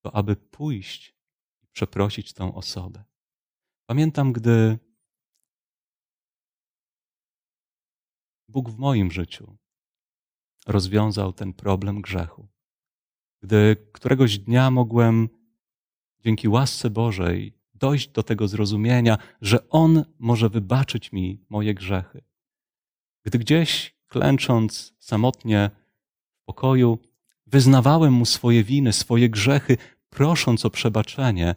to 0.00 0.16
aby 0.16 0.36
pójść 0.36 1.14
i 1.62 1.66
przeprosić 1.66 2.32
tę 2.32 2.54
osobę. 2.54 3.04
Pamiętam, 3.86 4.32
gdy 4.32 4.78
Bóg 8.48 8.70
w 8.70 8.78
moim 8.78 9.10
życiu 9.10 9.56
rozwiązał 10.66 11.32
ten 11.32 11.52
problem 11.52 12.02
grzechu. 12.02 12.51
Gdy 13.42 13.76
któregoś 13.92 14.38
dnia 14.38 14.70
mogłem 14.70 15.28
dzięki 16.20 16.48
łasce 16.48 16.90
Bożej 16.90 17.52
dojść 17.74 18.08
do 18.08 18.22
tego 18.22 18.48
zrozumienia, 18.48 19.18
że 19.40 19.68
On 19.68 20.04
może 20.18 20.48
wybaczyć 20.48 21.12
mi 21.12 21.44
moje 21.48 21.74
grzechy. 21.74 22.22
Gdy 23.24 23.38
gdzieś 23.38 23.96
klęcząc 24.06 24.94
samotnie 24.98 25.70
w 26.34 26.44
pokoju, 26.44 26.98
wyznawałem 27.46 28.12
Mu 28.12 28.26
swoje 28.26 28.64
winy, 28.64 28.92
swoje 28.92 29.30
grzechy, 29.30 29.76
prosząc 30.10 30.64
o 30.64 30.70
przebaczenie, 30.70 31.54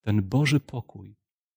ten 0.00 0.22
Boży 0.22 0.60
pokój 0.60 1.16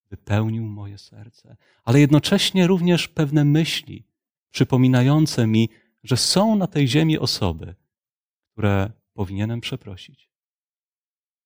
wypełnił 0.09 0.63
moje 0.63 0.97
serce, 0.97 1.57
ale 1.83 1.99
jednocześnie 1.99 2.67
również 2.67 3.07
pewne 3.07 3.45
myśli 3.45 4.07
przypominające 4.51 5.47
mi, 5.47 5.69
że 6.03 6.17
są 6.17 6.55
na 6.55 6.67
tej 6.67 6.87
ziemi 6.87 7.19
osoby, 7.19 7.75
które 8.53 8.91
powinienem 9.21 9.61
przeprosić. 9.61 10.29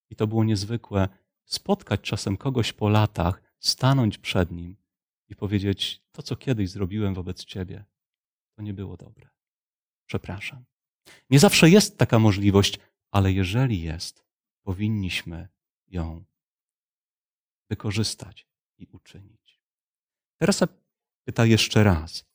I 0.09 0.15
to 0.15 0.27
było 0.27 0.43
niezwykłe 0.43 1.09
spotkać 1.45 2.01
czasem 2.01 2.37
kogoś 2.37 2.73
po 2.73 2.89
latach, 2.89 3.41
stanąć 3.59 4.17
przed 4.17 4.51
nim 4.51 4.77
i 5.27 5.35
powiedzieć: 5.35 6.01
To, 6.11 6.23
co 6.23 6.35
kiedyś 6.35 6.69
zrobiłem 6.69 7.13
wobec 7.13 7.45
ciebie, 7.45 7.85
to 8.55 8.61
nie 8.61 8.73
było 8.73 8.97
dobre. 8.97 9.29
Przepraszam. 10.05 10.65
Nie 11.29 11.39
zawsze 11.39 11.69
jest 11.69 11.97
taka 11.97 12.19
możliwość, 12.19 12.79
ale 13.11 13.33
jeżeli 13.33 13.81
jest, 13.81 14.25
powinniśmy 14.63 15.47
ją 15.87 16.25
wykorzystać 17.69 18.47
i 18.77 18.87
uczynić. 18.91 19.61
Teraz 20.37 20.63
pyta 21.23 21.45
jeszcze 21.45 21.83
raz: 21.83 22.25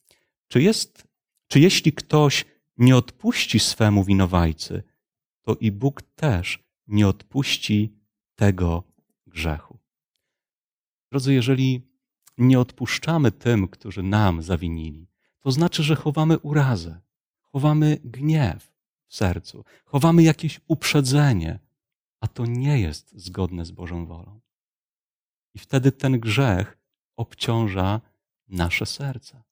czy 0.49 0.63
jest, 0.63 1.09
czy 1.49 1.61
jeśli 1.61 1.93
ktoś 1.93 2.45
nie 2.77 2.97
odpuści 2.97 3.59
swemu 3.59 4.05
winowajcy, 4.05 4.90
to 5.51 5.57
i 5.61 5.73
Bóg 5.73 6.03
też 6.03 6.65
nie 6.87 7.09
odpuści 7.09 7.93
tego 8.35 8.85
grzechu. 9.27 9.79
Drodzy, 11.11 11.35
jeżeli 11.35 11.83
nie 12.39 12.61
odpuszczamy 12.61 13.33
tym, 13.33 13.69
którzy 13.69 14.03
nam 14.03 14.43
zawinili, 14.43 15.07
to 15.41 15.51
znaczy, 15.51 15.83
że 15.83 15.97
chowamy 15.97 16.39
urazę, 16.39 17.01
chowamy 17.41 17.99
gniew 18.05 18.73
w 19.07 19.15
sercu, 19.15 19.65
chowamy 19.85 20.23
jakieś 20.23 20.61
uprzedzenie, 20.69 21.59
a 22.21 22.29
to 22.29 22.47
nie 22.47 22.81
jest 22.81 23.13
zgodne 23.13 23.65
z 23.65 23.71
Bożą 23.71 24.07
wolą. 24.07 24.41
I 25.55 25.59
wtedy 25.59 25.93
ten 25.93 26.21
grzech 26.21 26.79
obciąża 27.17 28.01
nasze 28.49 28.87
serca. 28.87 29.43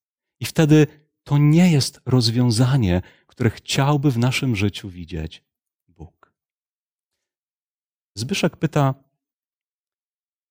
I 0.41 0.45
wtedy 0.45 0.87
to 1.25 1.39
nie 1.39 1.73
jest 1.73 2.01
rozwiązanie, 2.07 3.03
które 3.27 3.51
chciałby 3.51 4.11
w 4.11 4.19
naszym 4.19 4.57
życiu 4.57 4.91
widzieć. 4.91 5.48
Zbyszek 8.19 8.57
pyta, 8.57 8.95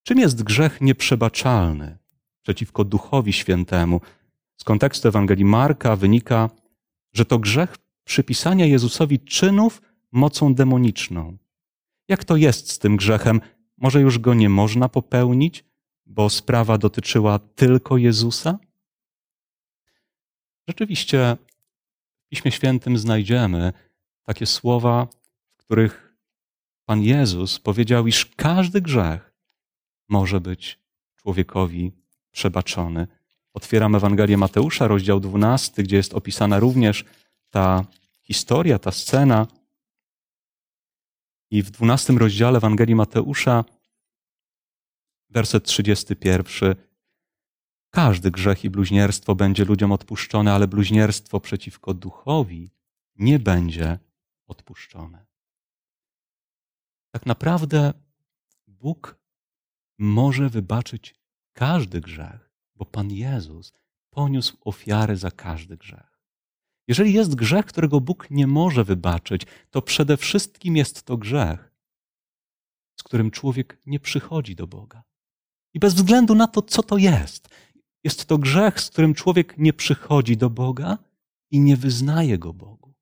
czym 0.03 0.19
jest 0.19 0.43
grzech 0.43 0.81
nieprzebaczalny 0.81 1.97
przeciwko 2.41 2.83
Duchowi 2.83 3.33
Świętemu? 3.33 4.01
Z 4.57 4.63
kontekstu 4.63 5.07
Ewangelii 5.07 5.45
Marka 5.45 5.95
wynika, 5.95 6.49
że 7.13 7.25
to 7.25 7.39
grzech 7.39 7.75
przypisania 8.03 8.65
Jezusowi 8.65 9.19
czynów 9.19 9.81
mocą 10.11 10.53
demoniczną. 10.55 11.37
Jak 12.07 12.23
to 12.23 12.35
jest 12.35 12.71
z 12.71 12.79
tym 12.79 12.97
grzechem? 12.97 13.41
Może 13.77 14.01
już 14.01 14.19
go 14.19 14.33
nie 14.33 14.49
można 14.49 14.89
popełnić, 14.89 15.63
bo 16.05 16.29
sprawa 16.29 16.77
dotyczyła 16.77 17.39
tylko 17.39 17.97
Jezusa? 17.97 18.59
Rzeczywiście 20.67 21.37
w 22.25 22.29
Piśmie 22.29 22.51
Świętym 22.51 22.97
znajdziemy 22.97 23.73
takie 24.23 24.45
słowa, 24.45 25.07
w 25.57 25.57
których 25.57 26.06
Pan 26.87 27.01
Jezus 27.01 27.59
powiedział, 27.59 28.07
iż 28.07 28.25
każdy 28.25 28.81
grzech 28.81 29.33
może 30.09 30.41
być 30.41 30.79
człowiekowi 31.15 31.91
przebaczony. 32.31 33.07
Otwieram 33.53 33.95
Ewangelię 33.95 34.37
Mateusza, 34.37 34.87
rozdział 34.87 35.19
12, 35.19 35.83
gdzie 35.83 35.95
jest 35.95 36.13
opisana 36.13 36.59
również 36.59 37.05
ta 37.49 37.85
historia, 38.21 38.79
ta 38.79 38.91
scena. 38.91 39.47
I 41.51 41.63
w 41.63 41.71
12 41.71 42.13
rozdziale 42.13 42.57
Ewangelii 42.57 42.95
Mateusza, 42.95 43.65
werset 45.29 45.63
31, 45.65 46.75
każdy 47.89 48.31
grzech 48.31 48.63
i 48.63 48.69
bluźnierstwo 48.69 49.35
będzie 49.35 49.65
ludziom 49.65 49.91
odpuszczone, 49.91 50.53
ale 50.53 50.67
bluźnierstwo 50.67 51.39
przeciwko 51.39 51.93
duchowi 51.93 52.71
nie 53.15 53.39
będzie 53.39 53.99
odpuszczone. 54.47 55.26
Tak 57.11 57.25
naprawdę 57.25 57.93
Bóg 58.67 59.19
może 59.97 60.49
wybaczyć 60.49 61.15
każdy 61.53 62.01
grzech, 62.01 62.51
bo 62.75 62.85
Pan 62.85 63.11
Jezus 63.11 63.73
poniósł 64.09 64.57
ofiarę 64.61 65.17
za 65.17 65.31
każdy 65.31 65.77
grzech. 65.77 66.21
Jeżeli 66.87 67.13
jest 67.13 67.35
grzech, 67.35 67.65
którego 67.65 68.01
Bóg 68.01 68.31
nie 68.31 68.47
może 68.47 68.83
wybaczyć, 68.83 69.41
to 69.71 69.81
przede 69.81 70.17
wszystkim 70.17 70.75
jest 70.75 71.03
to 71.03 71.17
grzech, 71.17 71.73
z 72.99 73.03
którym 73.03 73.31
człowiek 73.31 73.77
nie 73.85 73.99
przychodzi 73.99 74.55
do 74.55 74.67
Boga. 74.67 75.03
I 75.73 75.79
bez 75.79 75.93
względu 75.93 76.35
na 76.35 76.47
to, 76.47 76.61
co 76.61 76.83
to 76.83 76.97
jest, 76.97 77.49
jest 78.03 78.25
to 78.25 78.37
grzech, 78.37 78.81
z 78.81 78.89
którym 78.89 79.13
człowiek 79.13 79.57
nie 79.57 79.73
przychodzi 79.73 80.37
do 80.37 80.49
Boga 80.49 80.97
i 81.51 81.59
nie 81.59 81.77
wyznaje 81.77 82.37
go 82.37 82.53
Bogu. 82.53 82.93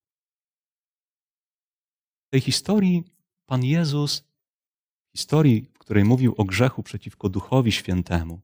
W 2.27 2.29
tej 2.31 2.41
historii 2.41 3.03
Pan 3.45 3.63
Jezus, 3.63 4.23
historii, 5.15 5.61
w 5.73 5.77
której 5.77 6.03
mówił 6.03 6.35
o 6.37 6.43
grzechu 6.43 6.83
przeciwko 6.83 7.29
Duchowi 7.29 7.71
Świętemu, 7.71 8.41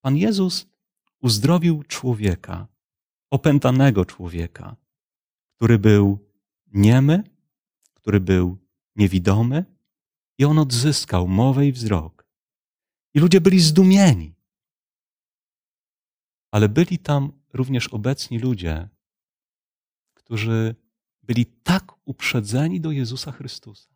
Pan 0.00 0.16
Jezus 0.16 0.66
uzdrowił 1.20 1.82
człowieka, 1.82 2.66
opętanego 3.30 4.04
człowieka, 4.04 4.76
który 5.56 5.78
był 5.78 6.18
niemy, 6.66 7.24
który 7.94 8.20
był 8.20 8.58
niewidomy 8.96 9.64
i 10.38 10.44
on 10.44 10.58
odzyskał 10.58 11.28
mowę 11.28 11.66
i 11.66 11.72
wzrok. 11.72 12.26
I 13.14 13.20
ludzie 13.20 13.40
byli 13.40 13.60
zdumieni. 13.60 14.34
Ale 16.50 16.68
byli 16.68 16.98
tam 16.98 17.32
również 17.52 17.88
obecni 17.88 18.38
ludzie, 18.38 18.88
którzy 20.14 20.74
byli 21.26 21.46
tak 21.46 21.92
uprzedzeni 22.04 22.80
do 22.80 22.90
Jezusa 22.90 23.32
Chrystusa, 23.32 23.90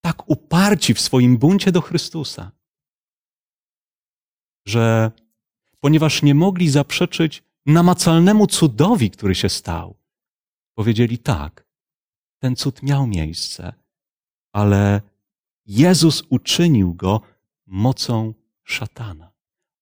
tak 0.00 0.30
uparci 0.30 0.94
w 0.94 1.00
swoim 1.00 1.36
buncie 1.38 1.72
do 1.72 1.80
Chrystusa, 1.80 2.52
że 4.66 5.10
ponieważ 5.80 6.22
nie 6.22 6.34
mogli 6.34 6.70
zaprzeczyć 6.70 7.42
namacalnemu 7.66 8.46
cudowi, 8.46 9.10
który 9.10 9.34
się 9.34 9.48
stał, 9.48 9.96
powiedzieli 10.74 11.18
tak, 11.18 11.66
ten 12.38 12.56
cud 12.56 12.82
miał 12.82 13.06
miejsce, 13.06 13.72
ale 14.52 15.00
Jezus 15.66 16.22
uczynił 16.28 16.94
go 16.94 17.20
mocą 17.66 18.34
szatana. 18.64 19.32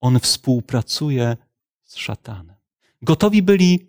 On 0.00 0.20
współpracuje 0.20 1.36
z 1.84 1.96
szatanem. 1.96 2.56
Gotowi 3.02 3.42
byli 3.42 3.88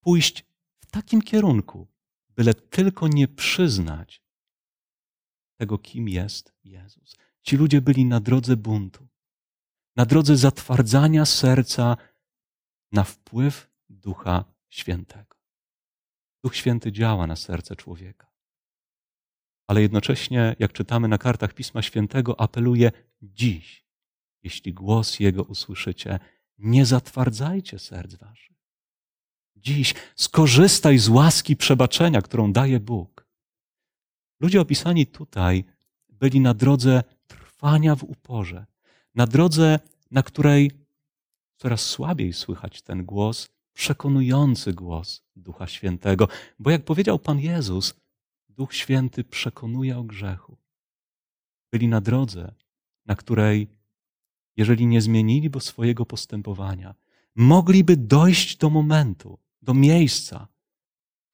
pójść 0.00 0.47
takim 0.90 1.22
kierunku, 1.22 1.88
byle 2.36 2.54
tylko 2.54 3.08
nie 3.08 3.28
przyznać 3.28 4.22
tego, 5.56 5.78
kim 5.78 6.08
jest 6.08 6.52
Jezus. 6.64 7.16
Ci 7.42 7.56
ludzie 7.56 7.80
byli 7.80 8.04
na 8.04 8.20
drodze 8.20 8.56
buntu, 8.56 9.08
na 9.96 10.06
drodze 10.06 10.36
zatwardzania 10.36 11.24
serca 11.24 11.96
na 12.92 13.04
wpływ 13.04 13.70
Ducha 13.88 14.44
Świętego. 14.68 15.36
Duch 16.44 16.56
Święty 16.56 16.92
działa 16.92 17.26
na 17.26 17.36
serce 17.36 17.76
człowieka. 17.76 18.28
Ale 19.66 19.82
jednocześnie, 19.82 20.56
jak 20.58 20.72
czytamy 20.72 21.08
na 21.08 21.18
kartach 21.18 21.54
Pisma 21.54 21.82
Świętego, 21.82 22.40
apeluje 22.40 22.92
dziś, 23.22 23.86
jeśli 24.42 24.74
głos 24.74 25.20
Jego 25.20 25.42
usłyszycie, 25.42 26.18
nie 26.58 26.86
zatwardzajcie 26.86 27.78
serc 27.78 28.14
waszych. 28.14 28.57
Dziś 29.62 29.94
skorzystaj 30.16 30.98
z 30.98 31.08
łaski 31.08 31.56
przebaczenia, 31.56 32.22
którą 32.22 32.52
daje 32.52 32.80
Bóg. 32.80 33.26
Ludzie 34.40 34.60
opisani 34.60 35.06
tutaj 35.06 35.64
byli 36.08 36.40
na 36.40 36.54
drodze 36.54 37.02
trwania 37.26 37.96
w 37.96 38.04
uporze, 38.04 38.66
na 39.14 39.26
drodze, 39.26 39.78
na 40.10 40.22
której 40.22 40.70
coraz 41.56 41.80
słabiej 41.80 42.32
słychać 42.32 42.82
ten 42.82 43.04
głos, 43.04 43.48
przekonujący 43.72 44.72
głos 44.72 45.22
Ducha 45.36 45.66
Świętego, 45.66 46.28
bo 46.58 46.70
jak 46.70 46.84
powiedział 46.84 47.18
Pan 47.18 47.40
Jezus, 47.40 47.94
Duch 48.48 48.74
Święty 48.74 49.24
przekonuje 49.24 49.98
o 49.98 50.02
grzechu. 50.02 50.56
Byli 51.72 51.88
na 51.88 52.00
drodze, 52.00 52.54
na 53.06 53.16
której 53.16 53.68
jeżeli 54.56 54.86
nie 54.86 55.02
zmieniliby 55.02 55.60
swojego 55.60 56.06
postępowania, 56.06 56.94
mogliby 57.34 57.96
dojść 57.96 58.56
do 58.56 58.70
momentu, 58.70 59.38
do 59.68 59.74
miejsca, 59.74 60.48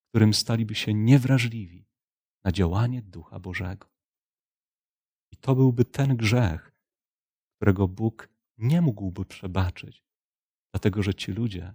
w 0.04 0.08
którym 0.08 0.34
staliby 0.34 0.74
się 0.74 0.94
niewrażliwi 0.94 1.86
na 2.44 2.52
działanie 2.52 3.02
Ducha 3.02 3.38
Bożego. 3.38 3.88
I 5.30 5.36
to 5.36 5.54
byłby 5.54 5.84
ten 5.84 6.16
grzech, 6.16 6.72
którego 7.56 7.88
Bóg 7.88 8.28
nie 8.58 8.80
mógłby 8.80 9.24
przebaczyć, 9.24 10.04
dlatego 10.72 11.02
że 11.02 11.14
ci 11.14 11.32
ludzie 11.32 11.74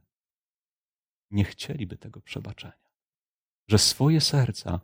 nie 1.32 1.44
chcieliby 1.44 1.98
tego 1.98 2.22
przebaczenia, 2.22 2.90
że 3.68 3.78
swoje 3.78 4.22
serca 4.22 4.80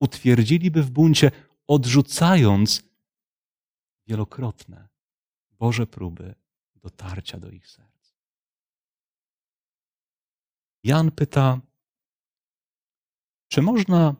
utwierdziliby 0.00 0.82
w 0.82 0.90
buncie, 0.90 1.30
odrzucając 1.66 2.82
wielokrotne 4.06 4.88
Boże 5.50 5.86
próby 5.86 6.34
dotarcia 6.76 7.38
do 7.38 7.50
ich 7.50 7.68
serc. 7.68 7.93
Jan 10.84 11.10
pyta, 11.10 11.60
czy 13.48 13.62
można 13.62 14.14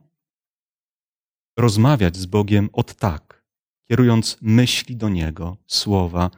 rozmawiać 1.56 2.16
z 2.16 2.26
Bogiem 2.26 2.68
od 2.72 2.94
tak, 2.94 3.44
kierując 3.88 4.38
myśli 4.40 4.96
do 4.96 5.08
Niego, 5.08 5.56
słowa, 5.66 6.30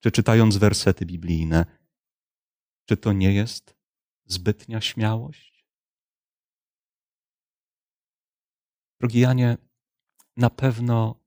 czy 0.00 0.10
czytając 0.10 0.56
wersety 0.56 1.06
biblijne? 1.06 1.66
Czy 2.88 2.96
to 2.96 3.12
nie 3.12 3.32
jest 3.32 3.76
zbytnia 4.24 4.80
śmiałość? 4.80 5.66
Drogi 9.00 9.20
Janie, 9.20 9.56
na 10.36 10.50
pewno 10.50 11.20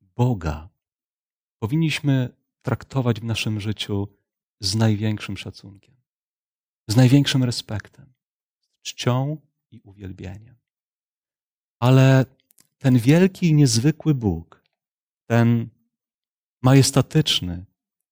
Boga 0.00 0.68
powinniśmy 1.58 2.36
traktować 2.62 3.20
w 3.20 3.24
naszym 3.24 3.60
życiu 3.60 4.08
z 4.60 4.74
największym 4.74 5.36
szacunkiem, 5.36 5.91
z 6.88 6.96
największym 6.96 7.44
respektem, 7.44 8.12
czcią 8.82 9.36
i 9.70 9.80
uwielbieniem. 9.80 10.54
Ale 11.80 12.26
ten 12.78 12.98
wielki 12.98 13.46
i 13.46 13.54
niezwykły 13.54 14.14
Bóg, 14.14 14.62
ten 15.26 15.68
majestatyczny 16.62 17.64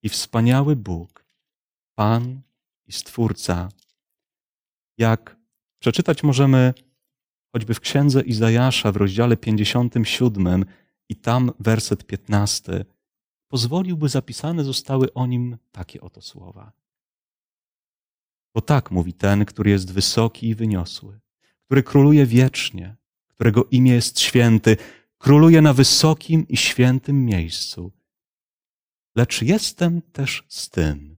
i 0.03 0.09
wspaniały 0.09 0.77
Bóg, 0.77 1.25
Pan 1.95 2.41
i 2.87 2.93
Stwórca, 2.93 3.69
jak 4.99 5.37
przeczytać 5.79 6.23
możemy 6.23 6.75
choćby 7.53 7.75
w 7.75 7.81
księdze 7.81 8.21
Izajasza 8.23 8.93
w 8.93 8.97
rozdziale 8.97 9.37
57 9.37 10.65
i 11.09 11.17
tam 11.17 11.53
werset 11.61 12.07
15 12.07 12.85
pozwolił, 13.49 13.97
by 13.97 14.09
zapisane 14.09 14.65
zostały 14.65 15.15
o 15.15 15.27
nim 15.27 15.57
takie 15.73 16.01
oto 16.01 16.23
słowa. 16.23 16.80
Bo 18.55 18.61
tak 18.61 18.91
mówi 18.91 19.13
ten, 19.13 19.45
który 19.45 19.71
jest 19.71 19.93
wysoki 19.93 20.49
i 20.49 20.55
wyniosły, 20.55 21.21
który 21.65 21.83
króluje 21.83 22.27
wiecznie, 22.27 22.97
którego 23.29 23.65
imię 23.65 23.93
jest 23.93 24.21
święty, 24.21 24.77
króluje 25.19 25.63
na 25.63 25.73
wysokim 25.73 26.49
i 26.49 26.57
świętym 26.57 27.25
miejscu. 27.25 27.93
Lecz 29.17 29.43
jestem 29.43 30.03
też 30.03 30.45
z 30.49 30.71
tym, 30.71 31.17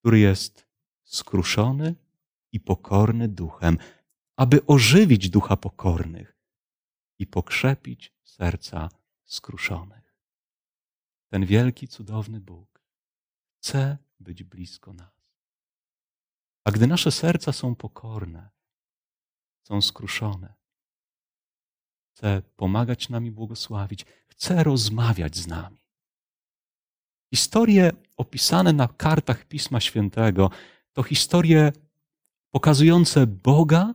który 0.00 0.18
jest 0.18 0.66
skruszony 1.04 1.94
i 2.52 2.60
pokorny 2.60 3.28
duchem, 3.28 3.78
aby 4.36 4.66
ożywić 4.66 5.30
ducha 5.30 5.56
pokornych 5.56 6.38
i 7.18 7.26
pokrzepić 7.26 8.12
serca 8.24 8.88
skruszonych 9.24 9.98
ten 11.28 11.46
wielki, 11.46 11.88
cudowny 11.88 12.40
Bóg 12.40 12.82
chce 13.58 13.98
być 14.20 14.44
blisko 14.44 14.92
nas. 14.92 15.17
A 16.68 16.70
gdy 16.70 16.86
nasze 16.86 17.12
serca 17.12 17.52
są 17.52 17.74
pokorne, 17.74 18.48
są 19.62 19.82
skruszone, 19.82 20.54
chce 22.10 22.42
pomagać 22.56 23.08
nam 23.08 23.26
i 23.26 23.30
błogosławić, 23.30 24.06
chce 24.28 24.64
rozmawiać 24.64 25.36
z 25.36 25.46
nami. 25.46 25.78
Historie 27.34 27.92
opisane 28.16 28.72
na 28.72 28.88
kartach 28.88 29.44
Pisma 29.44 29.80
Świętego 29.80 30.50
to 30.92 31.02
historie 31.02 31.72
pokazujące 32.50 33.26
Boga, 33.26 33.94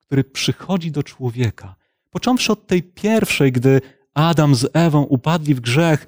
który 0.00 0.24
przychodzi 0.24 0.90
do 0.90 1.02
człowieka. 1.02 1.76
Począwszy 2.10 2.52
od 2.52 2.66
tej 2.66 2.82
pierwszej, 2.82 3.52
gdy 3.52 3.80
Adam 4.14 4.54
z 4.54 4.70
Ewą 4.72 5.02
upadli 5.02 5.54
w 5.54 5.60
grzech, 5.60 6.06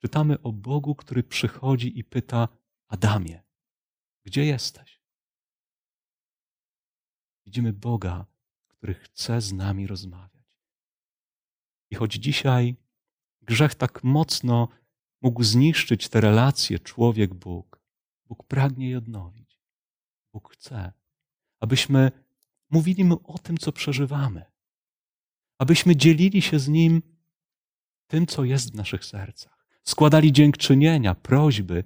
Czytamy 0.00 0.42
o 0.42 0.52
Bogu, 0.52 0.94
który 0.94 1.22
przychodzi 1.22 1.98
i 1.98 2.04
pyta: 2.04 2.48
Adamie, 2.88 3.42
gdzie 4.24 4.44
jesteś? 4.44 5.00
Widzimy 7.46 7.72
Boga, 7.72 8.26
który 8.68 8.94
chce 8.94 9.40
z 9.40 9.52
nami 9.52 9.86
rozmawiać. 9.86 10.46
I 11.90 11.94
choć 11.94 12.14
dzisiaj 12.14 12.76
grzech 13.42 13.74
tak 13.74 14.04
mocno 14.04 14.68
mógł 15.22 15.42
zniszczyć 15.42 16.08
te 16.08 16.20
relacje 16.20 16.78
człowiek-Bóg, 16.78 17.80
Bóg 18.26 18.46
pragnie 18.46 18.90
je 18.90 18.98
odnowić. 18.98 19.60
Bóg 20.32 20.52
chce, 20.52 20.92
abyśmy 21.60 22.12
mówili 22.70 23.04
Mu 23.04 23.20
o 23.24 23.38
tym, 23.38 23.58
co 23.58 23.72
przeżywamy, 23.72 24.44
abyśmy 25.58 25.96
dzielili 25.96 26.42
się 26.42 26.58
z 26.58 26.68
Nim 26.68 27.02
tym, 28.06 28.26
co 28.26 28.44
jest 28.44 28.72
w 28.72 28.74
naszych 28.74 29.04
sercach, 29.04 29.66
składali 29.84 30.32
dziękczynienia, 30.32 31.14
prośby. 31.14 31.84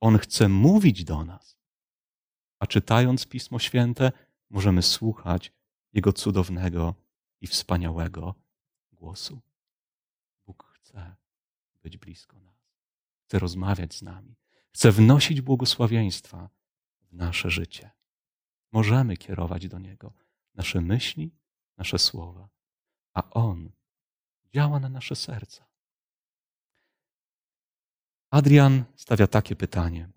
On 0.00 0.18
chce 0.18 0.48
mówić 0.48 1.04
do 1.04 1.24
nas. 1.24 1.55
Czytając 2.66 3.26
Pismo 3.26 3.58
Święte, 3.58 4.12
możemy 4.50 4.82
słuchać 4.82 5.52
Jego 5.92 6.12
cudownego 6.12 6.94
i 7.40 7.46
wspaniałego 7.46 8.34
głosu. 8.92 9.40
Bóg 10.46 10.64
chce 10.74 11.16
być 11.82 11.96
blisko 11.98 12.40
nas, 12.40 12.72
chce 13.24 13.38
rozmawiać 13.38 13.94
z 13.94 14.02
nami, 14.02 14.36
chce 14.72 14.92
wnosić 14.92 15.40
błogosławieństwa 15.40 16.50
w 17.00 17.12
nasze 17.12 17.50
życie. 17.50 17.90
Możemy 18.72 19.16
kierować 19.16 19.68
do 19.68 19.78
Niego 19.78 20.12
nasze 20.54 20.80
myśli, 20.80 21.34
nasze 21.76 21.98
słowa, 21.98 22.48
a 23.14 23.30
On 23.30 23.72
działa 24.54 24.80
na 24.80 24.88
nasze 24.88 25.16
serca. 25.16 25.66
Adrian 28.30 28.84
stawia 28.96 29.26
takie 29.26 29.56
pytanie. 29.56 30.08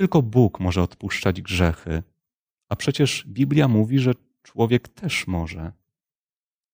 Tylko 0.00 0.22
Bóg 0.22 0.60
może 0.60 0.82
odpuszczać 0.82 1.42
grzechy, 1.42 2.02
a 2.68 2.76
przecież 2.76 3.24
Biblia 3.26 3.68
mówi, 3.68 3.98
że 3.98 4.12
człowiek 4.42 4.88
też 4.88 5.26
może. 5.26 5.72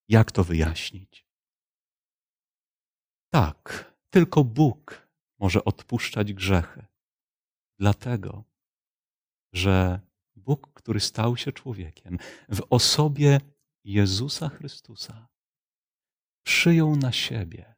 Jak 0.09 0.31
to 0.31 0.43
wyjaśnić? 0.43 1.25
Tak, 3.29 3.93
tylko 4.09 4.43
Bóg 4.43 5.07
może 5.39 5.65
odpuszczać 5.65 6.33
grzechy. 6.33 6.85
Dlatego, 7.79 8.43
że 9.53 9.99
Bóg, 10.35 10.73
który 10.73 10.99
stał 10.99 11.37
się 11.37 11.51
człowiekiem, 11.51 12.17
w 12.49 12.61
osobie 12.69 13.39
Jezusa 13.83 14.49
Chrystusa, 14.49 15.27
przyjął 16.43 16.95
na 16.95 17.11
siebie 17.11 17.75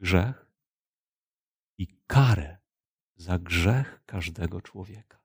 grzech 0.00 0.52
i 1.78 1.86
karę 2.06 2.63
za 3.16 3.38
grzech 3.38 4.02
każdego 4.06 4.60
człowieka. 4.60 5.20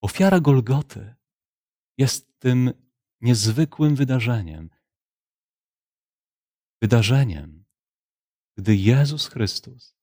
Ofiara 0.00 0.40
Golgoty 0.40 1.14
jest 1.98 2.38
tym 2.38 2.72
niezwykłym 3.20 3.96
wydarzeniem. 3.96 4.70
Wydarzeniem, 6.82 7.64
gdy 8.56 8.76
Jezus 8.76 9.26
Chrystus, 9.26 9.96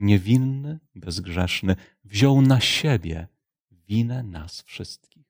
niewinny, 0.00 0.80
bezgrzeszny, 0.94 1.76
wziął 2.04 2.42
na 2.42 2.60
siebie 2.60 3.28
winę 3.70 4.22
nas 4.22 4.62
wszystkich 4.62 5.26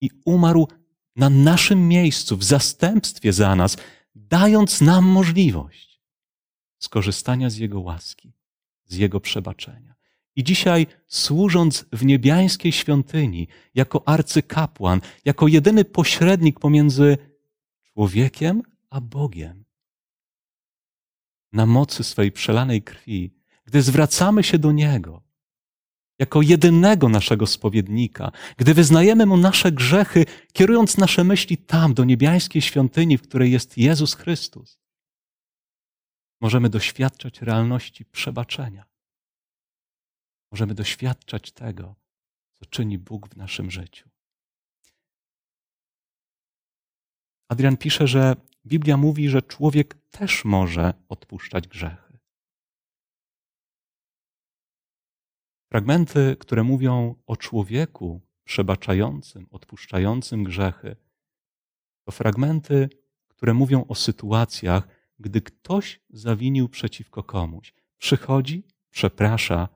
i 0.00 0.10
umarł 0.24 0.68
na 1.16 1.30
naszym 1.30 1.88
miejscu, 1.88 2.36
w 2.36 2.44
zastępstwie 2.44 3.32
za 3.32 3.56
nas, 3.56 3.76
dając 4.14 4.80
nam 4.80 5.04
możliwość 5.04 6.02
skorzystania 6.78 7.50
z 7.50 7.56
Jego 7.56 7.80
łaski, 7.80 8.32
z 8.88 8.96
Jego 8.96 9.20
przebaczenia. 9.20 9.94
I 10.36 10.44
dzisiaj, 10.44 10.86
służąc 11.06 11.84
w 11.92 12.04
niebiańskiej 12.04 12.72
świątyni, 12.72 13.48
jako 13.74 14.08
arcykapłan, 14.08 15.00
jako 15.24 15.48
jedyny 15.48 15.84
pośrednik 15.84 16.60
pomiędzy 16.60 17.18
człowiekiem 17.92 18.62
a 18.90 19.00
Bogiem, 19.00 19.64
na 21.52 21.66
mocy 21.66 22.04
swej 22.04 22.32
przelanej 22.32 22.82
krwi, 22.82 23.34
gdy 23.64 23.82
zwracamy 23.82 24.42
się 24.42 24.58
do 24.58 24.72
Niego, 24.72 25.22
jako 26.18 26.42
jedynego 26.42 27.08
naszego 27.08 27.46
spowiednika, 27.46 28.32
gdy 28.56 28.74
wyznajemy 28.74 29.26
Mu 29.26 29.36
nasze 29.36 29.72
grzechy, 29.72 30.24
kierując 30.52 30.98
nasze 30.98 31.24
myśli 31.24 31.56
tam, 31.56 31.94
do 31.94 32.04
niebiańskiej 32.04 32.62
świątyni, 32.62 33.18
w 33.18 33.22
której 33.22 33.52
jest 33.52 33.78
Jezus 33.78 34.14
Chrystus, 34.14 34.78
możemy 36.40 36.68
doświadczać 36.68 37.42
realności 37.42 38.04
przebaczenia. 38.04 38.84
Możemy 40.50 40.74
doświadczać 40.74 41.52
tego, 41.52 41.94
co 42.54 42.64
czyni 42.66 42.98
Bóg 42.98 43.28
w 43.28 43.36
naszym 43.36 43.70
życiu. 43.70 44.08
Adrian 47.48 47.76
pisze, 47.76 48.06
że 48.06 48.36
Biblia 48.66 48.96
mówi, 48.96 49.28
że 49.28 49.42
człowiek 49.42 49.94
też 50.10 50.44
może 50.44 50.94
odpuszczać 51.08 51.68
grzechy. 51.68 52.18
Fragmenty, 55.72 56.36
które 56.40 56.64
mówią 56.64 57.14
o 57.26 57.36
człowieku 57.36 58.20
przebaczającym, 58.44 59.46
odpuszczającym 59.50 60.44
grzechy, 60.44 60.96
to 62.04 62.12
fragmenty, 62.12 62.88
które 63.28 63.54
mówią 63.54 63.84
o 63.88 63.94
sytuacjach, 63.94 64.88
gdy 65.18 65.40
ktoś 65.40 66.00
zawinił 66.10 66.68
przeciwko 66.68 67.22
komuś. 67.22 67.74
Przychodzi, 67.98 68.62
przeprasza 68.90 69.68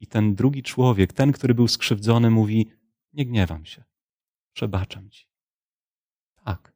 i 0.00 0.06
ten 0.06 0.34
drugi 0.34 0.62
człowiek, 0.62 1.12
ten, 1.12 1.32
który 1.32 1.54
był 1.54 1.68
skrzywdzony, 1.68 2.30
mówi: 2.30 2.70
Nie 3.12 3.26
gniewam 3.26 3.64
się, 3.64 3.84
przebaczam 4.52 5.10
ci. 5.10 5.26
Tak, 6.44 6.72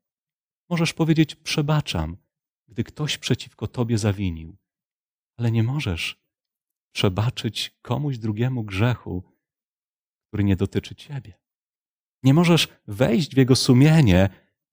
możesz 0.68 0.92
powiedzieć: 0.92 1.34
Przebaczam, 1.34 2.16
gdy 2.68 2.84
ktoś 2.84 3.18
przeciwko 3.18 3.66
tobie 3.66 3.98
zawinił, 3.98 4.56
ale 5.36 5.50
nie 5.50 5.62
możesz 5.62 6.20
przebaczyć 6.92 7.78
komuś 7.82 8.18
drugiemu 8.18 8.64
grzechu, 8.64 9.22
który 10.28 10.44
nie 10.44 10.56
dotyczy 10.56 10.94
ciebie. 10.94 11.34
Nie 12.22 12.34
możesz 12.34 12.68
wejść 12.86 13.34
w 13.34 13.36
jego 13.36 13.56
sumienie 13.56 14.28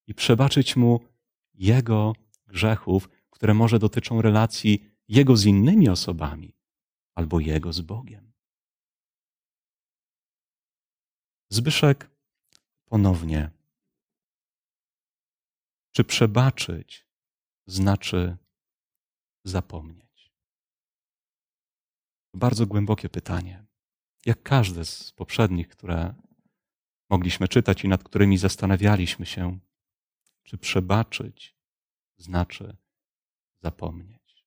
i 0.08 0.14
przebaczyć 0.14 0.76
mu 0.76 1.00
jego 1.54 2.14
grzechów, 2.48 3.10
które 3.38 3.54
może 3.54 3.80
dotyczą 3.80 4.22
relacji 4.22 4.92
jego 5.08 5.38
z 5.38 5.46
innymi 5.46 5.90
osobami 5.90 6.56
albo 7.16 7.40
jego 7.40 7.74
z 7.74 7.82
Bogiem. 7.82 8.34
Zbyszek 11.50 12.10
ponownie. 12.86 13.52
Czy 15.92 16.04
przebaczyć 16.04 17.08
znaczy 17.68 18.38
zapomnieć? 19.44 20.34
Bardzo 22.34 22.66
głębokie 22.66 23.10
pytanie. 23.10 23.66
Jak 24.26 24.44
każde 24.44 24.86
z 24.86 25.12
poprzednich, 25.12 25.68
które 25.68 26.16
mogliśmy 27.10 27.48
czytać 27.48 27.84
i 27.84 27.88
nad 27.88 28.04
którymi 28.04 28.38
zastanawialiśmy 28.38 29.26
się, 29.26 29.60
czy 30.44 30.58
przebaczyć 30.58 31.56
znaczy 32.18 32.78
zapomnieć. 33.68 34.46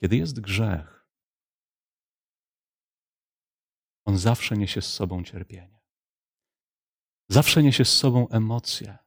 Kiedy 0.00 0.16
jest 0.16 0.40
grzech, 0.40 1.06
on 4.04 4.18
zawsze 4.18 4.56
niesie 4.56 4.82
z 4.82 4.92
sobą 4.94 5.24
cierpienie. 5.24 5.80
Zawsze 7.28 7.62
niesie 7.62 7.84
z 7.84 7.92
sobą 7.92 8.28
emocje, 8.28 8.98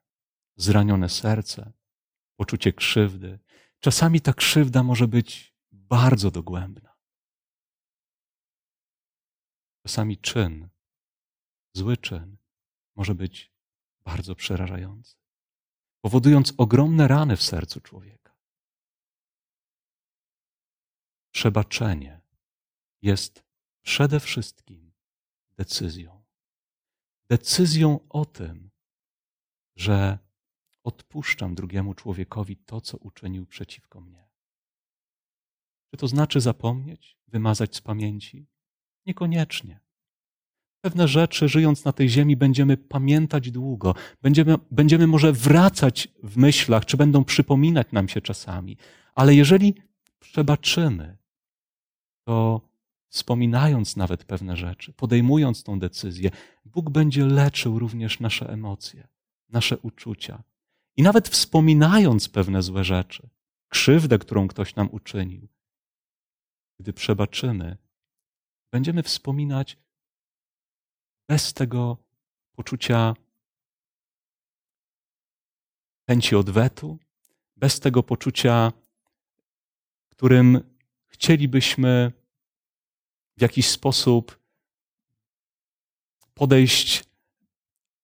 zranione 0.55 1.09
serce, 1.09 1.73
poczucie 2.35 2.73
krzywdy. 2.73 3.39
Czasami 3.79 4.21
ta 4.21 4.33
krzywda 4.33 4.83
może 4.83 5.07
być 5.07 5.55
bardzo 5.71 6.31
dogłębna. 6.31 6.95
Czasami 9.83 10.17
czyn, 10.17 10.69
zły 11.73 11.97
czyn, 11.97 12.37
może 12.95 13.15
być 13.15 13.53
bardzo 14.03 14.35
przerażający 14.35 15.18
powodując 16.01 16.53
ogromne 16.57 17.07
rany 17.07 17.35
w 17.37 17.43
sercu 17.43 17.81
człowieka. 17.81 18.35
Przebaczenie 21.33 22.21
jest 23.01 23.43
przede 23.81 24.19
wszystkim 24.19 24.91
decyzją. 25.57 26.23
Decyzją 27.29 28.07
o 28.09 28.25
tym, 28.25 28.69
że 29.75 30.19
odpuszczam 30.83 31.55
drugiemu 31.55 31.93
człowiekowi 31.93 32.57
to, 32.57 32.81
co 32.81 32.97
uczynił 32.97 33.45
przeciwko 33.45 34.01
mnie. 34.01 34.29
Czy 35.91 35.97
to 35.97 36.07
znaczy 36.07 36.41
zapomnieć, 36.41 37.17
wymazać 37.27 37.75
z 37.75 37.81
pamięci? 37.81 38.47
Niekoniecznie. 39.05 39.79
Pewne 40.81 41.07
rzeczy, 41.07 41.49
żyjąc 41.49 41.85
na 41.85 41.91
tej 41.91 42.09
ziemi, 42.09 42.37
będziemy 42.37 42.77
pamiętać 42.77 43.51
długo. 43.51 43.95
Będziemy, 44.21 44.55
będziemy 44.71 45.07
może 45.07 45.33
wracać 45.33 46.07
w 46.23 46.37
myślach, 46.37 46.85
czy 46.85 46.97
będą 46.97 47.23
przypominać 47.23 47.87
nam 47.91 48.07
się 48.07 48.21
czasami. 48.21 48.77
Ale 49.15 49.35
jeżeli 49.35 49.75
przebaczymy, 50.19 51.17
to 52.27 52.61
wspominając 53.09 53.95
nawet 53.95 54.23
pewne 54.23 54.57
rzeczy, 54.57 54.93
podejmując 54.93 55.63
tą 55.63 55.79
decyzję, 55.79 56.29
Bóg 56.65 56.89
będzie 56.89 57.25
leczył 57.25 57.79
również 57.79 58.19
nasze 58.19 58.49
emocje, 58.49 59.07
nasze 59.49 59.77
uczucia. 59.77 60.43
I 60.97 61.03
nawet 61.03 61.29
wspominając 61.29 62.29
pewne 62.29 62.61
złe 62.61 62.83
rzeczy, 62.83 63.29
krzywdę, 63.69 64.19
którą 64.19 64.47
ktoś 64.47 64.75
nam 64.75 64.89
uczynił, 64.91 65.47
gdy 66.79 66.93
przebaczymy, 66.93 67.77
będziemy 68.71 69.03
wspominać 69.03 69.77
bez 71.29 71.53
tego 71.53 71.97
poczucia 72.55 73.15
chęci 76.07 76.35
odwetu, 76.35 76.97
bez 77.55 77.79
tego 77.79 78.03
poczucia, 78.03 78.71
którym 80.09 80.59
chcielibyśmy 81.07 82.11
w 83.37 83.41
jakiś 83.41 83.69
sposób 83.69 84.39
podejść, 86.33 87.03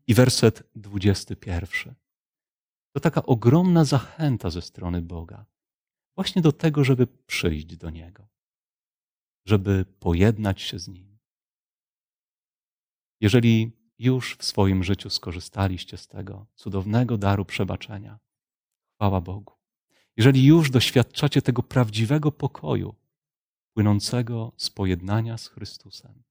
i 0.07 0.13
werset 0.13 0.63
21. 0.75 1.95
To 2.91 2.99
taka 2.99 3.23
ogromna 3.23 3.85
zachęta 3.85 4.49
ze 4.49 4.61
strony 4.61 5.01
Boga, 5.01 5.45
właśnie 6.15 6.41
do 6.41 6.51
tego, 6.51 6.83
żeby 6.83 7.07
przyjść 7.07 7.77
do 7.77 7.89
Niego 7.89 8.29
żeby 9.49 9.85
pojednać 9.99 10.61
się 10.61 10.79
z 10.79 10.87
Nim. 10.87 11.19
Jeżeli 13.21 13.71
już 13.99 14.37
w 14.37 14.43
swoim 14.43 14.83
życiu 14.83 15.09
skorzystaliście 15.09 15.97
z 15.97 16.07
tego 16.07 16.47
cudownego 16.55 17.17
daru 17.17 17.45
przebaczenia, 17.45 18.19
chwała 18.95 19.21
Bogu. 19.21 19.53
Jeżeli 20.17 20.45
już 20.45 20.71
doświadczacie 20.71 21.41
tego 21.41 21.63
prawdziwego 21.63 22.31
pokoju 22.31 22.95
płynącego 23.73 24.51
z 24.57 24.69
pojednania 24.69 25.37
z 25.37 25.47
Chrystusem, 25.47 26.23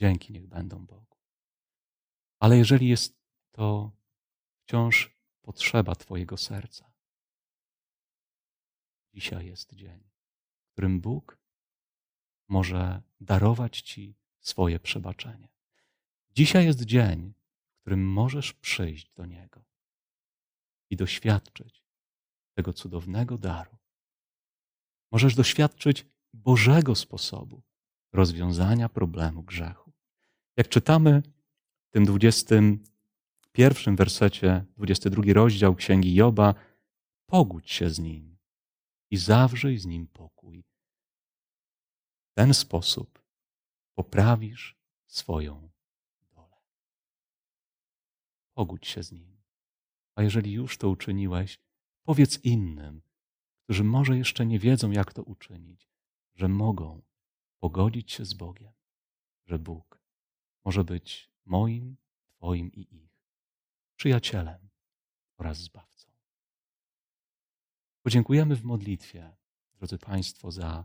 dzięki 0.00 0.32
niech 0.32 0.46
będą 0.46 0.86
Bogu. 0.86 1.16
Ale 2.38 2.58
jeżeli 2.58 2.88
jest 2.88 3.20
to 3.52 3.92
wciąż 4.62 5.19
potrzeba 5.50 5.94
Twojego 5.94 6.36
serca, 6.36 6.92
dzisiaj 9.14 9.46
jest 9.46 9.74
dzień, 9.74 10.00
w 10.68 10.72
którym 10.72 11.00
Bóg 11.00 11.38
może 12.48 13.02
darować 13.20 13.80
Ci 13.80 14.14
swoje 14.40 14.80
przebaczenie. 14.80 15.48
Dzisiaj 16.34 16.64
jest 16.64 16.82
dzień, 16.82 17.34
w 17.76 17.80
którym 17.80 18.06
możesz 18.12 18.52
przyjść 18.52 19.12
do 19.14 19.26
Niego 19.26 19.64
i 20.90 20.96
doświadczyć 20.96 21.84
tego 22.54 22.72
cudownego 22.72 23.38
daru. 23.38 23.76
Możesz 25.10 25.34
doświadczyć 25.34 26.06
Bożego 26.32 26.94
sposobu 26.94 27.62
rozwiązania 28.12 28.88
problemu 28.88 29.42
grzechu. 29.42 29.92
Jak 30.56 30.68
czytamy 30.68 31.22
w 31.88 31.90
tym 31.90 32.04
21 33.54 33.96
wersecie, 33.96 34.64
22 34.76 35.22
rozdział 35.32 35.74
Księgi 35.74 36.14
Joba, 36.14 36.54
pogódź 37.26 37.70
się 37.70 37.90
z 37.90 37.98
Nim 37.98 38.36
i 39.10 39.16
zawrzyj 39.16 39.78
z 39.78 39.86
Nim 39.86 40.06
pokój 40.06 40.64
ten 42.34 42.54
sposób 42.54 43.24
poprawisz 43.94 44.78
swoją 45.06 45.70
dolę. 46.32 46.56
Pogódź 48.54 48.86
się 48.86 49.02
z 49.02 49.12
Nim. 49.12 49.42
A 50.14 50.22
jeżeli 50.22 50.52
już 50.52 50.78
to 50.78 50.88
uczyniłeś, 50.88 51.58
powiedz 52.02 52.44
innym, 52.44 53.02
którzy 53.64 53.84
może 53.84 54.18
jeszcze 54.18 54.46
nie 54.46 54.58
wiedzą, 54.58 54.90
jak 54.90 55.12
to 55.12 55.22
uczynić, 55.22 55.90
że 56.34 56.48
mogą 56.48 57.02
pogodzić 57.58 58.12
się 58.12 58.24
z 58.24 58.34
Bogiem, 58.34 58.72
że 59.46 59.58
Bóg 59.58 60.00
może 60.64 60.84
być 60.84 61.30
moim, 61.44 61.96
Twoim 62.28 62.72
i 62.72 62.96
ich 62.96 63.09
przyjacielem 64.00 64.68
oraz 65.38 65.58
zbawcą. 65.58 66.10
Podziękujemy 68.02 68.56
w 68.56 68.64
modlitwie, 68.64 69.36
drodzy 69.74 69.98
Państwo, 69.98 70.50
za 70.50 70.84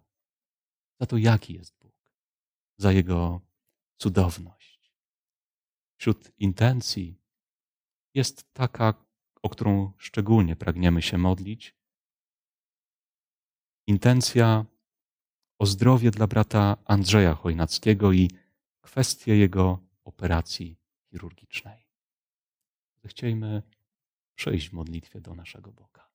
za 1.00 1.06
to, 1.06 1.18
jaki 1.18 1.54
jest 1.54 1.78
Bóg, 1.78 2.12
za 2.78 2.92
Jego 2.92 3.42
cudowność. 3.98 4.92
Wśród 5.98 6.32
intencji 6.38 7.22
jest 8.14 8.54
taka, 8.54 8.94
o 9.42 9.50
którą 9.50 9.94
szczególnie 9.98 10.56
pragniemy 10.56 11.02
się 11.02 11.18
modlić. 11.18 11.76
Intencja 13.88 14.66
o 15.60 15.66
zdrowie 15.66 16.12
dla 16.12 16.28
brata 16.28 16.78
Andrzeja 16.86 17.34
Chojnackiego 17.36 18.14
i 18.14 18.32
kwestię 18.82 19.38
jego 19.38 19.80
operacji 20.04 20.78
chirurgicznej. 21.10 21.85
Zechciejmy 23.06 23.64
przejść 24.36 24.70
w 24.70 24.74
modlitwie 24.74 25.22
do 25.22 25.36
naszego 25.36 25.72
Boga. 25.72 26.10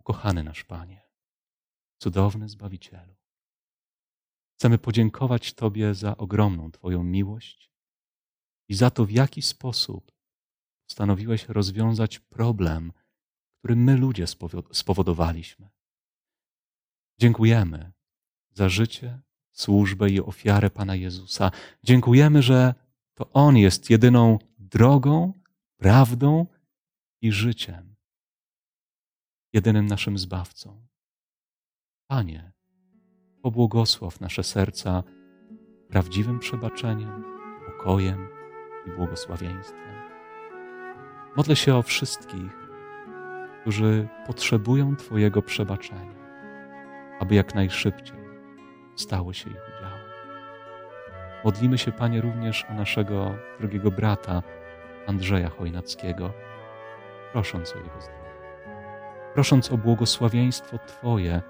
Ukochany 0.00 0.42
nasz 0.42 0.64
Panie, 0.64 1.02
cudowny 1.98 2.48
Zbawicielu. 2.48 3.14
Chcemy 4.54 4.78
podziękować 4.78 5.52
Tobie 5.52 5.94
za 5.94 6.16
ogromną 6.16 6.70
Twoją 6.70 7.04
miłość 7.04 7.70
i 8.68 8.74
za 8.74 8.90
to, 8.90 9.04
w 9.04 9.10
jaki 9.10 9.42
sposób 9.42 10.12
postanowiłeś 10.86 11.48
rozwiązać 11.48 12.18
problem, 12.18 12.92
który 13.58 13.76
my 13.76 13.96
ludzie 13.96 14.26
spowodowaliśmy. 14.72 15.70
Dziękujemy 17.18 17.92
za 18.50 18.68
życie, 18.68 19.20
służbę 19.52 20.10
i 20.10 20.20
ofiarę 20.20 20.70
Pana 20.70 20.94
Jezusa. 20.96 21.50
Dziękujemy, 21.82 22.42
że 22.42 22.74
to 23.22 23.30
On 23.32 23.56
jest 23.56 23.90
jedyną 23.90 24.38
drogą, 24.58 25.32
prawdą 25.76 26.46
i 27.20 27.32
życiem, 27.32 27.94
jedynym 29.52 29.86
naszym 29.86 30.18
zbawcą. 30.18 30.86
Panie, 32.06 32.52
pobłogosław 33.42 34.20
nasze 34.20 34.42
serca 34.42 35.02
prawdziwym 35.88 36.38
przebaczeniem, 36.38 37.24
pokojem 37.66 38.28
i 38.86 38.90
błogosławieństwem. 38.90 39.94
Modlę 41.36 41.56
się 41.56 41.74
o 41.74 41.82
wszystkich, 41.82 42.68
którzy 43.60 44.08
potrzebują 44.26 44.96
Twojego 44.96 45.42
przebaczenia, 45.42 46.14
aby 47.20 47.34
jak 47.34 47.54
najszybciej 47.54 48.18
stało 48.96 49.32
się 49.32 49.50
ich. 49.50 49.71
Modlimy 51.44 51.78
się, 51.78 51.92
Panie, 51.92 52.20
również 52.20 52.66
o 52.70 52.74
naszego 52.74 53.34
drugiego 53.60 53.90
brata, 53.90 54.42
Andrzeja 55.06 55.48
Chojnackiego, 55.48 56.32
prosząc 57.32 57.72
o 57.72 57.78
jego 57.78 58.00
zdrowie. 58.00 58.22
prosząc 59.34 59.72
o 59.72 59.76
błogosławieństwo 59.78 60.78
Twoje 60.78 61.42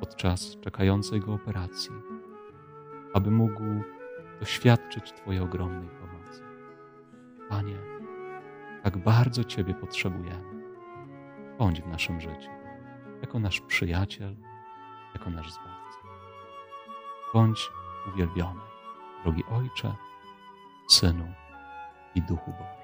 podczas 0.00 0.56
czekającej 0.60 1.20
go 1.20 1.34
operacji, 1.34 1.92
aby 3.14 3.30
mógł 3.30 3.62
doświadczyć 4.40 5.12
Twojej 5.12 5.40
ogromnej 5.40 5.88
pomocy. 5.88 6.42
Panie, 7.48 7.76
tak 8.82 8.98
bardzo 8.98 9.44
Ciebie 9.44 9.74
potrzebujemy. 9.74 10.64
Bądź 11.58 11.82
w 11.82 11.86
naszym 11.86 12.20
życiu, 12.20 12.50
jako 13.22 13.38
nasz 13.38 13.60
przyjaciel, 13.60 14.36
jako 15.14 15.30
nasz 15.30 15.52
zbawca. 15.52 15.98
Bądź 17.34 17.70
uwielbiony, 18.14 18.60
drogi 19.22 19.44
Ojcze, 19.50 19.94
Synu 20.88 21.32
i 22.14 22.22
Duchu 22.22 22.50
Boży. 22.50 22.79